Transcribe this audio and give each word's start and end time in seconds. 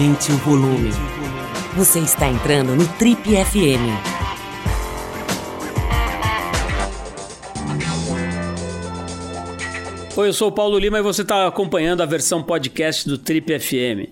Aumente 0.00 0.32
o 0.32 0.36
volume. 0.38 0.88
Você 1.76 1.98
está 1.98 2.26
entrando 2.26 2.74
no 2.74 2.88
Trip 2.96 3.20
FM. 3.22 3.84
Oi, 10.16 10.28
eu 10.28 10.32
sou 10.32 10.48
o 10.48 10.52
Paulo 10.52 10.78
Lima 10.78 11.00
e 11.00 11.02
você 11.02 11.20
está 11.20 11.46
acompanhando 11.46 12.02
a 12.02 12.06
versão 12.06 12.42
podcast 12.42 13.06
do 13.06 13.18
Trip 13.18 13.58
FM. 13.58 14.08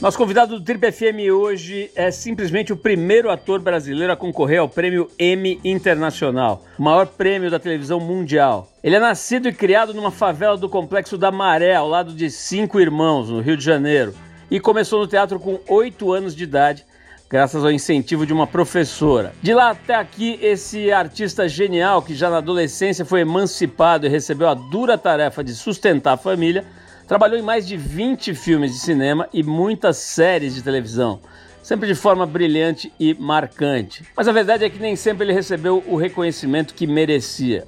Nosso 0.00 0.16
convidado 0.16 0.56
do 0.56 0.64
Trip 0.64 0.92
FM 0.92 1.28
hoje 1.34 1.90
é 1.96 2.12
simplesmente 2.12 2.72
o 2.72 2.76
primeiro 2.76 3.32
ator 3.32 3.58
brasileiro 3.58 4.12
a 4.12 4.16
concorrer 4.16 4.60
ao 4.60 4.68
prêmio 4.68 5.10
Emmy 5.18 5.60
Internacional, 5.64 6.64
o 6.78 6.82
maior 6.84 7.04
prêmio 7.04 7.50
da 7.50 7.58
televisão 7.58 7.98
mundial. 7.98 8.70
Ele 8.80 8.94
é 8.94 9.00
nascido 9.00 9.48
e 9.48 9.52
criado 9.52 9.92
numa 9.92 10.12
favela 10.12 10.56
do 10.56 10.68
Complexo 10.68 11.18
da 11.18 11.32
Maré, 11.32 11.74
ao 11.74 11.88
lado 11.88 12.12
de 12.12 12.30
cinco 12.30 12.78
irmãos, 12.78 13.28
no 13.28 13.40
Rio 13.40 13.56
de 13.56 13.64
Janeiro, 13.64 14.14
e 14.48 14.60
começou 14.60 15.00
no 15.00 15.08
teatro 15.08 15.40
com 15.40 15.58
oito 15.66 16.12
anos 16.12 16.36
de 16.36 16.44
idade, 16.44 16.86
graças 17.28 17.64
ao 17.64 17.72
incentivo 17.72 18.24
de 18.24 18.32
uma 18.32 18.46
professora. 18.46 19.32
De 19.42 19.52
lá 19.52 19.70
até 19.70 19.96
aqui, 19.96 20.38
esse 20.40 20.92
artista 20.92 21.48
genial, 21.48 22.02
que 22.02 22.14
já 22.14 22.30
na 22.30 22.36
adolescência 22.36 23.04
foi 23.04 23.22
emancipado 23.22 24.06
e 24.06 24.08
recebeu 24.08 24.48
a 24.48 24.54
dura 24.54 24.96
tarefa 24.96 25.42
de 25.42 25.56
sustentar 25.56 26.12
a 26.12 26.16
família, 26.16 26.64
Trabalhou 27.08 27.38
em 27.38 27.42
mais 27.42 27.66
de 27.66 27.74
20 27.74 28.34
filmes 28.34 28.70
de 28.70 28.78
cinema 28.78 29.26
e 29.32 29.42
muitas 29.42 29.96
séries 29.96 30.54
de 30.54 30.60
televisão, 30.60 31.18
sempre 31.62 31.88
de 31.88 31.94
forma 31.94 32.26
brilhante 32.26 32.92
e 33.00 33.14
marcante. 33.14 34.04
Mas 34.14 34.28
a 34.28 34.32
verdade 34.32 34.62
é 34.62 34.68
que 34.68 34.78
nem 34.78 34.94
sempre 34.94 35.24
ele 35.24 35.32
recebeu 35.32 35.82
o 35.86 35.96
reconhecimento 35.96 36.74
que 36.74 36.86
merecia. 36.86 37.66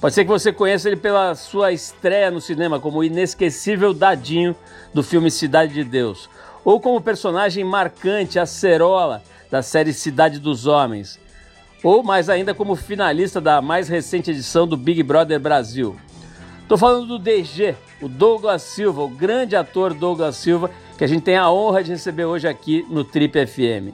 Pode 0.00 0.14
ser 0.14 0.22
que 0.24 0.30
você 0.30 0.52
conheça 0.52 0.88
ele 0.88 0.96
pela 0.96 1.34
sua 1.34 1.72
estreia 1.72 2.30
no 2.30 2.40
cinema 2.40 2.78
como 2.78 2.98
o 2.98 3.04
inesquecível 3.04 3.92
Dadinho 3.92 4.54
do 4.92 5.02
filme 5.02 5.32
Cidade 5.32 5.74
de 5.74 5.82
Deus, 5.82 6.30
ou 6.64 6.80
como 6.80 7.00
personagem 7.00 7.64
marcante 7.64 8.38
Acerola 8.38 9.20
da 9.50 9.62
série 9.62 9.92
Cidade 9.92 10.38
dos 10.38 10.64
Homens, 10.64 11.18
ou 11.82 12.04
mais 12.04 12.28
ainda 12.28 12.54
como 12.54 12.76
finalista 12.76 13.40
da 13.40 13.60
mais 13.60 13.88
recente 13.88 14.30
edição 14.30 14.64
do 14.64 14.76
Big 14.76 15.02
Brother 15.02 15.40
Brasil. 15.40 15.96
Estou 16.64 16.78
falando 16.78 17.06
do 17.06 17.18
DG, 17.18 17.76
o 18.00 18.08
Douglas 18.08 18.62
Silva, 18.62 19.02
o 19.02 19.08
grande 19.08 19.54
ator 19.54 19.92
Douglas 19.92 20.36
Silva, 20.36 20.70
que 20.96 21.04
a 21.04 21.06
gente 21.06 21.22
tem 21.22 21.36
a 21.36 21.50
honra 21.50 21.84
de 21.84 21.90
receber 21.90 22.24
hoje 22.24 22.48
aqui 22.48 22.82
no 22.88 23.04
Trip 23.04 23.46
FM. 23.46 23.92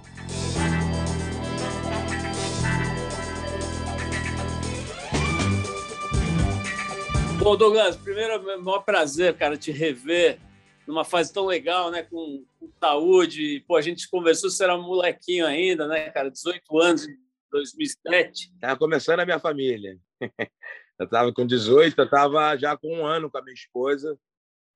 Bom, 7.41 7.56
Douglas, 7.56 7.96
primeiro 7.96 8.34
é 8.34 8.38
o 8.38 8.62
maior 8.62 8.84
prazer, 8.84 9.34
cara, 9.34 9.56
te 9.56 9.72
rever 9.72 10.38
numa 10.86 11.04
fase 11.04 11.32
tão 11.32 11.46
legal, 11.46 11.91
né, 11.91 12.04
com, 12.04 12.44
com 12.60 12.70
saúde. 12.78 13.64
Pô, 13.66 13.74
a 13.74 13.82
gente 13.82 14.08
conversou, 14.08 14.48
você 14.48 14.62
era 14.62 14.76
um 14.76 14.82
molequinho 14.82 15.44
ainda, 15.44 15.88
né, 15.88 16.08
cara, 16.10 16.30
18 16.30 16.78
anos 16.78 17.04
em 17.04 17.18
2007. 17.50 18.52
Estava 18.54 18.78
começando 18.78 19.18
a 19.18 19.24
minha 19.24 19.41
família. 19.41 19.98
Eu 21.01 21.06
estava 21.06 21.33
com 21.33 21.47
18, 21.47 21.98
eu 21.98 22.05
estava 22.05 22.55
já 22.59 22.77
com 22.77 22.98
um 22.98 23.06
ano 23.06 23.31
com 23.31 23.39
a 23.39 23.43
minha 23.43 23.55
esposa, 23.55 24.19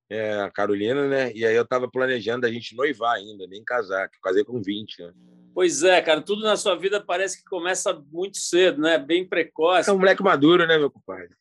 é, 0.09 0.41
a 0.41 0.51
Carolina, 0.51 1.07
né? 1.07 1.31
E 1.35 1.45
aí 1.45 1.55
eu 1.55 1.65
estava 1.65 1.87
planejando 1.87 2.47
a 2.47 2.51
gente 2.51 2.75
noivar 2.75 3.17
ainda, 3.17 3.47
nem 3.47 3.63
casar, 3.63 4.09
que 4.09 4.17
eu 4.17 4.23
casei 4.23 4.43
com 4.43 4.63
20, 4.63 5.03
né? 5.03 5.13
Pois 5.53 5.83
é, 5.83 6.01
cara, 6.01 6.23
tudo 6.23 6.43
na 6.43 6.57
sua 6.57 6.77
vida 6.77 6.99
parece 6.99 7.37
que 7.37 7.45
começa 7.45 7.93
muito 8.11 8.39
cedo, 8.39 8.81
né? 8.81 8.97
Bem 8.97 9.29
precoce. 9.29 9.91
É 9.91 9.93
um 9.93 9.99
moleque 9.99 10.23
maduro, 10.23 10.67
né, 10.67 10.79
meu 10.79 10.91
compadre? 10.91 11.37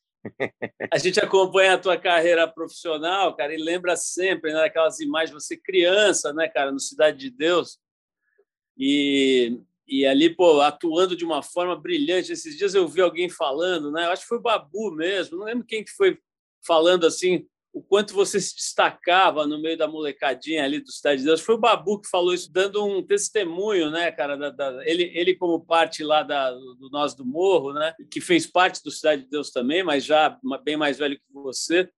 A 0.92 0.98
gente 0.98 1.18
acompanha 1.18 1.76
a 1.76 1.78
tua 1.78 1.98
carreira 1.98 2.46
profissional, 2.46 3.34
cara, 3.38 3.54
e 3.54 3.64
lembra 3.64 3.96
sempre 3.96 4.52
né, 4.52 4.60
daquelas 4.60 5.00
imagens, 5.00 5.32
você 5.32 5.56
criança, 5.56 6.34
né, 6.34 6.50
cara, 6.50 6.74
no 6.74 6.80
Cidade 6.80 7.18
de 7.18 7.30
Deus. 7.30 7.80
E 8.78 9.62
e 9.88 10.06
ali, 10.06 10.30
pô, 10.30 10.62
atuando 10.62 11.16
de 11.16 11.26
uma 11.26 11.42
forma 11.42 11.76
brilhante. 11.76 12.32
Esses 12.32 12.58
dias 12.58 12.74
eu 12.74 12.88
vi 12.88 13.02
alguém 13.02 13.30
falando, 13.30 13.92
né? 13.92 14.06
Eu 14.06 14.12
acho 14.12 14.24
que 14.24 14.28
foi 14.28 14.38
o 14.38 14.42
Babu 14.42 14.92
mesmo, 14.92 15.38
não 15.38 15.46
lembro 15.46 15.66
quem 15.66 15.84
que 15.84 15.92
foi 15.92 16.18
falando 16.66 17.06
assim, 17.06 17.46
o 17.74 17.82
quanto 17.82 18.14
você 18.14 18.40
se 18.40 18.56
destacava 18.56 19.48
no 19.48 19.60
meio 19.60 19.76
da 19.76 19.88
molecadinha 19.88 20.64
ali 20.64 20.80
do 20.80 20.92
Cidade 20.92 21.22
de 21.22 21.26
Deus. 21.26 21.42
Foi 21.42 21.56
o 21.56 21.60
Babu 21.60 22.00
que 22.00 22.08
falou 22.08 22.34
isso, 22.34 22.52
dando 22.52 22.86
um 22.86 23.02
testemunho, 23.02 23.90
né, 23.90 24.12
cara? 24.12 24.38
Da, 24.38 24.52
da, 24.52 24.88
ele, 24.88 25.12
ele, 25.16 25.36
como 25.36 25.66
parte 25.66 26.04
lá 26.04 26.22
da, 26.22 26.52
do 26.52 26.90
Nós 26.92 27.16
do 27.16 27.26
Morro, 27.26 27.74
né? 27.74 27.94
Que 28.12 28.22
fez 28.22 28.46
parte 28.46 28.82
do 28.84 28.92
Cidade 28.92 29.24
de 29.24 29.30
Deus 29.30 29.50
também, 29.50 29.84
mas 29.84 30.06
já 30.06 30.38
bem 30.64 30.78
mais 30.78 31.00
velho 31.00 31.18
que 31.18 31.34
você, 31.34 31.90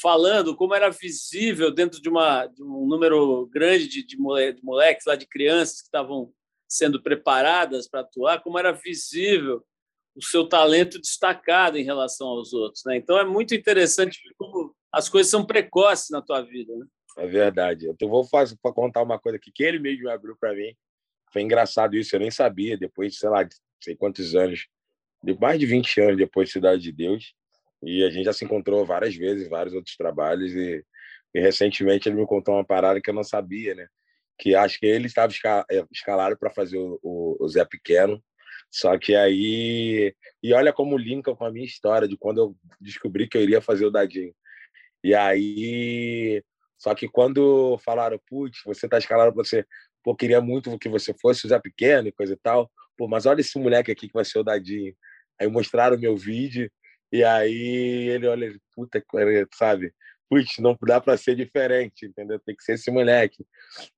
falando 0.00 0.54
como 0.54 0.74
era 0.74 0.90
visível 0.90 1.72
dentro 1.72 2.00
de, 2.00 2.08
uma, 2.08 2.46
de 2.46 2.62
um 2.62 2.86
número 2.86 3.46
grande 3.46 3.88
de, 3.88 4.06
de, 4.06 4.16
moleques 4.16 5.06
lá, 5.06 5.16
de 5.16 5.26
crianças 5.26 5.80
que 5.80 5.88
estavam 5.88 6.32
sendo 6.68 7.02
preparadas 7.02 7.88
para 7.88 8.00
atuar, 8.00 8.42
como 8.42 8.58
era 8.58 8.72
visível 8.72 9.64
o 10.14 10.22
seu 10.24 10.48
talento 10.48 10.98
destacado 10.98 11.76
em 11.76 11.84
relação 11.84 12.26
aos 12.28 12.52
outros. 12.52 12.82
Né? 12.86 12.96
Então 12.96 13.18
é 13.18 13.24
muito 13.24 13.54
interessante 13.54 14.18
como 14.38 14.74
as 14.90 15.08
coisas 15.08 15.30
são 15.30 15.44
precoces 15.44 16.08
na 16.10 16.22
tua 16.22 16.40
vida. 16.40 16.74
Né? 16.74 16.86
É 17.18 17.26
verdade. 17.26 17.86
Eu 17.86 18.08
vou 18.08 18.24
fazer 18.24 18.56
contar 18.62 19.02
uma 19.02 19.18
coisa 19.18 19.36
aqui 19.36 19.52
que 19.54 19.62
ele 19.62 19.78
mesmo 19.78 20.08
abriu 20.08 20.36
para 20.38 20.54
mim. 20.54 20.74
Foi 21.32 21.42
engraçado 21.42 21.96
isso, 21.96 22.16
eu 22.16 22.20
nem 22.20 22.30
sabia. 22.30 22.78
Depois, 22.78 23.18
sei 23.18 23.28
lá, 23.28 23.42
de 23.42 23.54
sei 23.82 23.94
quantos 23.94 24.34
anos, 24.34 24.66
de 25.22 25.38
mais 25.38 25.60
de 25.60 25.66
20 25.66 26.00
anos 26.00 26.16
depois 26.16 26.48
de 26.48 26.52
Cidade 26.54 26.82
de 26.82 26.92
Deus, 26.92 27.34
e 27.82 28.02
a 28.02 28.10
gente 28.10 28.24
já 28.24 28.32
se 28.32 28.44
encontrou 28.44 28.84
várias 28.84 29.14
vezes, 29.14 29.48
vários 29.48 29.74
outros 29.74 29.96
trabalhos 29.96 30.52
e, 30.54 30.84
e 31.34 31.40
recentemente 31.40 32.08
ele 32.08 32.16
me 32.16 32.26
contou 32.26 32.54
uma 32.54 32.64
parada 32.64 33.00
que 33.00 33.10
eu 33.10 33.14
não 33.14 33.22
sabia, 33.22 33.74
né? 33.74 33.86
Que 34.38 34.54
acho 34.54 34.78
que 34.78 34.86
ele 34.86 35.06
estava 35.06 35.32
é, 35.70 35.84
escalado 35.90 36.36
para 36.38 36.50
fazer 36.50 36.78
o, 36.78 36.98
o, 37.02 37.36
o, 37.40 37.48
Zé 37.48 37.64
Pequeno. 37.64 38.22
Só 38.70 38.98
que 38.98 39.14
aí. 39.14 40.14
E 40.42 40.52
olha 40.52 40.72
como 40.72 40.98
linka 40.98 41.34
com 41.34 41.44
a 41.44 41.52
minha 41.52 41.64
história 41.64 42.06
de 42.08 42.16
quando 42.16 42.38
eu 42.38 42.56
descobri 42.80 43.28
que 43.28 43.36
eu 43.38 43.42
iria 43.42 43.60
fazer 43.60 43.86
o 43.86 43.90
Dadinho. 43.90 44.34
E 45.02 45.14
aí. 45.14 46.42
Só 46.78 46.94
que 46.94 47.08
quando 47.08 47.78
falaram, 47.78 48.20
putz, 48.28 48.60
você 48.64 48.86
está 48.86 48.98
escalado 48.98 49.32
para 49.32 49.42
você. 49.42 49.64
Pô, 50.02 50.14
queria 50.14 50.40
muito 50.40 50.78
que 50.78 50.88
você 50.88 51.14
fosse 51.14 51.46
o 51.46 51.48
Zé 51.48 51.58
Pequeno 51.58 52.08
e 52.08 52.12
coisa 52.12 52.34
e 52.34 52.36
tal. 52.36 52.70
Pô, 52.96 53.08
mas 53.08 53.26
olha 53.26 53.40
esse 53.40 53.58
moleque 53.58 53.90
aqui 53.90 54.08
que 54.08 54.14
vai 54.14 54.24
ser 54.24 54.38
o 54.38 54.44
Dadinho. 54.44 54.94
Aí 55.40 55.48
mostraram 55.48 55.98
meu 55.98 56.16
vídeo. 56.16 56.70
E 57.10 57.24
aí 57.24 58.08
ele 58.10 58.26
olha, 58.26 58.54
puta, 58.74 59.02
sabe? 59.54 59.92
Putz, 60.28 60.58
não 60.58 60.76
dá 60.82 61.00
para 61.00 61.16
ser 61.16 61.36
diferente, 61.36 62.06
entendeu? 62.06 62.38
Tem 62.40 62.54
que 62.54 62.62
ser 62.62 62.74
esse 62.74 62.90
moleque. 62.90 63.44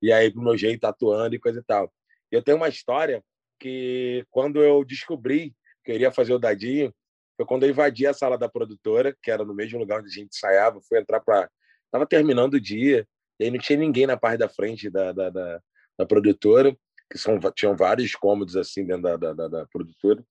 E 0.01 0.13
aí, 0.13 0.31
do 0.31 0.43
meu 0.43 0.57
jeito, 0.57 0.85
atuando 0.85 1.35
e 1.35 1.39
coisa 1.39 1.61
e 1.61 1.63
tal. 1.63 1.93
Eu 2.31 2.43
tenho 2.43 2.57
uma 2.57 2.69
história 2.69 3.23
que, 3.59 4.25
quando 4.31 4.63
eu 4.63 4.85
descobri 4.85 5.55
que 5.85 5.93
eu 5.93 5.95
iria 5.95 6.13
fazer 6.13 6.35
o 6.35 6.39
Dadinho, 6.39 6.95
foi 7.37 7.47
quando 7.47 7.63
eu 7.65 7.71
invadi 7.71 8.07
a 8.07 8.13
sala 8.13 8.37
da 8.37 8.49
produtora, 8.49 9.17
que 9.23 9.31
era 9.31 9.45
no 9.45 9.55
mesmo 9.55 9.79
lugar 9.79 10.01
onde 10.01 10.09
a 10.09 10.13
gente 10.13 10.35
ensaiava, 10.35 10.81
fui 10.87 10.99
entrar 10.99 11.21
para... 11.21 11.49
Estava 11.87 12.07
terminando 12.07 12.55
o 12.55 12.61
dia, 12.61 13.07
e 13.41 13.45
aí 13.45 13.51
não 13.51 13.59
tinha 13.59 13.79
ninguém 13.79 14.07
na 14.07 14.17
parte 14.17 14.39
da 14.39 14.49
frente 14.49 14.91
da, 14.91 15.13
da, 15.13 15.31
da, 15.31 15.61
da 15.99 16.07
produtora, 16.07 16.77
que 17.11 17.17
são, 17.17 17.39
tinham 17.55 17.75
vários 17.75 18.15
cômodos 18.15 18.57
assim 18.57 18.85
dentro 18.85 19.03
da, 19.03 19.17
da, 19.17 19.33
da, 19.33 19.49
da 19.49 19.67
produtora. 19.67 20.23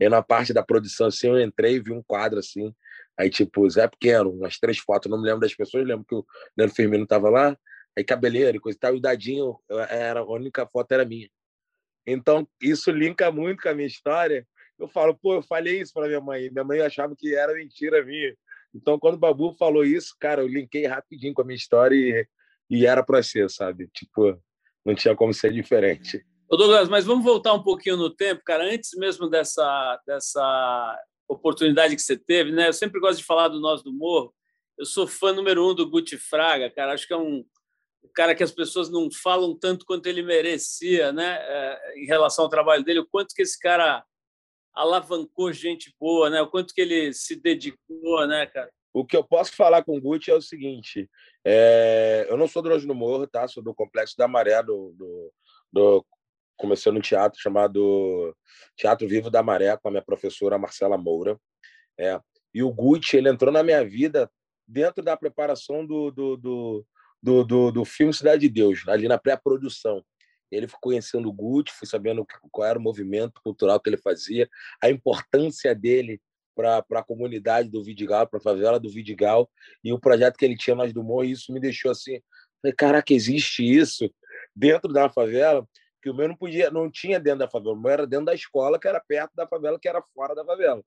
E 0.00 0.08
na 0.08 0.22
parte 0.22 0.52
da 0.52 0.62
produção, 0.62 1.06
assim, 1.06 1.28
eu 1.28 1.40
entrei 1.40 1.76
e 1.76 1.80
vi 1.80 1.92
um 1.92 2.02
quadro 2.02 2.38
assim, 2.38 2.74
Aí, 3.18 3.30
tipo, 3.30 3.68
Zé 3.70 3.86
Pequeno, 3.86 4.30
umas 4.30 4.58
três 4.58 4.78
fotos, 4.78 5.10
não 5.10 5.18
me 5.18 5.24
lembro 5.24 5.40
das 5.40 5.54
pessoas, 5.54 5.86
lembro 5.86 6.04
que 6.04 6.14
o 6.14 6.26
Leandro 6.56 6.74
Firmino 6.74 7.06
tava 7.06 7.30
lá, 7.30 7.56
aí 7.96 8.04
cabeleiro 8.04 8.56
e 8.56 8.60
coisa 8.60 8.76
e 8.76 8.80
tal, 8.80 8.94
e 8.94 8.98
o 8.98 9.00
Dadinho, 9.00 9.56
era, 9.88 10.20
a 10.20 10.24
única 10.24 10.66
foto 10.66 10.92
era 10.92 11.04
minha. 11.04 11.28
Então, 12.06 12.46
isso 12.60 12.90
linka 12.90 13.30
muito 13.30 13.62
com 13.62 13.68
a 13.68 13.74
minha 13.74 13.86
história. 13.86 14.46
Eu 14.78 14.88
falo, 14.88 15.16
pô, 15.16 15.34
eu 15.34 15.42
falei 15.42 15.80
isso 15.80 15.92
para 15.92 16.08
minha 16.08 16.20
mãe, 16.20 16.50
minha 16.50 16.64
mãe 16.64 16.80
achava 16.80 17.14
que 17.16 17.34
era 17.34 17.54
mentira 17.54 18.04
minha. 18.04 18.34
Então, 18.74 18.98
quando 18.98 19.14
o 19.14 19.18
Babu 19.18 19.54
falou 19.56 19.84
isso, 19.84 20.16
cara, 20.18 20.42
eu 20.42 20.48
linkei 20.48 20.84
rapidinho 20.86 21.32
com 21.32 21.42
a 21.42 21.44
minha 21.44 21.56
história 21.56 21.94
e, 21.94 22.26
e 22.68 22.84
era 22.84 23.04
para 23.04 23.22
ser, 23.22 23.48
sabe? 23.48 23.88
Tipo, 23.94 24.36
não 24.84 24.94
tinha 24.94 25.14
como 25.14 25.32
ser 25.32 25.52
diferente. 25.52 26.24
Ô 26.48 26.56
Douglas, 26.56 26.88
mas 26.88 27.04
vamos 27.04 27.24
voltar 27.24 27.54
um 27.54 27.62
pouquinho 27.62 27.96
no 27.96 28.10
tempo, 28.10 28.42
cara, 28.44 28.64
antes 28.64 28.90
mesmo 28.98 29.30
dessa, 29.30 30.00
dessa 30.06 31.00
oportunidade 31.34 31.96
que 31.96 32.02
você 32.02 32.16
teve, 32.16 32.52
né? 32.52 32.68
Eu 32.68 32.72
sempre 32.72 33.00
gosto 33.00 33.18
de 33.18 33.24
falar 33.24 33.48
do 33.48 33.60
Nós 33.60 33.82
do 33.82 33.92
Morro. 33.92 34.34
Eu 34.78 34.84
sou 34.84 35.06
fã 35.06 35.32
número 35.32 35.70
um 35.70 35.74
do 35.74 35.88
Guti 35.88 36.16
Fraga, 36.16 36.70
cara. 36.70 36.92
Acho 36.92 37.06
que 37.06 37.12
é 37.12 37.16
um 37.16 37.44
cara 38.14 38.34
que 38.34 38.42
as 38.42 38.50
pessoas 38.50 38.90
não 38.90 39.08
falam 39.10 39.56
tanto 39.56 39.86
quanto 39.86 40.06
ele 40.06 40.22
merecia, 40.22 41.12
né? 41.12 41.38
É, 41.40 41.98
em 41.98 42.06
relação 42.06 42.44
ao 42.44 42.50
trabalho 42.50 42.84
dele, 42.84 43.00
o 43.00 43.06
quanto 43.06 43.34
que 43.34 43.42
esse 43.42 43.58
cara 43.58 44.04
alavancou 44.74 45.52
gente 45.52 45.94
boa, 46.00 46.28
né? 46.28 46.42
O 46.42 46.48
quanto 46.48 46.74
que 46.74 46.80
ele 46.80 47.12
se 47.12 47.36
dedicou, 47.36 48.26
né, 48.26 48.46
cara? 48.46 48.70
O 48.92 49.04
que 49.04 49.16
eu 49.16 49.24
posso 49.24 49.52
falar 49.54 49.82
com 49.82 49.96
o 49.96 50.00
Guti 50.00 50.30
é 50.30 50.34
o 50.34 50.42
seguinte: 50.42 51.08
é... 51.44 52.26
eu 52.28 52.36
não 52.36 52.46
sou 52.46 52.62
do 52.62 52.68
Nós 52.68 52.84
do 52.84 52.94
Morro, 52.94 53.26
tá? 53.26 53.46
Sou 53.48 53.62
do 53.62 53.74
Complexo 53.74 54.16
da 54.16 54.28
Maré, 54.28 54.62
do, 54.62 54.94
do, 54.96 55.32
do 55.72 56.06
comecei 56.56 56.90
no 56.92 57.00
teatro 57.00 57.40
chamado 57.40 58.34
Teatro 58.76 59.08
Vivo 59.08 59.30
da 59.30 59.42
Maré 59.42 59.76
com 59.76 59.88
a 59.88 59.90
minha 59.90 60.04
professora 60.04 60.58
Marcela 60.58 60.96
Moura. 60.96 61.38
É. 61.98 62.20
E 62.52 62.62
o 62.62 62.72
Gucci, 62.72 63.16
ele 63.16 63.28
entrou 63.28 63.52
na 63.52 63.62
minha 63.62 63.84
vida 63.84 64.30
dentro 64.66 65.02
da 65.02 65.16
preparação 65.16 65.84
do, 65.84 66.10
do, 66.10 66.36
do, 66.36 66.86
do, 67.22 67.44
do, 67.44 67.70
do 67.72 67.84
filme 67.84 68.12
Cidade 68.12 68.42
de 68.42 68.48
Deus, 68.48 68.86
ali 68.88 69.08
na 69.08 69.18
pré-produção. 69.18 70.04
Ele 70.50 70.68
foi 70.68 70.78
conhecendo 70.80 71.28
o 71.28 71.32
Gucci, 71.32 71.74
fui 71.76 71.88
sabendo 71.88 72.24
qual 72.50 72.68
era 72.68 72.78
o 72.78 72.82
movimento 72.82 73.40
cultural 73.42 73.80
que 73.80 73.90
ele 73.90 73.96
fazia, 73.96 74.48
a 74.80 74.88
importância 74.88 75.74
dele 75.74 76.20
para 76.54 76.84
a 76.92 77.02
comunidade 77.02 77.68
do 77.68 77.82
Vidigal, 77.82 78.28
para 78.28 78.38
a 78.38 78.42
favela 78.42 78.78
do 78.78 78.88
Vidigal, 78.88 79.50
e 79.82 79.92
o 79.92 79.98
projeto 79.98 80.36
que 80.36 80.44
ele 80.44 80.56
tinha 80.56 80.76
Nós 80.76 80.92
do 80.92 81.02
Morro, 81.02 81.24
e 81.24 81.32
isso 81.32 81.52
me 81.52 81.58
deixou 81.58 81.90
assim, 81.90 82.20
caraca, 82.76 83.12
existe 83.12 83.64
isso 83.64 84.08
dentro 84.54 84.92
da 84.92 85.08
favela, 85.08 85.66
que 86.04 86.10
o 86.10 86.14
meu 86.14 86.28
não 86.28 86.36
podia, 86.36 86.70
não 86.70 86.90
tinha 86.90 87.18
dentro 87.18 87.38
da 87.38 87.48
favela, 87.48 87.72
o 87.72 87.80
meu 87.80 87.90
era 87.90 88.06
dentro 88.06 88.26
da 88.26 88.34
escola, 88.34 88.78
que 88.78 88.86
era 88.86 89.00
perto 89.00 89.32
da 89.34 89.46
favela, 89.46 89.80
que 89.80 89.88
era 89.88 90.02
fora 90.14 90.34
da 90.34 90.44
favela. 90.44 90.84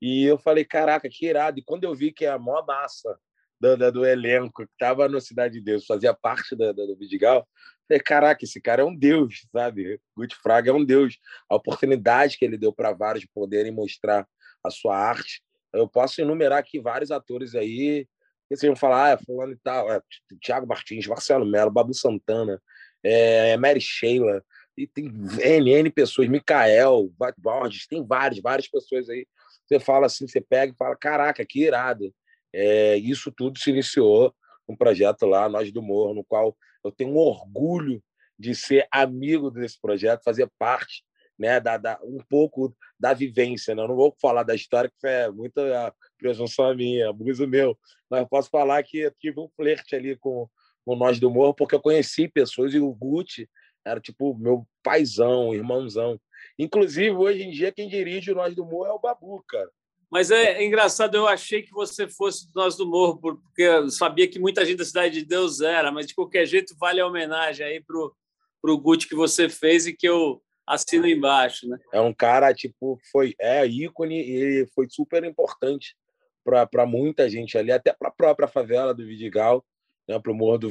E 0.00 0.24
eu 0.24 0.38
falei, 0.38 0.64
caraca, 0.64 1.06
que 1.06 1.26
irado. 1.26 1.58
E 1.58 1.62
quando 1.62 1.84
eu 1.84 1.94
vi 1.94 2.10
que 2.10 2.24
a 2.24 2.38
maior 2.38 2.64
massa 2.64 3.18
do, 3.60 3.76
do, 3.76 3.92
do 3.92 4.06
elenco 4.06 4.64
que 4.64 4.72
estava 4.72 5.06
no 5.06 5.20
Cidade 5.20 5.52
de 5.52 5.60
Deus 5.60 5.84
fazia 5.84 6.14
parte 6.14 6.56
do, 6.56 6.96
Vidigal, 6.96 7.46
falei, 7.86 8.02
caraca, 8.02 8.42
esse 8.42 8.58
cara 8.58 8.80
é 8.80 8.84
um 8.86 8.96
deus, 8.96 9.46
sabe? 9.52 10.00
Guti 10.16 10.34
Fraga 10.36 10.70
é 10.70 10.72
um 10.72 10.82
deus. 10.82 11.18
A 11.46 11.54
oportunidade 11.54 12.38
que 12.38 12.44
ele 12.46 12.56
deu 12.56 12.72
para 12.72 12.92
vários 12.92 13.26
poderem 13.26 13.70
mostrar 13.70 14.26
a 14.64 14.70
sua 14.70 14.96
arte. 14.96 15.42
Eu 15.74 15.86
posso 15.86 16.22
enumerar 16.22 16.60
aqui 16.60 16.80
vários 16.80 17.10
atores 17.10 17.54
aí, 17.54 18.08
que 18.48 18.56
vocês 18.56 18.66
vão 18.66 18.76
falar, 18.76 19.04
ah, 19.04 19.10
é 19.10 19.18
fulano 19.18 19.52
e 19.52 19.58
tal, 19.58 19.92
é, 19.92 20.00
Tiago 20.40 20.66
Martins, 20.66 21.06
Marcelo 21.06 21.44
Melo, 21.44 21.70
Babu 21.70 21.92
Santana, 21.92 22.58
é, 23.02 23.56
Mary 23.56 23.80
Sheila, 23.80 24.42
e 24.76 24.86
tem 24.86 25.06
N, 25.06 25.70
N 25.70 25.90
pessoas, 25.90 26.28
Mikael, 26.28 27.10
Borges, 27.36 27.86
tem 27.86 28.04
várias, 28.04 28.40
várias 28.40 28.68
pessoas 28.68 29.08
aí. 29.08 29.26
Você 29.66 29.80
fala 29.80 30.06
assim, 30.06 30.26
você 30.26 30.40
pega 30.40 30.72
e 30.72 30.76
fala, 30.76 30.96
caraca, 30.96 31.44
que 31.44 31.64
irado. 31.64 32.14
É, 32.52 32.96
isso 32.96 33.32
tudo 33.32 33.58
se 33.58 33.70
iniciou 33.70 34.32
um 34.68 34.76
projeto 34.76 35.26
lá, 35.26 35.48
Nós 35.48 35.72
do 35.72 35.82
Morro, 35.82 36.14
no 36.14 36.24
qual 36.24 36.56
eu 36.84 36.92
tenho 36.92 37.10
um 37.10 37.16
orgulho 37.16 38.02
de 38.38 38.54
ser 38.54 38.86
amigo 38.92 39.50
desse 39.50 39.80
projeto, 39.80 40.22
fazer 40.22 40.48
parte 40.58 41.02
né, 41.38 41.60
da, 41.60 41.76
da, 41.76 41.98
um 42.02 42.18
pouco 42.28 42.74
da 42.98 43.12
vivência. 43.12 43.74
Né? 43.74 43.82
Eu 43.82 43.88
não 43.88 43.96
vou 43.96 44.14
falar 44.20 44.42
da 44.42 44.54
história, 44.54 44.90
que 44.98 45.06
é 45.06 45.30
muita 45.30 45.94
presunção 46.18 46.74
minha, 46.74 47.10
abuso 47.10 47.46
meu, 47.46 47.78
mas 48.10 48.20
eu 48.20 48.28
posso 48.28 48.48
falar 48.48 48.82
que 48.82 48.98
eu 48.98 49.12
tive 49.18 49.40
um 49.40 49.48
flerte 49.56 49.94
ali 49.94 50.16
com, 50.16 50.48
com 50.88 50.96
Nós 50.96 51.20
do 51.20 51.30
Morro, 51.30 51.52
porque 51.52 51.74
eu 51.74 51.82
conheci 51.82 52.26
pessoas 52.26 52.72
e 52.72 52.80
o 52.80 52.90
Gucci 52.94 53.46
era 53.84 54.00
tipo 54.00 54.34
meu 54.38 54.66
paizão, 54.82 55.54
irmãozão. 55.54 56.18
Inclusive, 56.58 57.10
hoje 57.10 57.42
em 57.42 57.50
dia, 57.50 57.70
quem 57.70 57.90
dirige 57.90 58.32
o 58.32 58.34
Nós 58.34 58.54
do 58.54 58.64
Morro 58.64 58.86
é 58.86 58.92
o 58.92 58.98
Babu, 58.98 59.44
cara. 59.46 59.68
Mas 60.10 60.30
é 60.30 60.64
engraçado, 60.64 61.14
eu 61.14 61.28
achei 61.28 61.60
que 61.60 61.72
você 61.72 62.08
fosse 62.08 62.46
do 62.46 62.52
Nós 62.54 62.74
do 62.74 62.86
Morro, 62.86 63.18
porque 63.20 63.60
eu 63.60 63.90
sabia 63.90 64.26
que 64.26 64.38
muita 64.38 64.64
gente 64.64 64.78
da 64.78 64.84
Cidade 64.86 65.20
de 65.20 65.26
Deus 65.26 65.60
era, 65.60 65.92
mas 65.92 66.06
de 66.06 66.14
qualquer 66.14 66.46
jeito 66.46 66.74
vale 66.80 67.02
a 67.02 67.06
homenagem 67.06 67.66
aí 67.66 67.84
pro, 67.84 68.16
pro 68.62 68.78
Gucci 68.78 69.06
que 69.06 69.14
você 69.14 69.46
fez 69.46 69.86
e 69.86 69.92
que 69.92 70.08
eu 70.08 70.42
assino 70.66 71.06
embaixo, 71.06 71.68
né? 71.68 71.78
É 71.92 72.00
um 72.00 72.14
cara, 72.14 72.54
tipo, 72.54 72.98
foi 73.12 73.34
é 73.38 73.66
ícone 73.66 74.22
e 74.22 74.66
foi 74.74 74.86
super 74.88 75.22
importante 75.22 75.94
para 76.42 76.86
muita 76.86 77.28
gente 77.28 77.58
ali, 77.58 77.70
até 77.70 77.92
para 77.92 78.08
a 78.08 78.12
própria 78.12 78.48
favela 78.48 78.94
do 78.94 79.04
Vidigal, 79.04 79.62
né, 80.08 80.18
para 80.18 80.32
o 80.32 80.34
Morro 80.34 80.58
do 80.58 80.70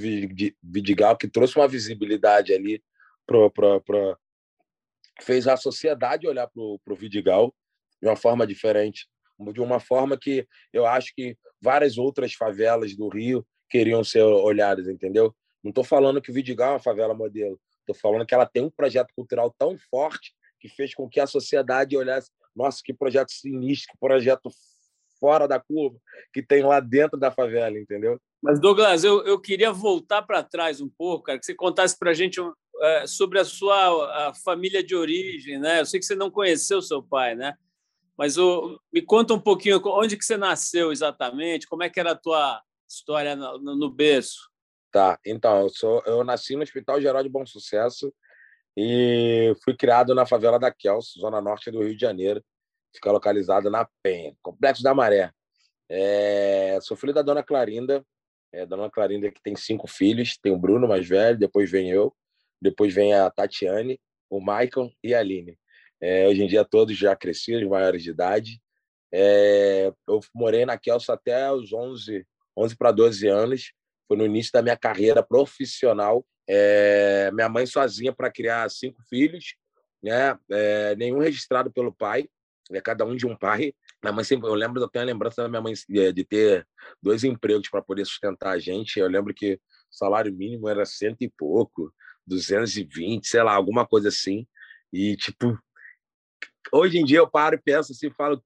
Vidigal, 0.64 1.16
que 1.18 1.28
trouxe 1.28 1.56
uma 1.58 1.68
visibilidade 1.68 2.54
ali 2.54 2.82
para 3.26 4.18
fez 5.22 5.48
a 5.48 5.58
sociedade 5.58 6.28
olhar 6.28 6.48
para 6.48 6.62
o 6.62 6.96
Vidigal 6.96 7.54
de 8.02 8.08
uma 8.08 8.16
forma 8.16 8.46
diferente 8.46 9.08
de 9.54 9.62
uma 9.62 9.80
forma 9.80 10.18
que 10.18 10.48
eu 10.74 10.86
acho 10.86 11.14
que 11.16 11.38
várias 11.62 11.98
outras 11.98 12.34
favelas 12.34 12.96
do 12.96 13.08
Rio 13.08 13.46
queriam 13.70 14.04
ser 14.04 14.24
olhadas, 14.24 14.88
entendeu? 14.88 15.36
Não 15.64 15.70
estou 15.70 15.84
falando 15.84 16.22
que 16.22 16.32
o 16.32 16.34
Vidigal 16.34 16.70
é 16.70 16.74
uma 16.74 16.80
favela 16.80 17.14
modelo, 17.14 17.60
estou 17.80 17.96
falando 17.96 18.26
que 18.26 18.34
ela 18.34 18.46
tem 18.46 18.64
um 18.64 18.70
projeto 18.70 19.12
cultural 19.16 19.54
tão 19.58 19.78
forte 19.90 20.34
que 20.60 20.68
fez 20.68 20.94
com 20.94 21.08
que 21.08 21.20
a 21.20 21.28
sociedade 21.28 21.96
olhasse, 21.96 22.32
nossa, 22.56 22.82
que 22.84 22.94
projeto 22.94 23.32
sinistro, 23.32 23.92
que 23.92 24.00
projeto 24.00 24.50
fora 25.20 25.48
da 25.48 25.60
curva 25.60 25.98
que 26.34 26.42
tem 26.42 26.64
lá 26.64 26.80
dentro 26.80 27.20
da 27.20 27.32
favela, 27.32 27.78
entendeu? 27.78 28.20
Mas, 28.42 28.60
Douglas, 28.60 29.04
eu, 29.04 29.26
eu 29.26 29.40
queria 29.40 29.72
voltar 29.72 30.22
para 30.22 30.44
trás 30.44 30.80
um 30.80 30.90
pouco, 30.90 31.26
cara, 31.26 31.40
que 31.40 31.46
você 31.46 31.56
contasse 31.56 31.98
para 31.98 32.12
a 32.12 32.14
gente 32.14 32.40
é, 32.82 33.08
sobre 33.08 33.40
a 33.40 33.46
sua 33.46 34.28
a 34.28 34.34
família 34.34 34.84
de 34.84 34.96
origem, 34.96 35.60
né? 35.60 35.82
Eu 35.82 35.86
sei 35.86 36.00
que 36.00 36.06
você 36.06 36.16
não 36.16 36.30
conheceu 36.30 36.82
seu 36.82 37.02
pai, 37.02 37.36
né? 37.36 37.56
Mas 38.18 38.38
o, 38.38 38.80
me 38.92 39.02
conta 39.02 39.34
um 39.34 39.40
pouquinho 39.40 39.82
onde 39.86 40.18
que 40.18 40.26
você 40.26 40.38
nasceu 40.38 40.92
exatamente, 40.92 41.68
como 41.68 41.84
é 41.84 41.90
que 41.90 42.00
era 42.00 42.12
a 42.12 42.18
tua 42.18 42.62
história 42.90 43.36
no, 43.36 43.76
no 43.76 43.90
berço? 43.92 44.50
Tá, 44.92 45.20
então, 45.26 45.62
eu, 45.62 45.70
sou, 45.70 46.02
eu 46.06 46.24
nasci 46.24 46.56
no 46.56 46.64
Hospital 46.64 47.02
Geral 47.02 47.22
de 47.22 47.30
Bom 47.30 47.46
Sucesso 47.46 48.12
e 48.76 49.54
fui 49.64 49.76
criado 49.76 50.16
na 50.16 50.26
favela 50.26 50.58
da 50.58 50.72
Kelso, 50.72 51.20
zona 51.20 51.42
norte 51.42 51.70
do 51.70 51.84
Rio 51.84 51.96
de 51.96 52.02
Janeiro. 52.02 52.44
Fica 52.94 53.12
localizado 53.12 53.70
na 53.70 53.88
Penha, 54.02 54.34
Complexo 54.42 54.84
da 54.84 54.94
Maré. 54.94 55.32
É, 55.90 56.80
sou 56.82 56.98
filho 56.98 57.14
da 57.14 57.22
dona 57.22 57.44
Clarinda, 57.44 58.06
é, 58.52 58.66
dona 58.66 58.90
Clarinda 58.90 59.32
que 59.32 59.42
tem 59.42 59.56
cinco 59.56 59.88
filhos, 59.88 60.38
tem 60.38 60.52
o 60.52 60.58
Bruno 60.58 60.88
mais 60.88 61.08
velho, 61.08 61.38
depois 61.38 61.70
vem 61.70 61.90
eu, 61.90 62.14
depois 62.62 62.94
vem 62.94 63.14
a 63.14 63.30
Tatiane, 63.30 64.00
o 64.30 64.40
Michael 64.40 64.92
e 65.04 65.14
a 65.14 65.20
Aline. 65.20 65.58
É, 66.02 66.28
hoje 66.28 66.44
em 66.44 66.48
dia 66.48 66.66
todos 66.66 66.98
já 66.98 67.16
cresceram, 67.16 67.70
maiores 67.70 68.04
de 68.04 68.12
idade. 68.12 68.62
É, 69.12 69.92
eu 70.08 70.20
morei 70.34 70.66
na 70.66 70.78
Kelso 70.78 71.12
até 71.12 71.52
os 71.52 71.72
11, 71.72 72.26
11 72.58 72.76
para 72.76 72.92
12 72.92 73.28
anos. 73.28 73.74
Foi 74.08 74.18
no 74.18 74.26
início 74.26 74.52
da 74.52 74.62
minha 74.62 74.78
carreira 74.78 75.24
profissional. 75.24 76.26
É, 76.48 77.30
minha 77.34 77.50
mãe 77.50 77.66
sozinha 77.66 78.14
para 78.14 78.32
criar 78.32 78.70
cinco 78.70 79.02
filhos, 79.10 79.56
né? 80.02 80.38
É, 80.50 80.96
nenhum 80.96 81.20
registrado 81.20 81.72
pelo 81.72 81.94
pai, 81.94 82.30
é 82.72 82.82
cada 82.82 83.06
um 83.06 83.16
de 83.16 83.26
um 83.26 83.36
pai. 83.36 83.74
Minha 84.04 84.14
mãe 84.14 84.24
sempre, 84.24 84.48
eu 84.48 84.54
lembro, 84.54 84.82
eu 84.82 84.90
tenho 84.90 85.04
a 85.04 85.06
lembrança 85.06 85.42
da 85.42 85.50
minha 85.50 85.62
mãe 85.62 85.74
de 85.74 86.24
ter 86.24 86.68
dois 87.02 87.24
empregos 87.24 87.70
para 87.70 87.82
poder 87.82 88.06
sustentar 88.06 88.52
a 88.52 88.60
gente. 88.60 89.00
Eu 89.00 89.08
lembro 89.08 89.34
que 89.34 89.54
o 89.56 89.60
salário 89.90 90.34
mínimo 90.34 90.68
era 90.68 90.86
cento 90.86 91.22
e 91.22 91.30
pouco, 91.30 91.94
220, 92.26 93.28
sei 93.28 93.44
lá, 93.44 93.54
alguma 93.54 93.86
coisa 93.86 94.10
assim. 94.10 94.46
E, 94.92 95.16
tipo, 95.16 95.58
hoje 96.72 96.98
em 96.98 97.06
dia 97.06 97.20
eu 97.20 97.30
paro 97.30 97.56
e 97.56 97.62
penso 97.62 97.92
assim, 97.92 98.10
falo, 98.12 98.44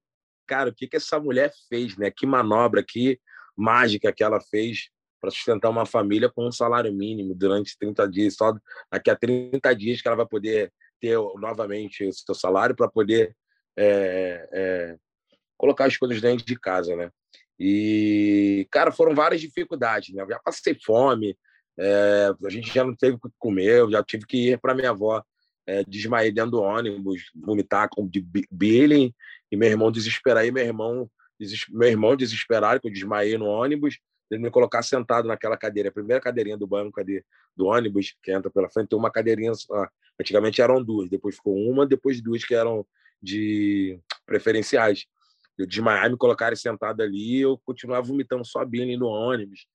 cara, 0.48 0.70
o 0.70 0.74
que 0.74 0.88
que 0.88 0.98
essa 0.98 1.20
mulher 1.20 1.52
fez, 1.70 1.98
né? 1.98 2.12
Que 2.12 2.26
manobra, 2.26 2.84
que 2.84 3.20
mágica 3.56 4.12
que 4.12 4.24
ela 4.24 4.40
fez 4.40 4.90
para 5.20 5.30
sustentar 5.30 5.70
uma 5.70 5.86
família 5.86 6.30
com 6.30 6.48
um 6.48 6.52
salário 6.52 6.92
mínimo 6.92 7.36
durante 7.36 7.78
30 7.78 8.10
dias, 8.10 8.36
só 8.36 8.54
daqui 8.92 9.10
a 9.10 9.16
30 9.16 9.74
dias 9.76 10.02
que 10.02 10.08
ela 10.08 10.18
vai 10.18 10.26
poder 10.26 10.74
ter 11.00 11.16
novamente 11.38 12.06
o 12.06 12.12
seu 12.14 12.34
salário 12.34 12.76
para 12.76 12.90
poder 12.90 13.36
é, 13.78 14.50
é, 14.52 14.98
colocar 15.58 15.86
as 15.86 15.98
coisas 15.98 16.22
dentro 16.22 16.46
de 16.46 16.60
casa, 16.60 16.96
né? 16.96 17.12
E, 17.60 18.68
cara, 18.72 18.92
foram 18.92 19.14
várias 19.14 19.42
dificuldades, 19.42 20.14
né? 20.14 20.24
Eu 20.24 20.30
já 20.30 20.40
passei 20.40 20.76
fome, 20.84 21.38
é, 21.78 22.34
a 22.44 22.50
gente 22.50 22.74
já 22.74 22.84
não 22.84 22.96
teve 22.96 23.16
o 23.16 23.20
que 23.20 23.30
comer, 23.38 23.80
eu 23.80 23.92
já 23.92 24.04
tive 24.04 24.26
que 24.26 24.52
ir 24.52 24.60
para 24.60 24.74
minha 24.74 24.90
avó 24.90 25.24
é, 25.68 25.84
dentro 25.84 26.52
do 26.52 26.62
ônibus, 26.62 27.32
vomitar 27.36 27.90
com 27.90 28.08
de 28.08 28.26
billing, 28.50 29.14
e 29.52 29.58
meu 29.58 29.70
irmão 29.70 29.92
desesperar, 29.92 30.46
e 30.46 30.52
meu 30.52 30.64
irmão, 30.64 31.10
deses, 31.40 31.66
meu 31.70 31.88
irmão 31.88 32.16
desesperado, 32.16 32.80
que 32.80 32.88
eu 32.88 32.92
desmaiei 32.92 33.38
no 33.38 33.46
ônibus, 33.46 34.00
ele 34.30 34.42
me 34.42 34.50
colocar 34.50 34.82
sentado 34.82 35.28
naquela 35.28 35.58
cadeira, 35.58 35.90
a 35.90 35.92
primeira 35.92 36.22
cadeirinha 36.22 36.58
do 36.58 36.66
banco 36.66 37.00
ali, 37.00 37.24
do 37.56 37.68
ônibus, 37.68 38.16
que 38.24 38.32
entra 38.32 38.50
pela 38.50 38.70
frente, 38.70 38.90
tem 38.90 38.98
uma 38.98 39.12
cadeirinha 39.12 39.54
só. 39.54 39.88
Antigamente 40.20 40.62
eram 40.62 40.84
duas, 40.84 41.10
depois 41.10 41.36
ficou 41.36 41.56
uma, 41.56 41.86
depois 41.86 42.22
duas 42.22 42.44
que 42.44 42.56
eram 42.56 42.86
de 43.22 44.00
preferenciais. 44.26 45.06
Eu 45.58 45.68
desmaiar, 45.68 46.10
me 46.10 46.18
colocarem 46.18 46.56
sentado 46.56 47.02
ali, 47.02 47.42
eu 47.42 47.60
continuava 47.66 48.08
vomitando 48.08 48.46
só 48.46 48.66
billing 48.66 48.98
no 48.98 49.08
ônibus. 49.08 49.66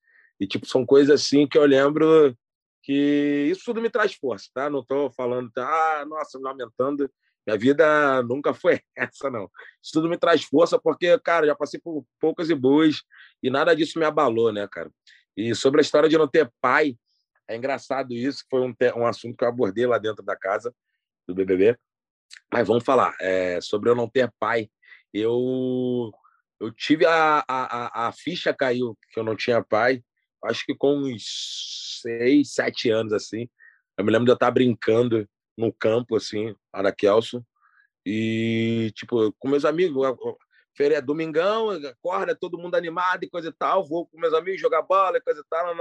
E, 0.41 0.47
tipo, 0.47 0.67
são 0.67 0.85
coisas 0.85 1.21
assim 1.21 1.47
que 1.47 1.57
eu 1.57 1.65
lembro 1.65 2.37
que 2.83 3.49
isso 3.51 3.63
tudo 3.65 3.81
me 3.81 3.91
traz 3.91 4.15
força, 4.15 4.49
tá? 4.55 4.71
Não 4.71 4.81
estou 4.81 5.11
falando, 5.11 5.51
ah, 5.59 6.05
nossa, 6.09 6.39
lamentando. 6.39 7.11
Minha 7.47 7.59
vida 7.59 8.23
nunca 8.23 8.53
foi 8.53 8.81
essa, 8.97 9.31
não. 9.31 9.51
Isso 9.83 9.93
tudo 9.93 10.09
me 10.09 10.19
traz 10.19 10.45
força 10.45 10.79
porque, 10.79 11.19
cara, 11.21 11.47
já 11.47 11.55
passei 11.55 11.81
por 11.81 12.05
poucas 12.21 12.51
e 12.51 12.55
boas 12.55 13.03
e 13.43 13.51
nada 13.51 13.75
disso 13.75 13.99
me 13.99 14.05
abalou, 14.05 14.53
né, 14.53 14.67
cara? 14.71 14.91
E 15.37 15.55
sobre 15.55 15.81
a 15.81 15.83
história 15.83 16.09
de 16.09 16.19
não 16.19 16.27
ter 16.27 16.51
pai, 16.61 16.97
é 17.49 17.57
engraçado 17.57 18.13
isso, 18.13 18.45
foi 18.51 18.61
um, 18.61 18.75
um 18.97 19.07
assunto 19.07 19.37
que 19.37 19.45
eu 19.45 19.49
abordei 19.49 19.87
lá 19.87 19.99
dentro 19.99 20.25
da 20.25 20.37
casa 20.37 20.75
do 21.27 21.35
BBB. 21.35 21.79
Mas 22.53 22.67
vamos 22.67 22.85
falar, 22.85 23.15
é, 23.21 23.61
sobre 23.61 23.91
eu 23.91 23.95
não 23.95 24.09
ter 24.09 24.33
pai, 24.39 24.69
eu 25.13 26.13
eu 26.59 26.73
tive 26.73 27.05
a, 27.05 27.45
a, 27.47 28.09
a 28.09 28.13
ficha 28.13 28.55
caiu 28.55 28.97
que 29.13 29.21
eu 29.21 29.25
não 29.25 29.37
tinha 29.37 29.63
pai, 29.63 30.03
acho 30.45 30.65
que 30.65 30.75
com 30.75 30.97
uns 30.97 32.01
seis, 32.01 32.55
sete 32.55 32.91
anos, 32.91 33.13
assim. 33.13 33.49
Eu 33.99 34.05
me 34.05 34.11
lembro 34.11 34.25
de 34.25 34.31
eu 34.31 34.35
estar 34.35 34.51
brincando 34.51 35.29
no 35.57 35.73
campo, 35.73 36.17
assim, 36.17 36.55
da 36.73 36.93
Kelso. 36.93 37.45
E, 38.05 38.93
tipo, 38.95 39.35
com 39.39 39.49
meus 39.49 39.65
amigos, 39.65 40.07
feria, 40.77 41.03
domingão, 41.03 41.71
acorda, 41.71 42.37
todo 42.37 42.59
mundo 42.59 42.75
animado 42.75 43.25
e 43.25 43.31
coisa 43.31 43.49
e 43.49 43.53
tal, 43.53 43.87
vou 43.87 44.07
com 44.07 44.21
meus 44.21 44.35
amigos 44.35 44.61
jogar 44.61 44.83
bola 44.83 45.17
e 45.17 45.21
coisa 45.21 45.41
e 45.41 45.45
tal, 45.49 45.75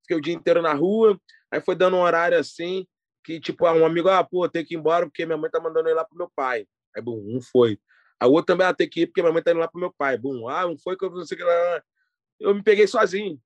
fiquei 0.00 0.16
o 0.16 0.20
dia 0.20 0.32
inteiro 0.32 0.62
na 0.62 0.72
rua, 0.72 1.20
aí 1.50 1.60
foi 1.60 1.74
dando 1.74 1.96
um 1.96 2.00
horário 2.00 2.38
assim, 2.38 2.86
que 3.24 3.40
tipo, 3.40 3.66
um 3.70 3.86
amigo, 3.86 4.08
ah, 4.08 4.24
pô, 4.24 4.48
tem 4.48 4.64
que 4.64 4.74
ir 4.74 4.78
embora 4.78 5.06
porque 5.06 5.24
minha 5.24 5.38
mãe 5.38 5.50
tá 5.50 5.60
mandando 5.60 5.88
ir 5.88 5.94
lá 5.94 6.04
pro 6.04 6.16
meu 6.18 6.30
pai. 6.34 6.66
Aí, 6.94 7.02
bom, 7.02 7.18
um 7.18 7.40
foi. 7.40 7.78
A 8.18 8.26
outra 8.26 8.54
também, 8.54 8.66
ah, 8.66 8.74
tem 8.74 8.88
que 8.88 9.02
ir 9.02 9.06
porque 9.06 9.22
minha 9.22 9.32
mãe 9.32 9.42
tá 9.42 9.50
indo 9.50 9.60
lá 9.60 9.68
pro 9.68 9.80
meu 9.80 9.92
pai. 9.92 10.18
Bom, 10.18 10.48
ah, 10.48 10.66
um 10.66 10.78
foi 10.78 10.96
que 10.96 11.04
eu 11.04 11.10
não 11.10 11.24
sei 11.24 11.36
o 11.36 11.38
que 11.38 11.44
lá. 11.44 11.82
Eu 12.40 12.54
me 12.54 12.62
peguei 12.62 12.86
sozinho. 12.86 13.40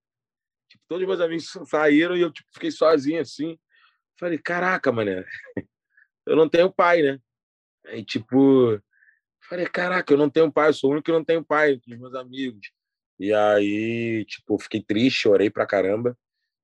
Tipo, 0.69 0.85
todos 0.89 1.03
os 1.03 1.09
meus 1.09 1.21
amigos 1.21 1.47
saíram 1.71 2.17
e 2.17 2.21
eu 2.21 2.33
tipo, 2.33 2.49
fiquei 2.53 2.71
sozinho 2.71 3.21
assim. 3.21 3.59
Falei, 4.19 4.39
caraca, 4.39 4.91
mané, 4.91 5.25
eu 6.27 6.37
não 6.37 6.49
tenho 6.49 6.73
pai, 6.73 7.03
né? 7.03 7.21
Aí, 7.87 8.05
tipo, 8.05 8.81
falei, 9.49 9.67
caraca, 9.67 10.13
eu 10.13 10.19
não 10.19 10.31
tenho 10.31 10.51
pai, 10.51 10.71
eu 10.71 10.75
sou 10.75 10.91
o 10.91 10.93
único 10.95 11.07
que 11.07 11.13
não 11.13 11.25
tenho 11.25 11.45
pai 11.45 11.73
entre 11.73 11.95
os 11.95 12.01
meus 12.01 12.15
amigos. 12.15 12.71
E 13.19 13.33
aí, 13.33 14.25
tipo, 14.27 14.59
fiquei 14.59 14.83
triste, 14.83 15.21
chorei 15.21 15.51
pra 15.51 15.67
caramba. 15.67 16.19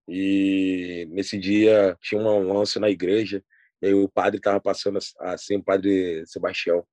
E 0.09 1.06
nesse 1.11 1.38
dia 1.38 1.97
tinha 2.00 2.21
um 2.21 2.52
lance 2.52 2.78
na 2.78 2.90
igreja, 2.90 3.42
e 3.80 3.87
aí 3.87 3.94
o 3.94 4.09
padre 4.09 4.40
tava 4.40 4.61
passando 4.61 4.99
assim, 5.21 5.56
o 5.56 5.62
padre 5.62 6.25
Sebastião, 6.26 6.85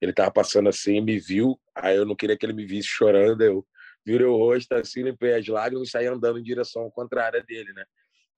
ele 0.00 0.12
tava 0.12 0.30
passando 0.30 0.68
assim, 0.68 1.00
me 1.00 1.18
viu, 1.18 1.58
aí 1.74 1.96
eu 1.96 2.04
não 2.04 2.14
queria 2.14 2.36
que 2.36 2.44
ele 2.44 2.52
me 2.52 2.66
visse 2.66 2.88
chorando, 2.88 3.42
eu 3.42 3.66
virei 4.04 4.26
o 4.26 4.36
rosto 4.36 4.72
assim, 4.74 5.02
limpei 5.02 5.34
as 5.34 5.46
lágrimas 5.46 5.88
e 5.88 5.90
saí 5.90 6.06
andando 6.06 6.38
em 6.38 6.42
direção 6.42 6.90
contrária 6.90 7.42
dele, 7.42 7.72
né? 7.72 7.84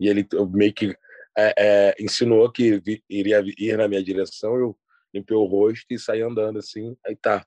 E 0.00 0.08
ele 0.08 0.26
meio 0.50 0.72
que 0.72 0.96
é, 1.36 1.54
é, 1.58 1.94
insinuou 2.00 2.50
que 2.50 2.80
vi, 2.80 3.02
iria 3.08 3.42
ir 3.58 3.76
na 3.76 3.88
minha 3.88 4.02
direção, 4.02 4.56
eu 4.56 4.78
limpei 5.12 5.36
o 5.36 5.44
rosto 5.44 5.86
e 5.90 5.98
saí 5.98 6.22
andando 6.22 6.58
assim, 6.58 6.96
aí 7.04 7.16
tá. 7.16 7.46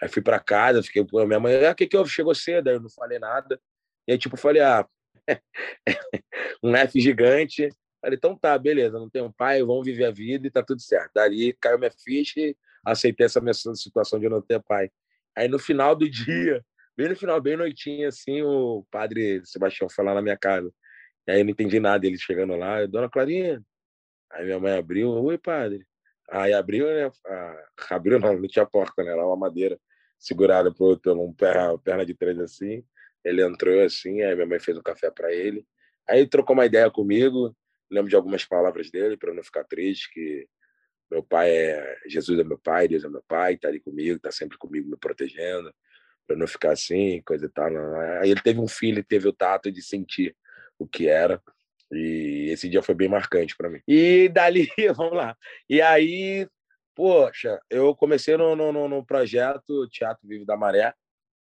Aí 0.00 0.08
fui 0.08 0.22
para 0.22 0.38
casa, 0.38 0.82
fiquei, 0.82 1.04
pô, 1.04 1.24
minha 1.26 1.40
mãe, 1.40 1.64
ah, 1.64 1.72
o 1.72 1.74
que 1.74 1.86
que 1.86 1.96
houve? 1.96 2.10
Chegou 2.10 2.34
cedo, 2.34 2.68
aí 2.68 2.74
eu 2.76 2.80
não 2.80 2.90
falei 2.90 3.18
nada. 3.18 3.58
E 4.06 4.12
aí, 4.12 4.18
tipo, 4.18 4.36
falei, 4.36 4.60
ah, 4.60 4.86
um 6.62 6.74
F 6.74 7.00
gigante. 7.00 7.68
Falei, 8.00 8.16
então 8.16 8.36
tá, 8.36 8.56
beleza, 8.58 8.98
não 8.98 9.10
tenho 9.10 9.32
pai, 9.32 9.62
vamos 9.62 9.84
viver 9.84 10.04
a 10.04 10.10
vida 10.10 10.46
e 10.46 10.50
tá 10.50 10.62
tudo 10.62 10.80
certo. 10.80 11.12
Dali 11.14 11.52
caiu 11.60 11.78
minha 11.78 11.90
ficha 11.90 12.40
e 12.40 12.56
aceitei 12.84 13.26
essa 13.26 13.40
minha 13.40 13.54
situação 13.54 14.20
de 14.20 14.28
não 14.28 14.40
ter 14.40 14.62
pai. 14.62 14.90
Aí 15.36 15.48
no 15.48 15.58
final 15.58 15.94
do 15.96 16.08
dia, 16.08 16.64
bem 16.96 17.08
no 17.08 17.16
final, 17.16 17.40
bem 17.40 17.56
noitinho, 17.56 18.08
assim, 18.08 18.42
o 18.42 18.86
padre 18.90 19.42
Sebastião 19.44 19.88
foi 19.88 20.04
lá 20.04 20.14
na 20.14 20.22
minha 20.22 20.36
casa. 20.36 20.72
E 21.26 21.32
aí 21.32 21.40
eu 21.40 21.44
não 21.44 21.50
entendi 21.50 21.80
nada, 21.80 22.06
ele 22.06 22.18
chegando 22.18 22.54
lá, 22.54 22.86
Dona 22.86 23.10
Clarinha. 23.10 23.62
Aí 24.30 24.44
minha 24.44 24.60
mãe 24.60 24.72
abriu, 24.78 25.10
oi, 25.10 25.38
padre. 25.38 25.84
Aí 26.30 26.52
abriu, 26.52 26.86
né? 26.86 27.10
Abriu, 27.90 28.18
não, 28.18 28.38
não 28.38 28.48
tinha 28.48 28.66
porta, 28.66 29.02
né? 29.02 29.12
Era 29.12 29.26
uma 29.26 29.36
madeira 29.36 29.78
segurada 30.18 30.72
por, 30.72 30.98
por 31.00 31.16
um 31.18 31.32
perna, 31.32 31.78
perna 31.78 32.06
de 32.06 32.14
três 32.14 32.38
assim. 32.38 32.84
Ele 33.26 33.42
entrou 33.42 33.82
assim, 33.82 34.22
aí 34.22 34.34
minha 34.34 34.46
mãe 34.46 34.60
fez 34.60 34.78
um 34.78 34.82
café 34.82 35.10
para 35.10 35.32
ele. 35.34 35.66
Aí 36.08 36.26
trocou 36.28 36.54
uma 36.54 36.64
ideia 36.64 36.88
comigo, 36.88 37.54
lembro 37.90 38.08
de 38.08 38.14
algumas 38.14 38.44
palavras 38.44 38.88
dele 38.88 39.16
para 39.16 39.34
não 39.34 39.42
ficar 39.42 39.64
triste, 39.64 40.08
que 40.12 40.46
meu 41.10 41.22
pai 41.22 41.50
é 41.50 41.96
Jesus 42.06 42.38
é 42.38 42.44
meu 42.44 42.58
pai, 42.58 42.86
Deus 42.86 43.02
é 43.04 43.08
meu 43.08 43.22
pai, 43.26 43.56
tá 43.56 43.66
ali 43.68 43.80
comigo, 43.80 44.20
tá 44.20 44.30
sempre 44.30 44.56
comigo 44.56 44.88
me 44.88 44.96
protegendo, 44.96 45.74
para 46.24 46.36
não 46.36 46.46
ficar 46.46 46.72
assim, 46.72 47.20
coisa 47.22 47.46
e 47.46 47.48
tal. 47.48 47.66
Aí 48.20 48.30
ele 48.30 48.40
teve 48.40 48.60
um 48.60 48.68
filho, 48.68 49.04
teve 49.04 49.26
o 49.26 49.32
tato 49.32 49.72
de 49.72 49.82
sentir 49.82 50.36
o 50.78 50.86
que 50.86 51.08
era. 51.08 51.42
E 51.90 52.48
esse 52.50 52.68
dia 52.68 52.82
foi 52.82 52.94
bem 52.94 53.08
marcante 53.08 53.56
para 53.56 53.70
mim. 53.70 53.80
E 53.86 54.28
dali, 54.28 54.68
vamos 54.96 55.14
lá. 55.14 55.36
E 55.68 55.80
aí, 55.80 56.48
poxa, 56.94 57.60
eu 57.68 57.94
comecei 57.94 58.36
no, 58.36 58.54
no, 58.54 58.88
no 58.88 59.04
projeto 59.04 59.88
Teatro 59.88 60.26
Vivo 60.28 60.44
da 60.44 60.56
Maré, 60.56 60.94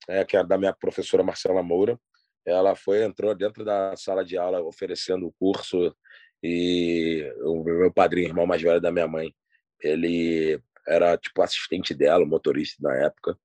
é, 0.09 0.25
que 0.25 0.35
é 0.35 0.43
da 0.43 0.57
minha 0.57 0.73
professora 0.73 1.23
Marcela 1.23 1.61
Moura. 1.61 1.99
Ela 2.45 2.75
foi 2.75 3.03
entrou 3.03 3.35
dentro 3.35 3.63
da 3.63 3.95
sala 3.95 4.25
de 4.25 4.37
aula 4.37 4.61
oferecendo 4.61 5.27
o 5.27 5.33
curso 5.33 5.95
e 6.43 7.31
o 7.43 7.63
meu 7.63 7.93
padrinho, 7.93 8.29
irmão 8.29 8.47
mais 8.47 8.61
velho 8.61 8.81
da 8.81 8.91
minha 8.91 9.07
mãe, 9.07 9.33
ele 9.81 10.59
era 10.87 11.17
tipo 11.17 11.41
assistente 11.41 11.93
dela, 11.93 12.25
motorista 12.25 12.77
na 12.81 12.95
época. 12.95 13.37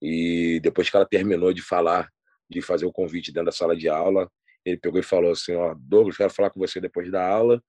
E 0.00 0.60
depois 0.62 0.88
que 0.88 0.96
ela 0.96 1.06
terminou 1.06 1.52
de 1.52 1.62
falar, 1.62 2.08
de 2.48 2.62
fazer 2.62 2.86
o 2.86 2.92
convite 2.92 3.32
dentro 3.32 3.46
da 3.46 3.52
sala 3.52 3.76
de 3.76 3.88
aula, 3.88 4.30
ele 4.64 4.78
pegou 4.78 5.00
e 5.00 5.02
falou 5.02 5.32
assim: 5.32 5.54
Ó, 5.54 5.74
Douglas, 5.78 6.16
quero 6.16 6.30
falar 6.30 6.50
com 6.50 6.60
você 6.60 6.80
depois 6.80 7.10
da 7.10 7.26
aula. 7.26 7.62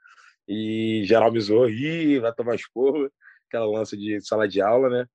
E 0.48 1.04
geral 1.06 1.32
me 1.32 1.40
zoou, 1.42 1.68
vai 2.22 2.34
tomar 2.34 2.56
esporro, 2.56 3.12
aquela 3.48 3.66
lança 3.66 3.98
de 3.98 4.22
sala 4.22 4.48
de 4.48 4.62
aula, 4.62 4.90
né? 4.90 5.06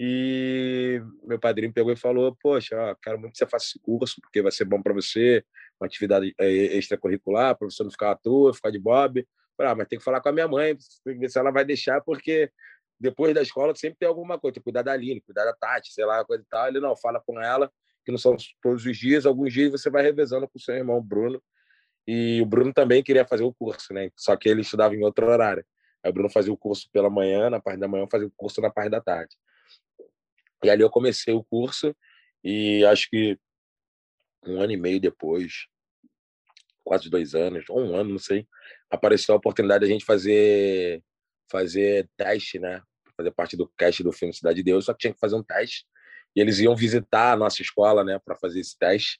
E 0.00 1.02
meu 1.24 1.40
padrinho 1.40 1.72
pegou 1.72 1.92
e 1.92 1.96
falou: 1.96 2.36
Poxa, 2.40 2.76
ó, 2.80 2.94
quero 2.94 3.18
muito 3.18 3.32
que 3.32 3.38
você 3.38 3.46
faça 3.46 3.66
esse 3.66 3.80
curso, 3.80 4.20
porque 4.20 4.40
vai 4.40 4.52
ser 4.52 4.64
bom 4.64 4.80
para 4.80 4.94
você, 4.94 5.44
uma 5.80 5.86
atividade 5.86 6.32
é, 6.38 6.48
extracurricular, 6.48 7.58
para 7.58 7.68
você 7.68 7.82
não 7.82 7.90
ficar 7.90 8.12
à 8.12 8.14
toa, 8.14 8.54
ficar 8.54 8.70
de 8.70 8.78
bob. 8.78 9.26
Falei, 9.56 9.72
ah, 9.72 9.74
mas 9.74 9.88
tem 9.88 9.98
que 9.98 10.04
falar 10.04 10.20
com 10.20 10.28
a 10.28 10.32
minha 10.32 10.46
mãe, 10.46 10.76
tem 11.04 11.14
que 11.14 11.20
ver 11.20 11.28
se 11.28 11.36
ela 11.36 11.50
vai 11.50 11.64
deixar, 11.64 12.00
porque 12.00 12.48
depois 13.00 13.34
da 13.34 13.42
escola 13.42 13.74
sempre 13.74 13.98
tem 13.98 14.08
alguma 14.08 14.38
coisa, 14.38 14.54
tem 14.54 14.60
que 14.60 14.64
cuidar 14.64 14.82
da 14.82 14.92
Aline, 14.92 15.20
cuidar 15.20 15.44
da 15.44 15.52
Tati, 15.52 15.92
sei 15.92 16.04
lá, 16.04 16.24
coisa 16.24 16.44
e 16.44 16.46
tal. 16.46 16.68
Ele 16.68 16.78
não, 16.78 16.96
fala 16.96 17.20
com 17.20 17.40
ela, 17.40 17.68
que 18.04 18.12
não 18.12 18.18
são 18.18 18.36
todos 18.62 18.86
os 18.86 18.96
dias, 18.96 19.26
alguns 19.26 19.52
dias 19.52 19.72
você 19.72 19.90
vai 19.90 20.02
revezando 20.04 20.48
com 20.48 20.58
o 20.58 20.60
seu 20.60 20.76
irmão 20.76 21.02
Bruno. 21.02 21.42
E 22.06 22.40
o 22.40 22.46
Bruno 22.46 22.72
também 22.72 23.02
queria 23.02 23.24
fazer 23.26 23.42
o 23.42 23.52
curso, 23.52 23.92
né? 23.92 24.10
Só 24.16 24.36
que 24.36 24.48
ele 24.48 24.62
estudava 24.62 24.94
em 24.94 25.02
outro 25.02 25.26
horário. 25.26 25.64
Aí 26.02 26.10
o 26.10 26.14
Bruno 26.14 26.30
fazia 26.30 26.52
o 26.52 26.56
curso 26.56 26.88
pela 26.92 27.10
manhã, 27.10 27.50
na 27.50 27.60
parte 27.60 27.80
da 27.80 27.88
manhã, 27.88 28.06
fazia 28.10 28.28
o 28.28 28.32
curso 28.36 28.60
na 28.60 28.70
parte 28.70 28.90
da 28.90 29.00
tarde. 29.00 29.36
E 30.64 30.70
ali 30.70 30.82
eu 30.82 30.90
comecei 30.90 31.32
o 31.32 31.44
curso 31.44 31.94
e 32.42 32.84
acho 32.84 33.08
que 33.10 33.38
um 34.46 34.60
ano 34.60 34.72
e 34.72 34.76
meio 34.76 35.00
depois, 35.00 35.66
quase 36.84 37.10
dois 37.10 37.34
anos, 37.34 37.64
ou 37.68 37.80
um 37.80 37.94
ano, 37.94 38.10
não 38.10 38.18
sei, 38.18 38.46
apareceu 38.90 39.34
a 39.34 39.38
oportunidade 39.38 39.84
de 39.84 39.90
a 39.90 39.92
gente 39.92 40.04
fazer 40.04 41.02
fazer 41.50 42.08
teste, 42.16 42.58
né? 42.58 42.82
Fazer 43.16 43.30
parte 43.30 43.56
do 43.56 43.66
cast 43.76 44.02
do 44.02 44.12
filme 44.12 44.34
Cidade 44.34 44.56
de 44.56 44.62
Deus, 44.62 44.84
só 44.84 44.92
que 44.92 45.00
tinha 45.00 45.14
que 45.14 45.20
fazer 45.20 45.34
um 45.34 45.42
teste. 45.42 45.86
E 46.36 46.40
eles 46.40 46.58
iam 46.60 46.76
visitar 46.76 47.32
a 47.32 47.36
nossa 47.36 47.62
escola, 47.62 48.04
né, 48.04 48.18
para 48.22 48.36
fazer 48.36 48.60
esse 48.60 48.78
teste. 48.78 49.18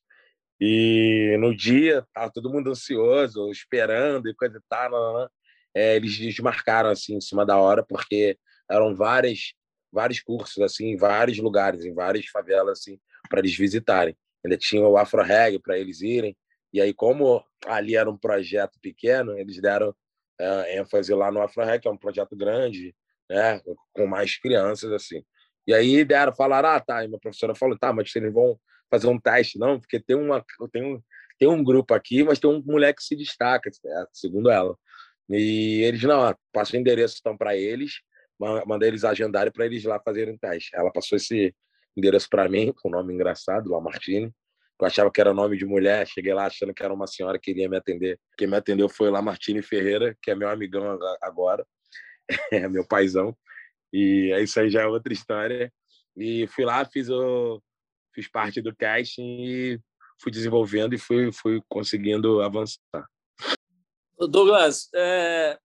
E 0.60 1.36
no 1.40 1.56
dia, 1.56 2.06
tava 2.12 2.30
todo 2.30 2.50
mundo 2.50 2.70
ansioso, 2.70 3.50
esperando 3.50 4.28
e 4.28 4.34
coisa 4.34 4.58
e 4.58 4.62
tal. 4.68 5.30
É, 5.74 5.96
eles 5.96 6.16
desmarcaram 6.18 6.90
assim 6.90 7.16
em 7.16 7.20
cima 7.20 7.46
da 7.46 7.56
hora, 7.56 7.84
porque 7.84 8.38
eram 8.70 8.94
várias 8.94 9.54
vários 9.92 10.20
cursos 10.20 10.62
assim 10.62 10.88
em 10.88 10.96
vários 10.96 11.38
lugares, 11.38 11.84
em 11.84 11.94
várias 11.94 12.26
favelas 12.26 12.80
assim 12.80 12.98
para 13.28 13.40
eles 13.40 13.56
visitarem. 13.56 14.16
Ainda 14.44 14.56
tinha 14.56 14.86
o 14.86 14.96
Afro 14.96 15.22
Reg 15.22 15.58
para 15.58 15.78
eles 15.78 16.00
irem. 16.00 16.36
E 16.72 16.80
aí 16.80 16.92
como 16.92 17.42
ali 17.66 17.96
era 17.96 18.10
um 18.10 18.16
projeto 18.16 18.78
pequeno, 18.80 19.38
eles 19.38 19.60
deram 19.60 19.94
é, 20.40 20.78
ênfase 20.78 21.12
lá 21.12 21.30
no 21.30 21.42
Afro 21.42 21.64
Reg, 21.64 21.80
que 21.80 21.88
é 21.88 21.90
um 21.90 21.96
projeto 21.96 22.36
grande, 22.36 22.94
né, 23.28 23.60
com 23.92 24.06
mais 24.06 24.36
crianças 24.38 24.92
assim. 24.92 25.22
E 25.66 25.74
aí 25.74 26.04
deram, 26.04 26.34
falaram, 26.34 26.70
ah, 26.70 26.80
tá. 26.80 27.04
E 27.04 27.08
minha 27.08 27.20
professora 27.20 27.54
falou, 27.54 27.78
tá, 27.78 27.92
mas 27.92 28.14
eles 28.16 28.32
vão 28.32 28.58
fazer 28.90 29.06
um 29.08 29.20
teste, 29.20 29.58
não, 29.58 29.78
porque 29.78 30.00
tem 30.00 30.16
uma, 30.16 30.42
tem 30.72 30.82
um, 30.82 31.02
tem 31.38 31.48
um 31.48 31.62
grupo 31.62 31.92
aqui, 31.92 32.24
mas 32.24 32.38
tem 32.38 32.48
um 32.48 32.62
moleque 32.64 32.98
que 32.98 33.04
se 33.04 33.14
destaca, 33.14 33.70
segundo 34.12 34.50
ela. 34.50 34.76
E 35.28 35.82
eles 35.82 36.02
não, 36.02 36.34
passa 36.52 36.74
o 36.74 36.80
endereço 36.80 37.16
então 37.20 37.36
para 37.36 37.54
eles 37.54 38.00
mandei 38.38 38.88
eles 38.88 39.04
agendarem 39.04 39.52
para 39.52 39.66
eles 39.66 39.84
lá 39.84 40.00
fazerem 40.00 40.36
teste. 40.38 40.70
Ela 40.74 40.92
passou 40.92 41.16
esse 41.16 41.54
endereço 41.96 42.28
para 42.30 42.48
mim, 42.48 42.72
com 42.72 42.88
um 42.88 42.92
nome 42.92 43.12
engraçado, 43.12 43.70
Lamartine. 43.70 44.32
Eu 44.80 44.86
achava 44.86 45.10
que 45.10 45.20
era 45.20 45.34
nome 45.34 45.56
de 45.56 45.64
mulher, 45.64 46.06
cheguei 46.06 46.32
lá 46.32 46.46
achando 46.46 46.72
que 46.72 46.82
era 46.84 46.94
uma 46.94 47.08
senhora 47.08 47.38
que 47.38 47.50
iria 47.50 47.68
me 47.68 47.76
atender. 47.76 48.18
Quem 48.36 48.46
me 48.46 48.56
atendeu 48.56 48.88
foi 48.88 49.10
Lamartine 49.10 49.60
Ferreira, 49.60 50.16
que 50.22 50.30
é 50.30 50.36
meu 50.36 50.48
amigão 50.48 50.96
agora, 51.20 51.66
é 52.52 52.68
meu 52.68 52.86
paizão. 52.86 53.36
E 53.92 54.30
é 54.32 54.40
isso 54.40 54.60
aí 54.60 54.70
já 54.70 54.82
é 54.82 54.86
outra 54.86 55.12
história. 55.12 55.72
E 56.16 56.46
fui 56.48 56.64
lá, 56.64 56.84
fiz 56.84 57.08
o 57.10 57.60
fiz 58.14 58.28
parte 58.28 58.60
do 58.60 58.74
casting 58.74 59.40
e 59.40 59.80
fui 60.20 60.30
desenvolvendo 60.30 60.94
e 60.94 60.98
fui 60.98 61.32
fui 61.32 61.60
conseguindo 61.68 62.40
avançar. 62.42 63.06
Douglas, 64.18 64.88
é, 64.94 65.58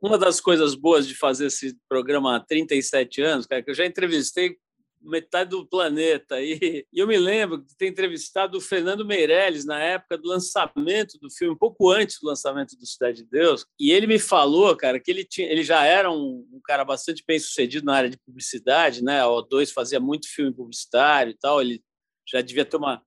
uma 0.00 0.18
das 0.18 0.40
coisas 0.40 0.74
boas 0.74 1.06
de 1.06 1.14
fazer 1.14 1.46
esse 1.46 1.76
programa 1.88 2.36
há 2.36 2.40
37 2.40 3.22
anos, 3.22 3.46
cara, 3.46 3.62
que 3.62 3.70
eu 3.70 3.74
já 3.74 3.86
entrevistei 3.86 4.56
metade 5.04 5.50
do 5.50 5.66
planeta. 5.66 6.40
E, 6.40 6.86
eu 6.92 7.06
me 7.06 7.18
lembro 7.18 7.58
de 7.58 7.76
ter 7.76 7.86
entrevistado 7.86 8.58
o 8.58 8.60
Fernando 8.60 9.04
Meirelles 9.04 9.64
na 9.64 9.78
época 9.78 10.16
do 10.18 10.28
lançamento 10.28 11.18
do 11.18 11.30
filme, 11.30 11.54
um 11.54 11.58
pouco 11.58 11.90
antes 11.90 12.18
do 12.20 12.26
lançamento 12.26 12.76
do 12.76 12.86
Cidade 12.86 13.18
de 13.18 13.28
Deus. 13.28 13.66
E 13.78 13.92
ele 13.92 14.06
me 14.06 14.18
falou, 14.18 14.76
cara, 14.76 14.98
que 14.98 15.10
ele, 15.10 15.24
tinha, 15.24 15.50
ele 15.50 15.62
já 15.62 15.84
era 15.84 16.10
um, 16.10 16.46
um 16.52 16.60
cara 16.64 16.84
bastante 16.84 17.22
bem 17.26 17.38
sucedido 17.38 17.84
na 17.84 17.94
área 17.94 18.10
de 18.10 18.18
publicidade, 18.18 19.02
né? 19.02 19.20
A 19.20 19.26
O2 19.26 19.72
fazia 19.72 20.00
muito 20.00 20.28
filme 20.28 20.52
publicitário 20.52 21.30
e 21.30 21.36
tal. 21.36 21.60
Ele 21.60 21.82
já 22.26 22.40
devia 22.40 22.64
ter 22.64 22.76
uma 22.76 23.02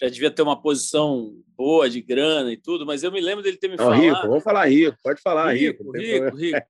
já 0.00 0.08
devia 0.08 0.30
ter 0.30 0.42
uma 0.42 0.60
posição 0.60 1.34
boa 1.56 1.88
de 1.88 2.00
grana 2.00 2.52
e 2.52 2.56
tudo, 2.56 2.84
mas 2.84 3.02
eu 3.02 3.12
me 3.12 3.20
lembro 3.20 3.42
dele 3.42 3.56
ter 3.56 3.68
me 3.68 3.76
falado. 3.76 4.00
Rico, 4.00 4.28
vamos 4.28 4.42
falar 4.42 4.66
rico, 4.66 4.96
pode 5.02 5.20
falar 5.20 5.52
rico. 5.52 5.92
Rico, 5.92 6.36
rico. 6.36 6.36
rico. 6.36 6.66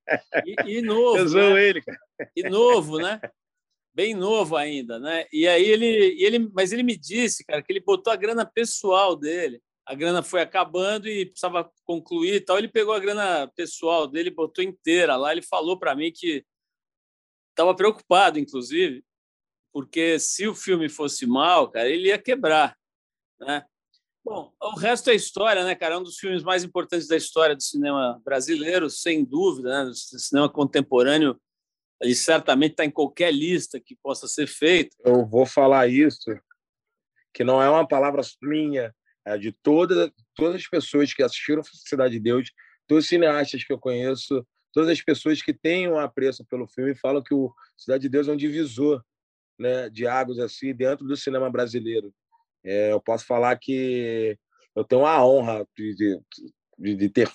E, 0.67 0.79
e 0.79 0.83
novo. 0.83 1.19
Eu 1.19 1.55
né? 1.55 1.69
ele, 1.69 1.83
cara. 1.83 1.99
E 2.37 2.43
novo, 2.49 2.99
né? 2.99 3.21
bem 3.95 4.15
novo 4.15 4.57
ainda, 4.57 4.99
né? 4.99 5.27
E 5.33 5.47
aí 5.47 5.65
ele, 5.65 5.87
ele, 6.23 6.39
mas 6.53 6.73
ele 6.73 6.83
me 6.83 6.97
disse, 6.97 7.45
cara, 7.45 7.63
que 7.63 7.73
ele 7.73 7.81
botou 7.81 8.13
a 8.13 8.17
grana 8.17 8.45
pessoal 8.45 9.15
dele. 9.15 9.61
A 9.85 9.95
grana 9.95 10.23
foi 10.23 10.41
acabando 10.41 11.09
e 11.09 11.27
precisava 11.27 11.71
concluir 11.85 12.35
e 12.35 12.41
tal. 12.41 12.57
Ele 12.57 12.69
pegou 12.69 12.95
a 12.95 13.01
grana 13.01 13.51
pessoal 13.55 14.07
dele, 14.07 14.31
botou 14.31 14.65
inteira 14.65 15.17
lá. 15.17 15.33
Ele 15.33 15.43
falou 15.43 15.79
para 15.79 15.95
mim 15.95 16.13
que 16.13 16.45
estava 17.51 17.75
preocupado, 17.75 18.39
inclusive, 18.39 19.05
porque 19.73 20.19
se 20.19 20.47
o 20.47 20.55
filme 20.55 20.89
fosse 20.89 21.27
mal, 21.27 21.71
cara, 21.71 21.89
ele 21.89 22.09
ia 22.09 22.19
quebrar, 22.19 22.77
né? 23.45 23.65
Bom, 24.25 24.53
o 24.61 24.77
resto 24.77 25.11
é 25.11 25.15
história, 25.15 25.65
né, 25.65 25.75
cara? 25.75 25.95
É 25.95 25.99
um 25.99 26.03
dos 26.03 26.17
filmes 26.17 26.43
mais 26.43 26.63
importantes 26.63 27.09
da 27.09 27.17
história 27.17 27.57
do 27.57 27.63
cinema 27.63 28.21
brasileiro, 28.25 28.89
sem 28.89 29.25
dúvida, 29.25 29.85
né? 29.85 29.91
Do 29.91 29.95
cinema 29.95 30.49
contemporâneo 30.49 31.41
ele 32.03 32.15
certamente 32.17 32.73
está 32.73 32.85
em 32.85 32.91
qualquer 32.91 33.33
lista 33.33 33.81
que 33.81 33.97
possa 33.97 34.27
ser 34.27 34.49
feita. 34.49 34.95
Eu 35.05 35.25
vou 35.25 35.47
falar 35.47 35.87
isso, 35.87 36.37
que 37.33 37.45
não 37.45 37.63
é 37.63 37.71
uma 37.71 37.87
palavra 37.87 38.21
minha, 38.43 38.93
é 39.25 39.39
de 39.39 39.53
toda, 39.53 40.13
todas 40.35 40.57
as 40.57 40.69
pessoas 40.69 41.15
que 41.15 41.23
assistiram 41.23 41.63
Cidade 41.63 42.15
de 42.15 42.21
Deus, 42.21 42.51
todos 42.89 43.05
os 43.05 43.09
cineastas 43.09 43.63
que 43.63 43.73
eu 43.73 43.79
conheço, 43.79 44.45
todas 44.73 44.91
as 44.91 45.01
pessoas 45.01 45.41
que 45.41 45.55
têm 45.55 45.89
um 45.89 45.97
apreço 45.97 46.45
pelo 46.47 46.67
filme 46.67 46.95
falam 46.97 47.23
que 47.23 47.33
o 47.33 47.55
Cidade 47.79 48.03
de 48.03 48.09
Deus 48.09 48.27
é 48.27 48.33
um 48.33 48.37
divisor 48.37 49.01
né, 49.57 49.89
de 49.89 50.05
águas 50.05 50.41
assim 50.41 50.75
dentro 50.75 51.07
do 51.07 51.17
cinema 51.17 51.49
brasileiro. 51.49 52.13
É, 52.65 52.93
eu 52.93 53.01
posso 53.01 53.27
falar 53.27 53.57
que 53.57 54.39
eu 54.75 54.85
tenho 54.85 55.05
a 55.05 55.25
honra 55.25 55.67
de, 55.77 56.21
de, 56.79 56.95
de 56.97 57.09
ter 57.09 57.31